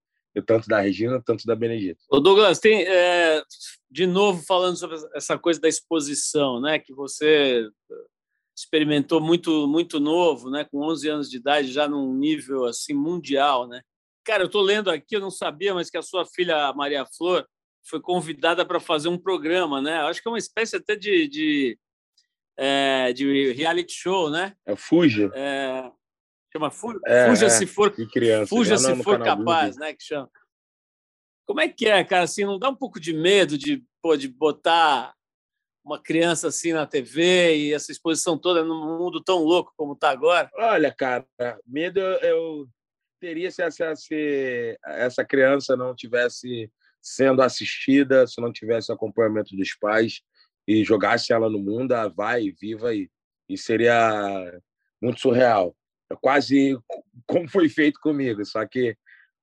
Tanto 0.46 0.68
da 0.68 0.80
Regina, 0.80 1.20
tanto 1.24 1.44
da 1.46 1.56
Benedita. 1.56 2.00
Ô 2.08 2.20
Douglas, 2.20 2.60
tem, 2.60 2.82
é, 2.82 3.42
de 3.90 4.06
novo 4.06 4.42
falando 4.46 4.76
sobre 4.76 4.96
essa 5.14 5.36
coisa 5.38 5.60
da 5.60 5.68
exposição, 5.68 6.60
né? 6.60 6.78
Que 6.78 6.92
você 6.92 7.68
experimentou 8.56 9.20
muito 9.20 9.66
muito 9.66 9.98
novo, 9.98 10.50
né, 10.50 10.66
com 10.70 10.84
11 10.84 11.08
anos 11.08 11.30
de 11.30 11.38
idade, 11.38 11.72
já 11.72 11.88
num 11.88 12.14
nível 12.14 12.66
assim 12.66 12.92
mundial, 12.92 13.66
né? 13.66 13.80
Cara, 14.22 14.42
eu 14.42 14.46
estou 14.46 14.60
lendo 14.60 14.90
aqui, 14.90 15.16
eu 15.16 15.20
não 15.20 15.30
sabia, 15.30 15.74
mas 15.74 15.88
que 15.88 15.96
a 15.96 16.02
sua 16.02 16.26
filha 16.26 16.72
Maria 16.74 17.06
Flor 17.06 17.46
foi 17.82 18.00
convidada 18.00 18.64
para 18.64 18.80
fazer 18.80 19.08
um 19.08 19.18
programa, 19.18 19.80
né? 19.80 20.00
Acho 20.02 20.22
que 20.22 20.28
é 20.28 20.30
uma 20.30 20.38
espécie 20.38 20.76
até 20.76 20.94
de, 20.96 21.28
de, 21.28 21.78
é, 22.56 23.12
de 23.12 23.52
reality 23.52 23.92
show, 23.92 24.30
né? 24.30 24.54
É 24.66 24.76
Fuja. 24.76 25.30
É, 25.34 25.90
chama 26.52 26.70
Fuja, 26.70 27.00
é, 27.06 27.28
Fuja 27.28 27.46
é, 27.46 27.50
se 27.50 27.66
for 27.66 27.94
Fuja 28.48 28.78
se 28.78 29.02
for 29.02 29.22
capaz, 29.22 29.76
né? 29.76 29.92
Que 29.94 30.02
chama. 30.02 30.30
Como 31.46 31.60
é 31.60 31.68
que 31.68 31.86
é, 31.86 32.04
cara? 32.04 32.24
Assim, 32.24 32.44
não 32.44 32.58
dá 32.58 32.68
um 32.68 32.76
pouco 32.76 33.00
de 33.00 33.12
medo 33.12 33.58
de, 33.58 33.84
pô, 34.00 34.16
de 34.16 34.28
botar 34.28 35.14
uma 35.84 36.00
criança 36.00 36.48
assim 36.48 36.72
na 36.72 36.86
TV 36.86 37.56
e 37.56 37.74
essa 37.74 37.90
exposição 37.90 38.38
toda 38.38 38.62
num 38.62 38.98
mundo 38.98 39.22
tão 39.22 39.38
louco 39.38 39.72
como 39.76 39.94
está 39.94 40.10
agora? 40.10 40.48
Olha, 40.54 40.94
cara, 40.94 41.26
medo 41.66 41.98
eu 41.98 42.68
teria 43.18 43.50
se 43.50 43.62
essa, 43.62 43.94
se 43.96 44.78
essa 44.84 45.24
criança 45.24 45.76
não 45.76 45.94
tivesse 45.94 46.70
sendo 47.00 47.42
assistida, 47.42 48.26
se 48.26 48.40
não 48.40 48.52
tivesse 48.52 48.92
acompanhamento 48.92 49.56
dos 49.56 49.74
pais 49.74 50.20
e 50.66 50.84
jogasse 50.84 51.32
ela 51.32 51.48
no 51.48 51.58
mundo, 51.58 51.92
ela 51.92 52.08
vai, 52.08 52.50
viva 52.60 52.94
e, 52.94 53.10
e 53.48 53.56
seria 53.56 54.60
muito 55.00 55.20
surreal. 55.20 55.74
É 56.10 56.16
quase 56.16 56.78
como 57.26 57.48
foi 57.48 57.68
feito 57.68 57.98
comigo, 58.00 58.44
só 58.44 58.66
que 58.66 58.96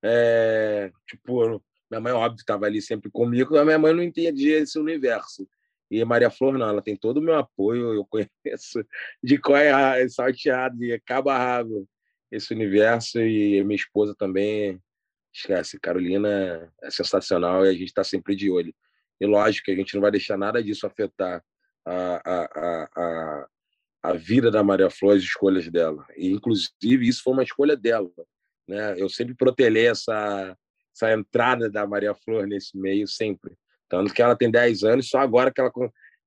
é, 0.04 0.92
tipo, 1.08 1.62
minha 1.90 2.02
mãe 2.02 2.14
óbvio 2.14 2.42
estava 2.42 2.66
ali 2.66 2.82
sempre 2.82 3.10
comigo, 3.10 3.58
a 3.58 3.66
minha 3.66 3.80
mãe 3.80 3.94
não 3.94 4.04
entendia 4.04 4.60
esse 4.60 4.78
universo. 4.78 5.48
E 5.90 6.04
Maria 6.04 6.30
Flor, 6.30 6.58
não, 6.58 6.68
ela 6.68 6.82
tem 6.82 6.98
todo 6.98 7.18
o 7.18 7.22
meu 7.22 7.36
apoio, 7.36 7.94
eu 7.94 8.06
conheço 8.44 8.86
de 9.24 9.38
qual 9.38 9.58
é 9.58 10.08
salteado, 10.10 10.78
de 10.78 11.00
cabo 11.00 11.30
rabo 11.30 11.88
esse 12.30 12.54
universo, 12.54 13.22
e 13.22 13.64
minha 13.64 13.78
esposa 13.78 14.14
também, 14.14 14.82
esquece, 15.38 15.80
Carolina 15.80 16.72
é 16.82 16.90
sensacional 16.90 17.66
e 17.66 17.70
a 17.70 17.74
gente 17.74 17.86
está 17.86 18.04
sempre 18.04 18.36
de 18.36 18.50
olho. 18.50 18.74
E 19.20 19.26
lógico 19.26 19.66
que 19.66 19.72
a 19.72 19.76
gente 19.76 19.94
não 19.96 20.02
vai 20.02 20.12
deixar 20.12 20.38
nada 20.38 20.64
disso 20.64 20.86
afetar 20.86 21.44
a, 21.86 22.22
a, 22.26 22.90
a, 22.96 23.48
a 24.04 24.14
vida 24.14 24.52
da 24.52 24.64
Maria 24.64 24.90
Flor, 24.90 25.16
as 25.16 25.24
escolhas 25.24 25.68
dela. 25.70 26.06
E, 26.16 26.30
inclusive, 26.30 27.08
isso 27.08 27.24
foi 27.24 27.34
uma 27.34 27.44
escolha 27.44 27.76
dela. 27.76 28.10
Né? 28.68 28.96
Eu 29.00 29.10
sempre 29.10 29.34
protelei 29.34 29.88
essa, 29.88 30.58
essa 30.96 31.14
entrada 31.14 31.70
da 31.70 31.88
Maria 31.88 32.14
Flor 32.14 32.46
nesse 32.46 32.78
meio, 32.78 33.08
sempre. 33.08 33.58
Tanto 33.90 34.14
que 34.14 34.22
ela 34.22 34.36
tem 34.36 34.52
10 34.52 34.84
anos, 34.84 35.10
só 35.10 35.20
agora 35.20 35.52
que 35.52 35.62
ela 35.62 35.72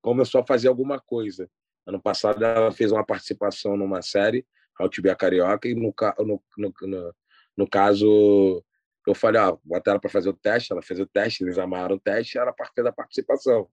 começou 0.01 0.41
a 0.41 0.47
fazer 0.47 0.69
alguma 0.69 0.99
coisa. 0.99 1.49
Ano 1.87 2.01
passado, 2.01 2.43
ela 2.45 2.73
fez 2.73 2.91
uma 2.91 3.05
participação 3.05 3.77
numa 3.77 4.03
série, 4.03 4.47
How 4.79 4.89
to 4.89 5.03
Be 5.03 5.11
a 5.11 5.17
Carioca, 5.17 5.69
e 5.69 5.75
no, 5.75 5.93
no, 6.19 6.43
no, 6.57 7.15
no 7.57 7.69
caso, 7.69 8.65
eu 9.11 9.15
falei, 9.15 9.41
bota 9.65 9.91
ela 9.91 10.01
para 10.01 10.11
fazer 10.11 10.29
o 10.29 10.37
teste, 10.37 10.73
ela 10.73 10.83
fez 10.83 11.01
o 11.01 11.07
teste, 11.07 11.45
eles 11.45 11.59
amaram 11.59 11.97
o 11.97 12.01
teste, 12.01 12.39
fez 12.75 12.87
a 12.87 12.93
participação. 12.93 13.69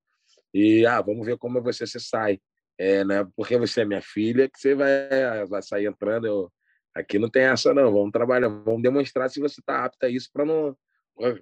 E, 0.54 0.86
ah, 0.86 1.02
vamos 1.02 1.26
ver 1.26 1.38
como 1.38 1.62
você 1.62 1.86
se 1.86 2.00
sai. 2.00 2.40
É, 2.78 3.04
né? 3.04 3.28
Porque 3.36 3.58
você 3.58 3.82
é 3.82 3.86
minha 3.86 4.02
filha, 4.02 4.50
que 4.50 4.60
você 4.60 4.76
vai, 4.76 5.46
vai 5.48 5.62
sair 5.62 5.88
entrando. 5.88 6.28
Eu, 6.28 6.52
aqui 6.94 7.18
não 7.18 7.30
tem 7.30 7.44
essa, 7.44 7.74
não. 7.74 7.92
Vamos 7.92 8.12
trabalhar, 8.12 8.50
vamos 8.50 8.82
demonstrar 8.82 9.30
se 9.30 9.40
você 9.40 9.60
está 9.60 9.86
apta 9.86 10.08
a 10.08 10.10
isso 10.10 10.30
para 10.32 10.46
não. 10.46 10.78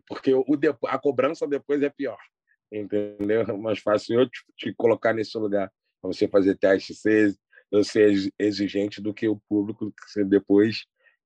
Porque 0.08 0.34
o, 0.34 0.46
a 0.88 0.98
cobrança 0.98 1.48
depois 1.48 1.82
é 1.82 1.90
pior. 1.90 2.18
Entendeu? 2.72 3.42
É 3.42 3.54
mais 3.54 3.80
fácil 3.80 4.22
eu 4.22 4.30
te, 4.30 4.44
te 4.58 4.74
colocar 4.76 5.14
nesse 5.14 5.38
lugar 5.38 5.72
para 6.02 6.14
você 6.14 6.28
fazer 6.28 6.58
teste, 6.58 6.94
ser, 6.94 7.36
ser 7.84 8.32
exigente 8.40 9.02
do 9.02 9.14
que 9.14 9.28
o 9.28 9.42
público, 9.50 9.94
que 10.14 10.24
depois 10.24 10.86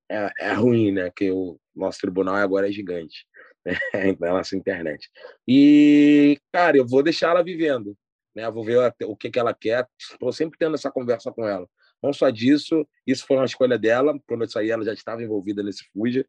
é, 0.09 0.31
é 0.39 0.53
ruim, 0.53 0.91
né? 0.91 1.11
Que 1.15 1.31
o 1.31 1.59
nosso 1.75 1.99
tribunal 1.99 2.35
agora 2.35 2.67
é 2.67 2.71
gigante 2.71 3.25
né? 3.65 3.73
na 4.19 4.31
nossa 4.33 4.55
internet. 4.55 5.09
E, 5.47 6.39
cara, 6.51 6.77
eu 6.77 6.87
vou 6.87 7.03
deixar 7.03 7.29
ela 7.29 7.43
vivendo, 7.43 7.97
né? 8.35 8.49
Vou 8.49 8.63
ver 8.63 8.93
o 9.03 9.15
que, 9.15 9.29
que 9.29 9.39
ela 9.39 9.53
quer. 9.53 9.87
Estou 9.99 10.31
sempre 10.31 10.57
tendo 10.57 10.75
essa 10.75 10.91
conversa 10.91 11.31
com 11.31 11.45
ela. 11.45 11.67
Não 12.01 12.13
só 12.13 12.29
disso, 12.29 12.87
isso 13.05 13.25
foi 13.25 13.37
uma 13.37 13.45
escolha 13.45 13.77
dela. 13.77 14.17
Quando 14.27 14.43
eu 14.43 14.49
saí, 14.49 14.71
ela 14.71 14.83
já 14.83 14.93
estava 14.93 15.21
envolvida 15.21 15.61
nesse 15.61 15.83
Fuja 15.91 16.25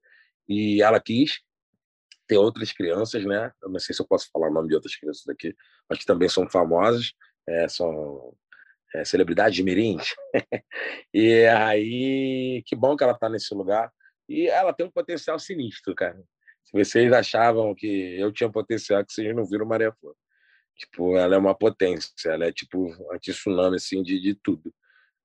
e 0.49 0.83
ela 0.83 1.01
quis 1.01 1.41
ter 2.27 2.37
outras 2.37 2.73
crianças, 2.73 3.25
né? 3.25 3.53
Eu 3.63 3.71
não 3.71 3.79
sei 3.79 3.95
se 3.95 4.03
eu 4.03 4.07
posso 4.07 4.29
falar 4.33 4.51
o 4.51 4.53
nome 4.53 4.69
de 4.69 4.75
outras 4.75 4.95
crianças 4.97 5.27
aqui, 5.29 5.55
mas 5.89 5.99
que 5.99 6.07
também 6.07 6.29
são 6.29 6.49
famosas, 6.49 7.13
é, 7.49 7.69
são 7.69 8.35
é, 8.95 9.05
celebridades 9.05 9.63
mirins. 9.65 10.15
e 11.15 11.45
aí, 11.47 12.63
que 12.67 12.75
bom 12.77 12.97
que 12.97 13.05
ela 13.05 13.13
está 13.13 13.29
nesse 13.29 13.55
lugar. 13.55 13.93
E 14.29 14.47
ela 14.49 14.73
tem 14.73 14.87
um 14.87 14.91
potencial 14.91 15.39
sinistro, 15.39 15.95
cara. 15.95 16.21
Se 16.65 16.73
vocês 16.73 17.13
achavam 17.13 17.75
que 17.75 17.87
eu 18.19 18.33
tinha 18.33 18.51
potencial, 18.51 19.05
que 19.05 19.13
vocês 19.13 19.35
não 19.35 19.45
viram 19.45 19.67
Maria 19.67 19.93
Flor. 20.01 20.15
Tipo, 20.77 21.17
ela 21.17 21.35
é 21.35 21.39
uma 21.39 21.55
potência, 21.55 22.31
ela 22.31 22.47
é 22.47 22.53
tipo 22.53 22.87
um 22.87 23.19
tsunami, 23.19 23.77
assim, 23.77 24.03
de, 24.03 24.19
de 24.21 24.35
tudo. 24.35 24.73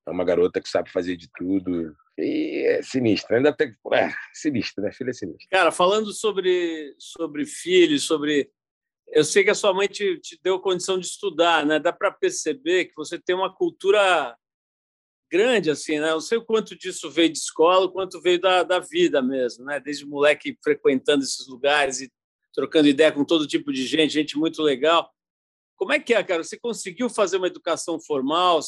É 0.08 0.12
uma 0.12 0.26
garota 0.26 0.60
que 0.60 0.68
sabe 0.68 0.92
fazer 0.92 1.16
de 1.16 1.30
tudo. 1.36 1.96
E 2.18 2.66
é 2.68 2.82
sinistra. 2.82 3.38
Ainda 3.38 3.54
tem. 3.54 3.76
É, 3.94 4.10
sinistra, 4.34 4.84
né? 4.84 4.92
Filha 4.92 5.12
é 5.12 5.14
sinistra. 5.14 5.48
Cara, 5.50 5.72
falando 5.72 6.12
sobre, 6.12 6.94
sobre 6.98 7.46
filhos, 7.46 8.04
sobre. 8.04 8.50
Eu 9.08 9.24
sei 9.24 9.44
que 9.44 9.50
a 9.50 9.56
sua 9.56 9.74
mãe 9.74 9.88
te, 9.88 10.20
te 10.20 10.40
deu 10.44 10.60
condição 10.60 11.00
de 11.00 11.06
estudar, 11.06 11.66
né? 11.66 11.80
Dá 11.80 11.94
para 11.94 12.12
perceber 12.12 12.86
que 12.86 12.94
você 12.96 13.20
tem 13.20 13.36
uma 13.36 13.54
cultura 13.54 14.36
grande, 15.32 15.70
assim, 15.70 16.00
né? 16.00 16.12
Não 16.12 16.22
sei 16.22 16.38
o 16.38 16.46
quanto 16.46 16.78
disso 16.78 17.10
veio 17.10 17.30
de 17.30 17.38
escola, 17.38 17.86
o 17.86 17.92
quanto 17.92 18.22
veio 18.22 18.40
da, 18.40 18.64
da 18.64 18.80
vida 18.80 19.22
mesmo, 19.22 19.66
né? 19.66 19.80
Desde 19.80 20.06
moleque 20.06 20.58
frequentando 20.64 21.24
esses 21.24 21.48
lugares 21.48 22.02
e 22.02 22.12
trocando 22.54 22.88
ideia 22.88 23.12
com 23.12 23.26
todo 23.26 23.48
tipo 23.48 23.72
de 23.72 23.86
gente, 23.86 24.14
gente 24.14 24.38
muito 24.38 24.62
legal. 24.62 25.12
Como 25.78 25.92
é 25.92 26.00
que 26.00 26.14
é, 26.14 26.24
cara? 26.24 26.44
Você 26.44 26.58
conseguiu 26.58 27.10
fazer 27.10 27.38
uma 27.38 27.48
educação 27.48 28.00
formal, 28.00 28.62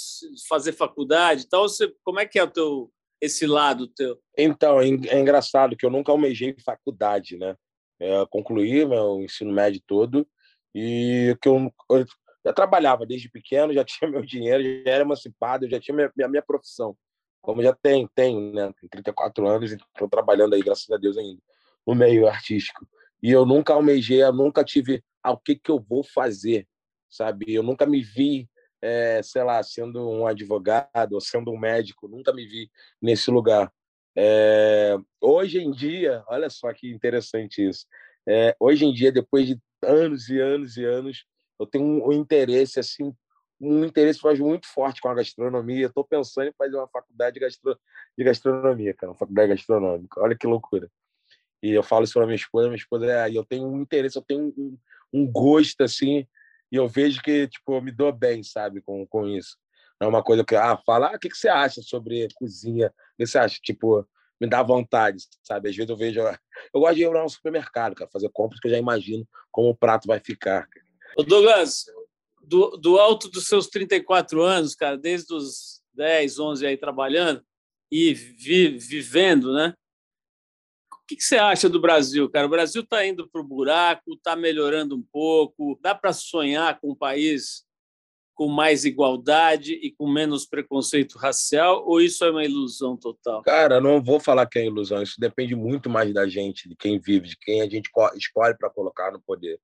fazer 0.50 0.74
faculdade 0.74 1.44
e 1.44 1.48
tal? 1.48 1.68
Você, 1.68 1.94
como 2.04 2.20
é 2.20 2.26
que 2.26 2.38
é 2.38 2.44
o 2.44 2.52
teu, 2.52 2.92
esse 3.22 3.48
lado 3.48 3.88
teu? 3.88 4.20
Então, 4.38 4.82
é, 4.82 4.88
é 4.88 5.20
engraçado 5.20 5.76
que 5.78 5.86
eu 5.86 5.90
nunca 5.90 6.12
almejei 6.12 6.54
faculdade, 6.64 7.38
né? 7.38 7.56
É, 8.00 8.26
concluí 8.30 8.86
meu 8.86 9.22
ensino 9.22 9.52
médio 9.52 9.82
todo 9.88 10.28
e 10.74 11.36
que 11.42 11.50
eu, 11.50 11.74
eu 11.90 12.06
já 12.46 12.54
trabalhava 12.54 13.06
desde 13.06 13.30
pequeno, 13.30 13.74
já 13.74 13.84
tinha 13.86 14.10
meu 14.10 14.24
dinheiro, 14.24 14.64
já 14.64 14.92
era 14.92 15.04
emancipado, 15.04 15.70
já 15.70 15.80
tinha 15.80 15.96
minha, 15.96 16.12
minha, 16.16 16.28
minha 16.28 16.42
profissão. 16.42 16.96
Como 17.42 17.64
já 17.64 17.74
tenho, 17.74 18.10
tenho, 18.14 18.54
né? 18.54 18.74
Tenho 18.80 18.90
34 18.90 19.48
anos 19.48 19.72
e 19.72 19.76
estou 19.76 20.10
trabalhando 20.10 20.54
aí, 20.54 20.62
graças 20.62 20.90
a 20.90 20.98
Deus 20.98 21.18
ainda, 21.18 21.42
no 21.86 21.96
meio 21.96 22.28
artístico. 22.28 22.88
E 23.22 23.32
eu 23.32 23.46
nunca 23.46 23.74
almejei, 23.74 24.22
eu 24.22 24.34
nunca 24.34 24.64
tive 24.64 25.04
ah, 25.24 25.32
o 25.32 25.38
que, 25.38 25.56
que 25.56 25.72
eu 25.72 25.80
vou 25.80 26.04
fazer, 26.04 26.68
sabe? 27.10 27.54
Eu 27.54 27.64
nunca 27.64 27.86
me 27.86 28.02
vi, 28.02 28.50
é, 28.82 29.22
sei 29.24 29.44
lá, 29.44 29.62
sendo 29.64 30.10
um 30.10 30.28
advogado 30.28 31.14
ou 31.14 31.22
sendo 31.22 31.52
um 31.52 31.58
médico, 31.58 32.08
nunca 32.08 32.34
me 32.34 32.46
vi 32.46 32.70
nesse 33.02 33.32
lugar. 33.32 33.72
É, 34.20 34.98
hoje 35.22 35.60
em 35.60 35.70
dia, 35.72 36.24
olha 36.28 36.50
só 36.50 36.74
que 36.74 36.90
interessante 36.90 37.68
isso. 37.68 37.86
É, 38.28 38.56
hoje 38.60 38.84
em 38.84 38.92
dia, 38.92 39.12
depois 39.12 39.46
de 39.46 39.60
anos 39.84 40.28
e 40.28 40.40
anos 40.40 40.76
e 40.76 40.84
anos, 40.84 41.24
eu 41.60 41.68
tenho 41.68 41.86
um, 41.86 42.08
um 42.08 42.12
interesse 42.12 42.80
assim, 42.80 43.14
um 43.62 43.86
interesse 43.86 44.20
faz 44.20 44.40
muito 44.40 44.68
forte 44.68 45.02
com 45.02 45.10
a 45.10 45.14
gastronomia. 45.14 45.86
Estou 45.86 46.04
pensando 46.04 46.48
em 46.48 46.54
fazer 46.58 46.76
uma 46.76 46.88
faculdade 46.88 47.36
de, 47.36 47.40
gastro, 47.40 47.78
de 48.18 48.24
gastronomia, 48.24 48.94
cara, 48.94 49.12
uma 49.12 49.18
faculdade 49.18 49.50
gastronômica. 49.50 50.20
Olha 50.20 50.36
que 50.36 50.48
loucura. 50.48 50.90
E 51.62 51.72
eu 51.72 51.84
falo 51.84 52.04
isso 52.04 52.14
para 52.14 52.26
minha 52.26 52.36
esposa, 52.36 52.68
minha 52.68 52.78
esposa 52.78 53.06
é, 53.06 53.32
eu 53.36 53.46
tenho 53.46 53.68
um 53.68 53.82
interesse, 53.82 54.18
eu 54.18 54.24
tenho 54.24 54.54
um, 54.58 54.78
um 55.14 55.32
gosto 55.32 55.82
assim, 55.84 56.28
e 56.72 56.76
eu 56.76 56.88
vejo 56.88 57.22
que 57.22 57.48
tipo 57.48 57.74
eu 57.74 57.82
me 57.82 57.92
dou 57.92 58.12
bem, 58.12 58.44
sabe, 58.44 58.82
com, 58.82 59.06
com 59.08 59.28
isso. 59.28 59.58
Não 60.00 60.08
é 60.08 60.10
uma 60.10 60.24
coisa 60.24 60.44
que 60.44 60.56
ah, 60.56 60.78
fala, 60.86 61.12
ah, 61.12 61.16
o 61.16 61.20
que, 61.20 61.30
que 61.30 61.38
você 61.38 61.50
acha 61.50 61.82
sobre 61.82 62.28
cozinha? 62.36 62.88
O 62.88 63.18
que 63.18 63.26
você 63.26 63.38
acha? 63.38 63.60
Tipo, 63.62 64.08
me 64.40 64.48
dá 64.48 64.62
vontade, 64.62 65.24
sabe? 65.44 65.70
Às 65.70 65.76
vezes 65.76 65.90
eu 65.90 65.98
vejo, 65.98 66.20
eu 66.74 66.80
gosto 66.80 66.96
de 66.96 67.04
ir 67.04 67.10
no 67.10 67.30
supermercado, 67.30 67.96
cara, 67.96 68.10
fazer 68.12 68.30
compras 68.32 68.60
que 68.60 68.68
eu 68.68 68.72
já 68.72 68.78
imagino 68.78 69.28
como 69.52 69.70
o 69.70 69.76
prato 69.76 70.08
vai 70.08 70.20
ficar. 70.20 70.68
Ô 71.18 71.24
Douglas, 71.24 71.86
do, 72.42 72.78
do 72.78 72.98
alto 72.98 73.30
dos 73.30 73.48
seus 73.48 73.68
34 73.68 74.42
anos, 74.42 74.76
cara, 74.76 74.98
desde 74.98 75.34
os 75.34 75.82
10, 75.94 76.40
11 76.40 76.66
aí 76.66 76.78
trabalhando 76.78 77.44
e 77.92 78.14
vi, 78.14 78.78
vivendo, 78.78 79.54
né? 79.54 79.74
O 80.94 81.08
que, 81.08 81.16
que, 81.16 81.24
você 81.24 81.38
acha 81.38 81.70
do 81.70 81.80
Brasil, 81.80 82.30
cara? 82.30 82.48
O 82.48 82.50
Brasil 82.50 82.82
está 82.82 83.06
indo 83.06 83.30
para 83.30 83.40
o 83.40 83.44
buraco, 83.44 84.14
está 84.14 84.36
melhorando 84.36 84.96
um 84.96 85.02
pouco. 85.02 85.80
Dá 85.82 85.96
para 85.96 86.12
sonhar 86.12 86.80
com 86.82 86.92
um 86.92 86.96
país 86.96 87.66
com 88.38 88.48
mais 88.48 88.86
igualdade 88.86 89.74
e 89.74 89.92
com 89.92 90.08
menos 90.08 90.46
preconceito 90.46 91.18
racial? 91.18 91.84
Ou 91.88 92.00
isso 92.00 92.24
é 92.24 92.30
uma 92.30 92.46
ilusão 92.46 92.96
total? 92.96 93.42
Cara, 93.42 93.82
não 93.82 94.02
vou 94.02 94.20
falar 94.20 94.46
que 94.46 94.60
é 94.60 94.66
ilusão. 94.66 95.02
Isso 95.02 95.20
depende 95.20 95.56
muito 95.56 95.90
mais 95.90 96.14
da 96.14 96.28
gente, 96.28 96.70
de 96.70 96.76
quem 96.76 97.00
vive, 97.00 97.30
de 97.30 97.38
quem 97.38 97.62
a 97.62 97.68
gente 97.68 97.90
escolhe 98.16 98.56
para 98.56 98.70
colocar 98.70 99.12
no 99.12 99.20
poder. 99.20 99.60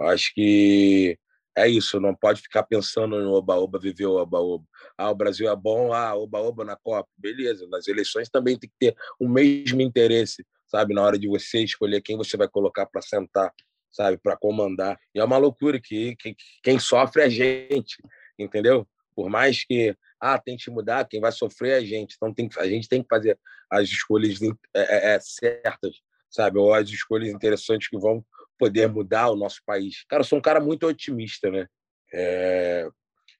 Acho 0.00 0.32
que 0.34 1.18
é 1.56 1.68
isso, 1.68 2.00
não 2.00 2.14
pode 2.14 2.40
ficar 2.40 2.62
pensando 2.62 3.20
no 3.20 3.34
oba-oba, 3.34 3.78
viver 3.78 4.06
o 4.06 4.16
oba-oba. 4.16 4.64
Ah, 4.96 5.10
o 5.10 5.14
Brasil 5.14 5.48
é 5.48 5.54
bom, 5.54 5.92
ah, 5.92 6.16
oba-oba 6.16 6.64
na 6.64 6.76
Copa. 6.76 7.08
Beleza, 7.18 7.68
nas 7.68 7.86
eleições 7.86 8.30
também 8.30 8.58
tem 8.58 8.70
que 8.70 8.76
ter 8.80 8.96
o 9.20 9.28
mesmo 9.28 9.82
interesse, 9.82 10.44
sabe? 10.66 10.94
Na 10.94 11.02
hora 11.02 11.18
de 11.18 11.28
você 11.28 11.62
escolher 11.62 12.00
quem 12.00 12.16
você 12.16 12.38
vai 12.38 12.48
colocar 12.48 12.86
para 12.86 13.02
sentar, 13.02 13.52
sabe? 13.94 14.18
Para 14.18 14.36
comandar. 14.36 14.98
E 15.14 15.20
é 15.20 15.24
uma 15.24 15.38
loucura 15.38 15.80
que, 15.80 16.16
que 16.16 16.36
quem 16.62 16.78
sofre 16.78 17.22
é 17.22 17.26
a 17.26 17.28
gente, 17.28 17.96
entendeu? 18.38 18.86
Por 19.14 19.30
mais 19.30 19.64
que, 19.64 19.96
ah, 20.20 20.38
tente 20.38 20.68
mudar, 20.70 21.06
quem 21.06 21.20
vai 21.20 21.30
sofrer 21.30 21.70
é 21.70 21.76
a 21.76 21.84
gente. 21.84 22.16
Então 22.16 22.34
tem, 22.34 22.50
a 22.58 22.66
gente 22.66 22.88
tem 22.88 23.02
que 23.02 23.08
fazer 23.08 23.38
as 23.70 23.88
escolhas 23.88 24.42
é, 24.42 24.50
é, 24.74 25.14
é 25.14 25.20
certas, 25.20 26.00
sabe? 26.28 26.58
Ou 26.58 26.74
as 26.74 26.88
escolhas 26.88 27.28
interessantes 27.28 27.88
que 27.88 27.96
vão 27.96 28.24
poder 28.58 28.88
mudar 28.88 29.30
o 29.30 29.36
nosso 29.36 29.60
país. 29.64 30.04
Cara, 30.08 30.20
eu 30.20 30.26
sou 30.26 30.38
um 30.38 30.42
cara 30.42 30.60
muito 30.60 30.86
otimista, 30.86 31.50
né? 31.50 31.66
É, 32.12 32.88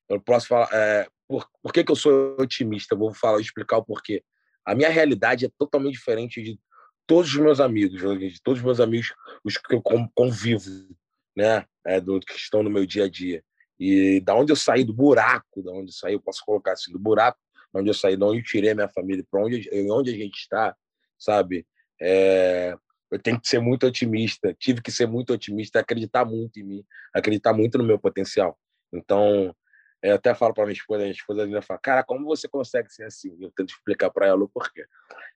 eu 0.09 0.21
posso 0.21 0.47
falar. 0.47 0.69
É, 0.73 1.09
por, 1.27 1.49
por 1.61 1.73
que, 1.73 1.83
que 1.83 1.91
eu 1.91 1.97
sou 1.97 2.37
otimista? 2.39 2.95
Vou 2.95 3.13
falar, 3.13 3.41
explicar 3.41 3.79
o 3.79 3.85
porquê. 3.85 4.23
A 4.65 4.75
minha 4.75 4.89
realidade 4.89 5.45
é 5.45 5.51
totalmente 5.59 5.95
diferente 5.95 6.41
de 6.43 6.59
todos 7.07 7.31
os 7.31 7.41
meus 7.41 7.61
amigos, 7.61 8.01
de 8.01 8.43
todos 8.43 8.61
os 8.61 8.65
meus 8.65 8.81
amigos, 8.81 9.15
os 9.45 9.57
que 9.57 9.75
eu 9.75 9.83
convivo, 10.15 10.71
né? 11.37 11.65
É, 11.87 12.01
do, 12.01 12.19
que 12.21 12.35
estão 12.35 12.63
no 12.63 12.71
meu 12.71 12.87
dia 12.87 13.05
a 13.05 13.09
dia. 13.09 13.43
E 13.79 14.21
da 14.21 14.35
onde 14.35 14.53
eu 14.53 14.57
saí, 14.57 14.85
do 14.85 14.95
buraco, 14.95 15.63
da 15.63 15.73
onde 15.73 15.91
eu 15.91 15.95
saí, 15.95 16.15
eu 16.15 16.21
posso 16.21 16.43
colocar 16.45 16.73
assim, 16.73 16.93
do 16.93 16.99
buraco, 16.99 17.39
da 17.73 17.81
onde 17.81 17.91
eu 17.91 17.95
saí, 17.95 18.17
da 18.17 18.27
onde 18.27 18.39
eu 18.39 18.45
tirei 18.45 18.73
minha 18.73 18.89
família, 18.89 19.25
para 19.31 19.45
onde, 19.45 19.69
onde 19.91 20.11
a 20.11 20.17
gente 20.17 20.39
está, 20.39 20.75
sabe? 21.19 21.67
É, 22.01 22.77
eu 23.11 23.19
tenho 23.19 23.41
que 23.41 23.49
ser 23.49 23.61
muito 23.61 23.87
otimista, 23.87 24.55
tive 24.59 24.81
que 24.81 24.91
ser 24.91 25.07
muito 25.07 25.33
otimista, 25.33 25.81
acreditar 25.81 26.25
muito 26.25 26.59
em 26.59 26.63
mim, 26.63 26.85
acreditar 27.13 27.53
muito 27.53 27.79
no 27.79 27.85
meu 27.85 27.99
potencial. 27.99 28.59
Então, 28.93 29.55
eu 30.11 30.15
até 30.17 30.35
falo 30.35 30.55
para 30.55 30.65
minha 30.65 30.75
esposa, 30.75 31.03
minha 31.03 31.13
esposa 31.13 31.45
ainda 31.45 31.63
fala, 31.63 31.81
cara, 31.81 32.05
como 32.05 32.25
você 32.25 32.49
consegue 32.49 32.91
ser 32.93 33.05
assim? 33.05 33.37
Eu 33.41 33.51
tento 33.51 33.71
explicar 33.71 34.11
para 34.11 34.27
ela 34.27 34.45
o 34.45 34.49
porquê. 34.49 34.85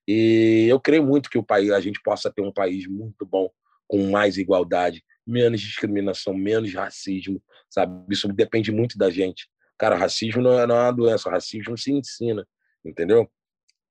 E 0.06 0.66
eu 0.68 0.78
creio 0.80 1.04
muito 1.04 1.30
que 1.30 1.38
o 1.38 1.42
país, 1.42 1.70
a 1.70 1.80
gente 1.80 2.00
possa 2.02 2.32
ter 2.32 2.42
um 2.42 2.52
país 2.52 2.86
muito 2.86 3.24
bom, 3.26 3.50
com 3.86 4.10
mais 4.10 4.36
igualdade, 4.36 5.02
menos 5.26 5.60
discriminação, 5.60 6.34
menos 6.34 6.72
racismo, 6.74 7.42
sabe? 7.68 8.12
Isso 8.12 8.28
depende 8.28 8.70
muito 8.70 8.98
da 8.98 9.10
gente, 9.10 9.48
Cara, 9.78 9.94
racismo 9.94 10.42
não 10.42 10.58
é, 10.58 10.66
não 10.66 10.76
é 10.76 10.82
uma 10.82 10.92
doença, 10.92 11.30
racismo 11.30 11.78
se 11.78 11.92
ensina, 11.92 12.44
entendeu? 12.84 13.30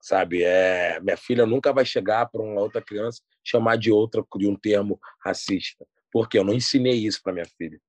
Sabe, 0.02 0.44
é, 0.44 1.00
minha 1.00 1.16
filha 1.16 1.46
nunca 1.46 1.72
vai 1.72 1.86
chegar 1.86 2.26
para 2.28 2.42
uma 2.42 2.62
outra 2.62 2.82
criança 2.82 3.22
chamar 3.44 3.78
de 3.78 3.90
outra 3.90 4.24
de 4.38 4.48
um 4.48 4.56
termo 4.56 5.00
racista, 5.24 5.88
porque 6.12 6.38
eu 6.38 6.44
não 6.44 6.54
ensinei 6.54 6.94
isso 6.94 7.22
para 7.24 7.32
minha 7.32 7.46
filha, 7.58 7.80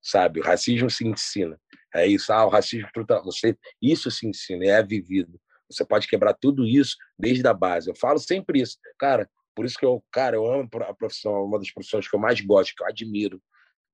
sabe? 0.00 0.38
O 0.38 0.44
racismo 0.44 0.88
se 0.88 1.04
ensina, 1.04 1.60
é 1.94 2.06
isso. 2.06 2.32
Ah, 2.32 2.44
o 2.46 2.48
racismo 2.48 2.88
você 3.24 3.56
isso 3.80 4.10
se 4.10 4.26
ensina, 4.26 4.64
é 4.64 4.82
vivido. 4.82 5.40
Você 5.70 5.84
pode 5.84 6.08
quebrar 6.08 6.34
tudo 6.34 6.66
isso 6.66 6.96
desde 7.18 7.46
a 7.46 7.54
base. 7.54 7.88
Eu 7.88 7.94
falo 7.94 8.18
sempre 8.18 8.60
isso, 8.60 8.76
cara. 8.98 9.28
Por 9.54 9.64
isso 9.64 9.78
que 9.78 9.84
eu, 9.84 10.02
cara, 10.10 10.36
eu 10.36 10.46
amo 10.46 10.68
a 10.82 10.94
profissão, 10.94 11.44
uma 11.44 11.58
das 11.58 11.70
profissões 11.70 12.08
que 12.08 12.14
eu 12.14 12.20
mais 12.20 12.40
gosto, 12.40 12.74
que 12.74 12.82
eu 12.82 12.86
admiro. 12.86 13.40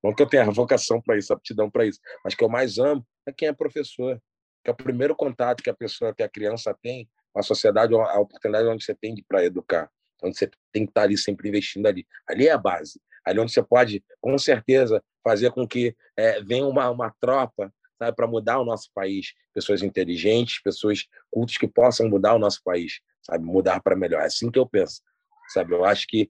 Não 0.03 0.15
que 0.15 0.23
eu 0.23 0.29
tenha 0.29 0.45
vocação 0.51 1.01
para 1.01 1.17
isso, 1.19 1.33
aptidão 1.33 1.71
para 1.71 1.87
isso, 1.87 2.01
mas 2.25 2.35
que 2.35 2.45
eu 2.45 2.49
mais 2.49 2.79
amo 2.79 3.07
é 3.27 3.33
quem 3.33 3.49
é 3.49 3.53
professor. 3.53 4.21
Que 4.65 4.71
é 4.71 4.73
o 4.73 4.77
primeiro 4.77 5.15
contato 5.15 5.63
que 5.63 5.71
a 5.71 5.75
pessoa, 5.75 6.15
que 6.15 6.23
a 6.23 6.29
criança 6.29 6.77
tem 6.83 7.09
com 7.33 7.41
a 7.41 7.43
sociedade, 7.43 7.95
a 7.95 8.19
oportunidade 8.19 8.67
onde 8.69 8.85
você 8.85 8.95
tem 8.95 9.15
para 9.29 9.45
educar, 9.45 9.91
onde 10.23 10.37
você 10.37 10.51
tem 10.73 10.85
que 10.85 10.91
estar 10.91 11.03
ali 11.03 11.17
sempre 11.17 11.49
investindo 11.49 11.87
ali. 11.87 12.07
Ali 12.27 12.49
é 12.49 12.53
a 12.53 12.59
base. 12.59 13.01
Ali 13.25 13.39
onde 13.41 13.53
você 13.53 13.63
pode, 13.63 14.05
com 14.21 14.37
certeza, 14.39 15.03
fazer 15.23 15.51
com 15.51 15.67
que 15.67 15.95
é, 16.17 16.41
venha 16.43 16.67
uma, 16.67 16.89
uma 16.91 17.15
tropa 17.21 17.73
para 17.99 18.27
mudar 18.27 18.59
o 18.61 18.65
nosso 18.65 18.91
país. 18.95 19.33
Pessoas 19.53 19.83
inteligentes, 19.83 20.61
pessoas 20.63 21.07
cultas 21.31 21.57
que 21.57 21.67
possam 21.69 22.09
mudar 22.09 22.35
o 22.35 22.39
nosso 22.39 22.63
país, 22.63 23.01
sabe? 23.23 23.45
Mudar 23.45 23.81
para 23.83 23.97
melhor. 23.97 24.23
É 24.23 24.27
assim 24.27 24.51
que 24.51 24.59
eu 24.59 24.67
penso, 24.67 25.03
sabe? 25.49 25.75
Eu 25.75 25.85
acho 25.85 26.07
que 26.07 26.29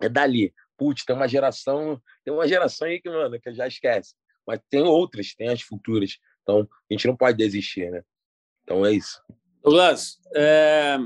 é 0.00 0.08
dali. 0.08 0.52
Putz, 0.76 1.04
tem 1.04 1.14
uma 1.14 1.28
geração, 1.28 2.00
tem 2.24 2.32
uma 2.32 2.48
geração 2.48 2.88
aí 2.88 3.00
que, 3.00 3.08
mano, 3.08 3.38
que 3.40 3.52
já 3.52 3.66
esquece. 3.66 4.14
Mas 4.46 4.60
tem 4.70 4.82
outras, 4.82 5.34
tem 5.34 5.48
as 5.48 5.62
futuras. 5.62 6.18
Então, 6.42 6.68
a 6.90 6.94
gente 6.94 7.06
não 7.06 7.16
pode 7.16 7.36
desistir, 7.36 7.90
né? 7.90 8.02
Então 8.64 8.84
é 8.84 8.92
isso. 8.92 9.22
Douglas, 9.62 10.18
é... 10.34 10.96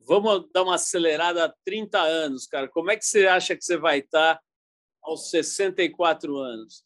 vamos 0.00 0.50
dar 0.52 0.62
uma 0.62 0.74
acelerada 0.74 1.44
há 1.44 1.54
30 1.64 2.00
anos, 2.00 2.46
cara. 2.46 2.68
Como 2.68 2.90
é 2.90 2.96
que 2.96 3.04
você 3.04 3.26
acha 3.26 3.56
que 3.56 3.64
você 3.64 3.76
vai 3.76 4.00
estar 4.00 4.40
aos 5.02 5.30
64 5.30 6.36
anos? 6.36 6.84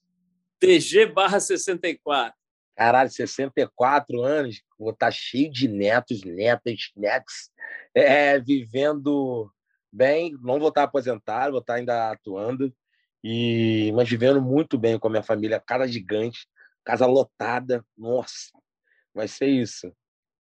TG 0.61 1.07
barra 1.07 1.41
64. 1.41 2.35
Caralho, 2.77 3.11
64 3.11 4.23
anos, 4.23 4.61
vou 4.79 4.91
estar 4.91 5.13
cheio 5.13 5.51
de 5.51 5.69
netos, 5.69 6.25
netas, 6.25 6.91
netos, 6.97 7.51
é, 7.95 8.39
vivendo 8.41 9.49
bem, 9.93 10.37
não 10.43 10.59
vou 10.59 10.71
estar 10.71 10.83
aposentado, 10.83 11.53
vou 11.53 11.61
estar 11.61 11.75
ainda 11.75 12.11
atuando, 12.11 12.75
e 13.23 13.93
mas 13.95 14.09
vivendo 14.09 14.43
muito 14.43 14.77
bem 14.77 14.99
com 14.99 15.07
a 15.07 15.11
minha 15.11 15.23
família, 15.23 15.63
casa 15.65 15.87
gigante, 15.87 16.49
casa 16.85 17.07
lotada, 17.07 17.85
nossa, 17.97 18.51
vai 19.15 19.29
ser 19.29 19.47
isso, 19.47 19.95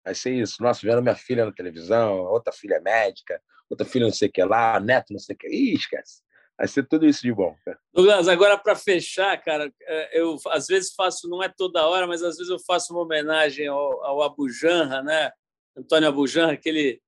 vai 0.02 0.14
ser 0.14 0.32
isso. 0.32 0.62
Nossa, 0.62 0.80
vendo 0.82 1.02
minha 1.02 1.14
filha 1.14 1.44
na 1.44 1.52
televisão, 1.52 2.16
outra 2.16 2.52
filha 2.52 2.80
médica, 2.80 3.40
outra 3.68 3.86
filha 3.86 4.06
não 4.06 4.12
sei 4.12 4.28
o 4.28 4.32
que 4.32 4.42
lá, 4.42 4.80
neto 4.80 5.12
não 5.12 5.20
sei 5.20 5.34
o 5.34 5.38
que, 5.38 5.48
Ih, 5.48 5.74
esquece. 5.74 6.22
Vai 6.58 6.68
ser 6.68 6.86
tudo 6.86 7.06
isso 7.06 7.22
de 7.22 7.32
bom. 7.32 7.56
Cara. 7.64 7.78
Douglas, 7.92 8.28
agora 8.28 8.58
para 8.58 8.76
fechar, 8.76 9.36
cara, 9.42 9.72
é, 9.82 10.20
eu 10.20 10.36
às 10.48 10.66
vezes 10.66 10.94
faço, 10.94 11.28
não 11.28 11.42
é 11.42 11.48
toda 11.48 11.86
hora, 11.86 12.06
mas 12.06 12.22
às 12.22 12.36
vezes 12.36 12.50
eu 12.50 12.58
faço 12.58 12.92
uma 12.92 13.02
homenagem 13.02 13.66
ao, 13.66 14.04
ao 14.04 14.22
Abu 14.22 14.48
Janra, 14.48 15.02
né? 15.02 15.32
Antônio 15.76 16.08
Abu 16.08 16.26
Janra, 16.26 16.52
aquele 16.52 17.00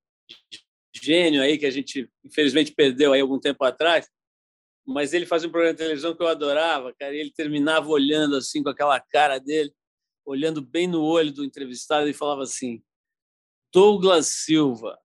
gênio 0.94 1.42
aí 1.42 1.58
que 1.58 1.66
a 1.66 1.70
gente 1.70 2.10
infelizmente 2.24 2.72
perdeu 2.72 3.12
aí 3.12 3.20
algum 3.20 3.38
tempo 3.38 3.62
atrás, 3.64 4.08
mas 4.86 5.12
ele 5.12 5.26
fazia 5.26 5.48
um 5.48 5.52
programa 5.52 5.74
de 5.74 5.78
televisão 5.78 6.14
que 6.14 6.22
eu 6.22 6.28
adorava, 6.28 6.94
cara, 6.94 7.14
e 7.14 7.18
ele 7.18 7.32
terminava 7.32 7.88
olhando 7.88 8.36
assim 8.36 8.62
com 8.62 8.68
aquela 8.68 8.98
cara 9.00 9.38
dele, 9.38 9.72
olhando 10.24 10.62
bem 10.62 10.86
no 10.86 11.02
olho 11.02 11.32
do 11.32 11.44
entrevistado 11.44 12.08
e 12.08 12.14
falava 12.14 12.42
assim: 12.42 12.82
Douglas 13.72 14.28
Silva, 14.28 14.98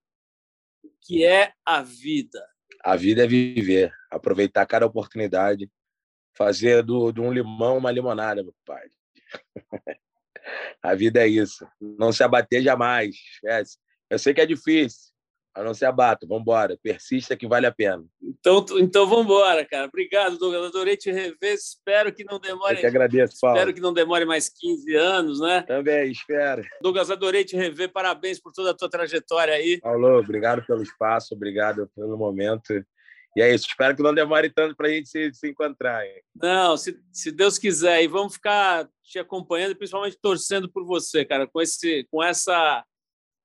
o 0.82 0.90
que 1.02 1.24
é 1.24 1.52
a 1.64 1.82
vida? 1.82 2.46
A 2.82 2.96
vida 2.96 3.24
é 3.24 3.26
viver, 3.26 3.92
aproveitar 4.10 4.66
cada 4.66 4.86
oportunidade, 4.86 5.70
fazer 6.32 6.82
do, 6.82 7.12
um 7.20 7.32
limão 7.32 7.78
uma 7.78 7.90
limonada, 7.90 8.42
meu 8.42 8.54
pai. 8.64 8.88
a 10.82 10.94
vida 10.94 11.20
é 11.20 11.28
isso. 11.28 11.66
Não 11.80 12.12
se 12.12 12.22
abater 12.22 12.62
jamais. 12.62 13.14
Esquece. 13.14 13.78
Eu 14.08 14.18
sei 14.18 14.34
que 14.34 14.40
é 14.40 14.46
difícil, 14.46 15.09
mas 15.54 15.64
não 15.64 15.74
se 15.74 15.84
abata. 15.84 16.26
Vamos 16.26 16.42
embora. 16.42 16.78
Persista 16.82 17.36
que 17.36 17.46
vale 17.46 17.66
a 17.66 17.72
pena. 17.72 18.04
Então, 18.22 18.64
então 18.78 19.06
vamos 19.06 19.24
embora, 19.24 19.64
cara. 19.64 19.86
Obrigado, 19.86 20.38
Douglas. 20.38 20.66
Adorei 20.66 20.96
te 20.96 21.10
rever. 21.10 21.54
Espero 21.54 22.12
que 22.12 22.24
não 22.24 22.38
demore. 22.38 22.76
Eu 22.76 22.80
que 22.80 22.86
agradeço, 22.86 23.36
Paulo. 23.40 23.56
Espero 23.56 23.74
que 23.74 23.80
não 23.80 23.92
demore 23.92 24.24
mais 24.24 24.48
15 24.48 24.94
anos, 24.94 25.40
né? 25.40 25.62
Também, 25.62 26.10
espero. 26.10 26.62
Douglas, 26.80 27.10
adorei 27.10 27.44
te 27.44 27.56
rever. 27.56 27.92
Parabéns 27.92 28.40
por 28.40 28.52
toda 28.52 28.70
a 28.70 28.74
tua 28.74 28.88
trajetória 28.88 29.54
aí. 29.54 29.80
Paulo, 29.80 30.18
obrigado 30.18 30.64
pelo 30.64 30.82
espaço, 30.82 31.34
obrigado 31.34 31.90
pelo 31.94 32.16
momento. 32.16 32.72
E 33.36 33.42
é 33.42 33.54
isso, 33.54 33.66
espero 33.68 33.94
que 33.94 34.02
não 34.02 34.12
demore 34.12 34.50
tanto 34.50 34.74
para 34.74 34.88
a 34.88 34.90
gente 34.90 35.08
se, 35.08 35.32
se 35.32 35.48
encontrar. 35.48 36.04
Hein? 36.04 36.20
Não, 36.34 36.76
se, 36.76 36.98
se 37.12 37.30
Deus 37.30 37.58
quiser, 37.58 38.02
e 38.02 38.08
vamos 38.08 38.34
ficar 38.34 38.88
te 39.04 39.20
acompanhando, 39.20 39.76
principalmente 39.76 40.18
torcendo 40.20 40.70
por 40.70 40.84
você, 40.84 41.24
cara, 41.24 41.46
com 41.46 41.60
esse, 41.60 42.06
com 42.10 42.22
essa, 42.22 42.84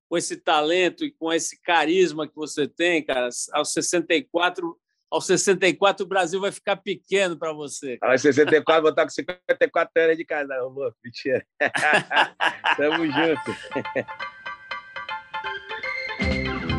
com 0.09 0.17
esse 0.17 0.37
talento 0.37 1.03
e 1.03 1.11
com 1.11 1.31
esse 1.31 1.61
carisma 1.61 2.27
que 2.27 2.35
você 2.35 2.67
tem, 2.67 3.03
cara. 3.03 3.29
Aos 3.53 3.73
64, 3.73 4.77
aos 5.09 5.25
64 5.25 6.05
o 6.05 6.09
Brasil 6.09 6.39
vai 6.39 6.51
ficar 6.51 6.77
pequeno 6.77 7.37
para 7.37 7.53
você. 7.53 7.97
Aos 8.01 8.21
64 8.21 8.81
vou 8.81 8.89
estar 8.89 9.03
com 9.03 9.09
54 9.09 10.03
anos 10.03 10.17
de 10.17 10.25
casa, 10.25 10.61
louco, 10.61 10.97
mentira. 11.03 11.45
Tamo 12.77 13.05
junto. 13.05 13.55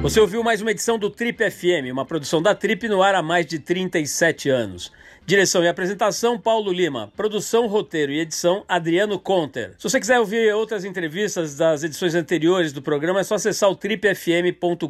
Você 0.02 0.20
ouviu 0.20 0.42
mais 0.44 0.62
uma 0.62 0.70
edição 0.70 0.98
do 0.98 1.10
Trip 1.10 1.50
FM, 1.50 1.90
uma 1.90 2.04
produção 2.04 2.40
da 2.40 2.54
Trip 2.54 2.86
no 2.88 3.02
ar 3.02 3.14
há 3.14 3.22
mais 3.22 3.44
de 3.46 3.58
37 3.58 4.48
anos. 4.48 4.92
Direção 5.26 5.64
e 5.64 5.68
apresentação, 5.68 6.38
Paulo 6.38 6.70
Lima. 6.70 7.12
Produção, 7.16 7.66
roteiro 7.66 8.12
e 8.12 8.20
edição, 8.20 8.64
Adriano 8.68 9.18
Conter. 9.18 9.72
Se 9.76 9.82
você 9.82 9.98
quiser 9.98 10.20
ouvir 10.20 10.54
outras 10.54 10.84
entrevistas 10.84 11.56
das 11.56 11.82
edições 11.82 12.14
anteriores 12.14 12.72
do 12.72 12.80
programa, 12.80 13.18
é 13.18 13.24
só 13.24 13.34
acessar 13.34 13.68
o 13.68 13.74
tripfm.com.br. 13.74 14.86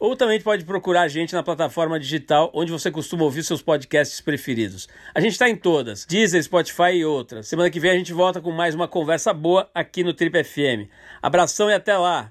Ou 0.00 0.16
também 0.16 0.40
pode 0.40 0.64
procurar 0.64 1.02
a 1.02 1.08
gente 1.08 1.32
na 1.32 1.44
plataforma 1.44 2.00
digital 2.00 2.50
onde 2.52 2.72
você 2.72 2.90
costuma 2.90 3.22
ouvir 3.22 3.44
seus 3.44 3.62
podcasts 3.62 4.20
preferidos. 4.20 4.88
A 5.14 5.20
gente 5.20 5.32
está 5.34 5.48
em 5.48 5.54
todas, 5.54 6.04
Deezer, 6.04 6.42
Spotify 6.42 6.94
e 6.94 7.04
outras. 7.04 7.46
Semana 7.46 7.70
que 7.70 7.78
vem 7.78 7.92
a 7.92 7.96
gente 7.96 8.12
volta 8.12 8.40
com 8.40 8.50
mais 8.50 8.74
uma 8.74 8.88
conversa 8.88 9.32
boa 9.32 9.70
aqui 9.72 10.02
no 10.02 10.12
Trip 10.12 10.42
FM. 10.42 10.90
Abração 11.22 11.70
e 11.70 11.74
até 11.74 11.96
lá! 11.96 12.26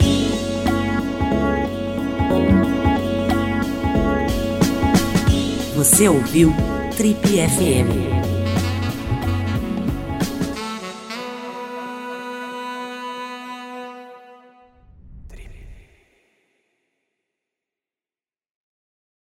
Você 5.78 6.10
ouviu 6.10 6.54
Trip 7.00 7.16
FM. 7.24 8.19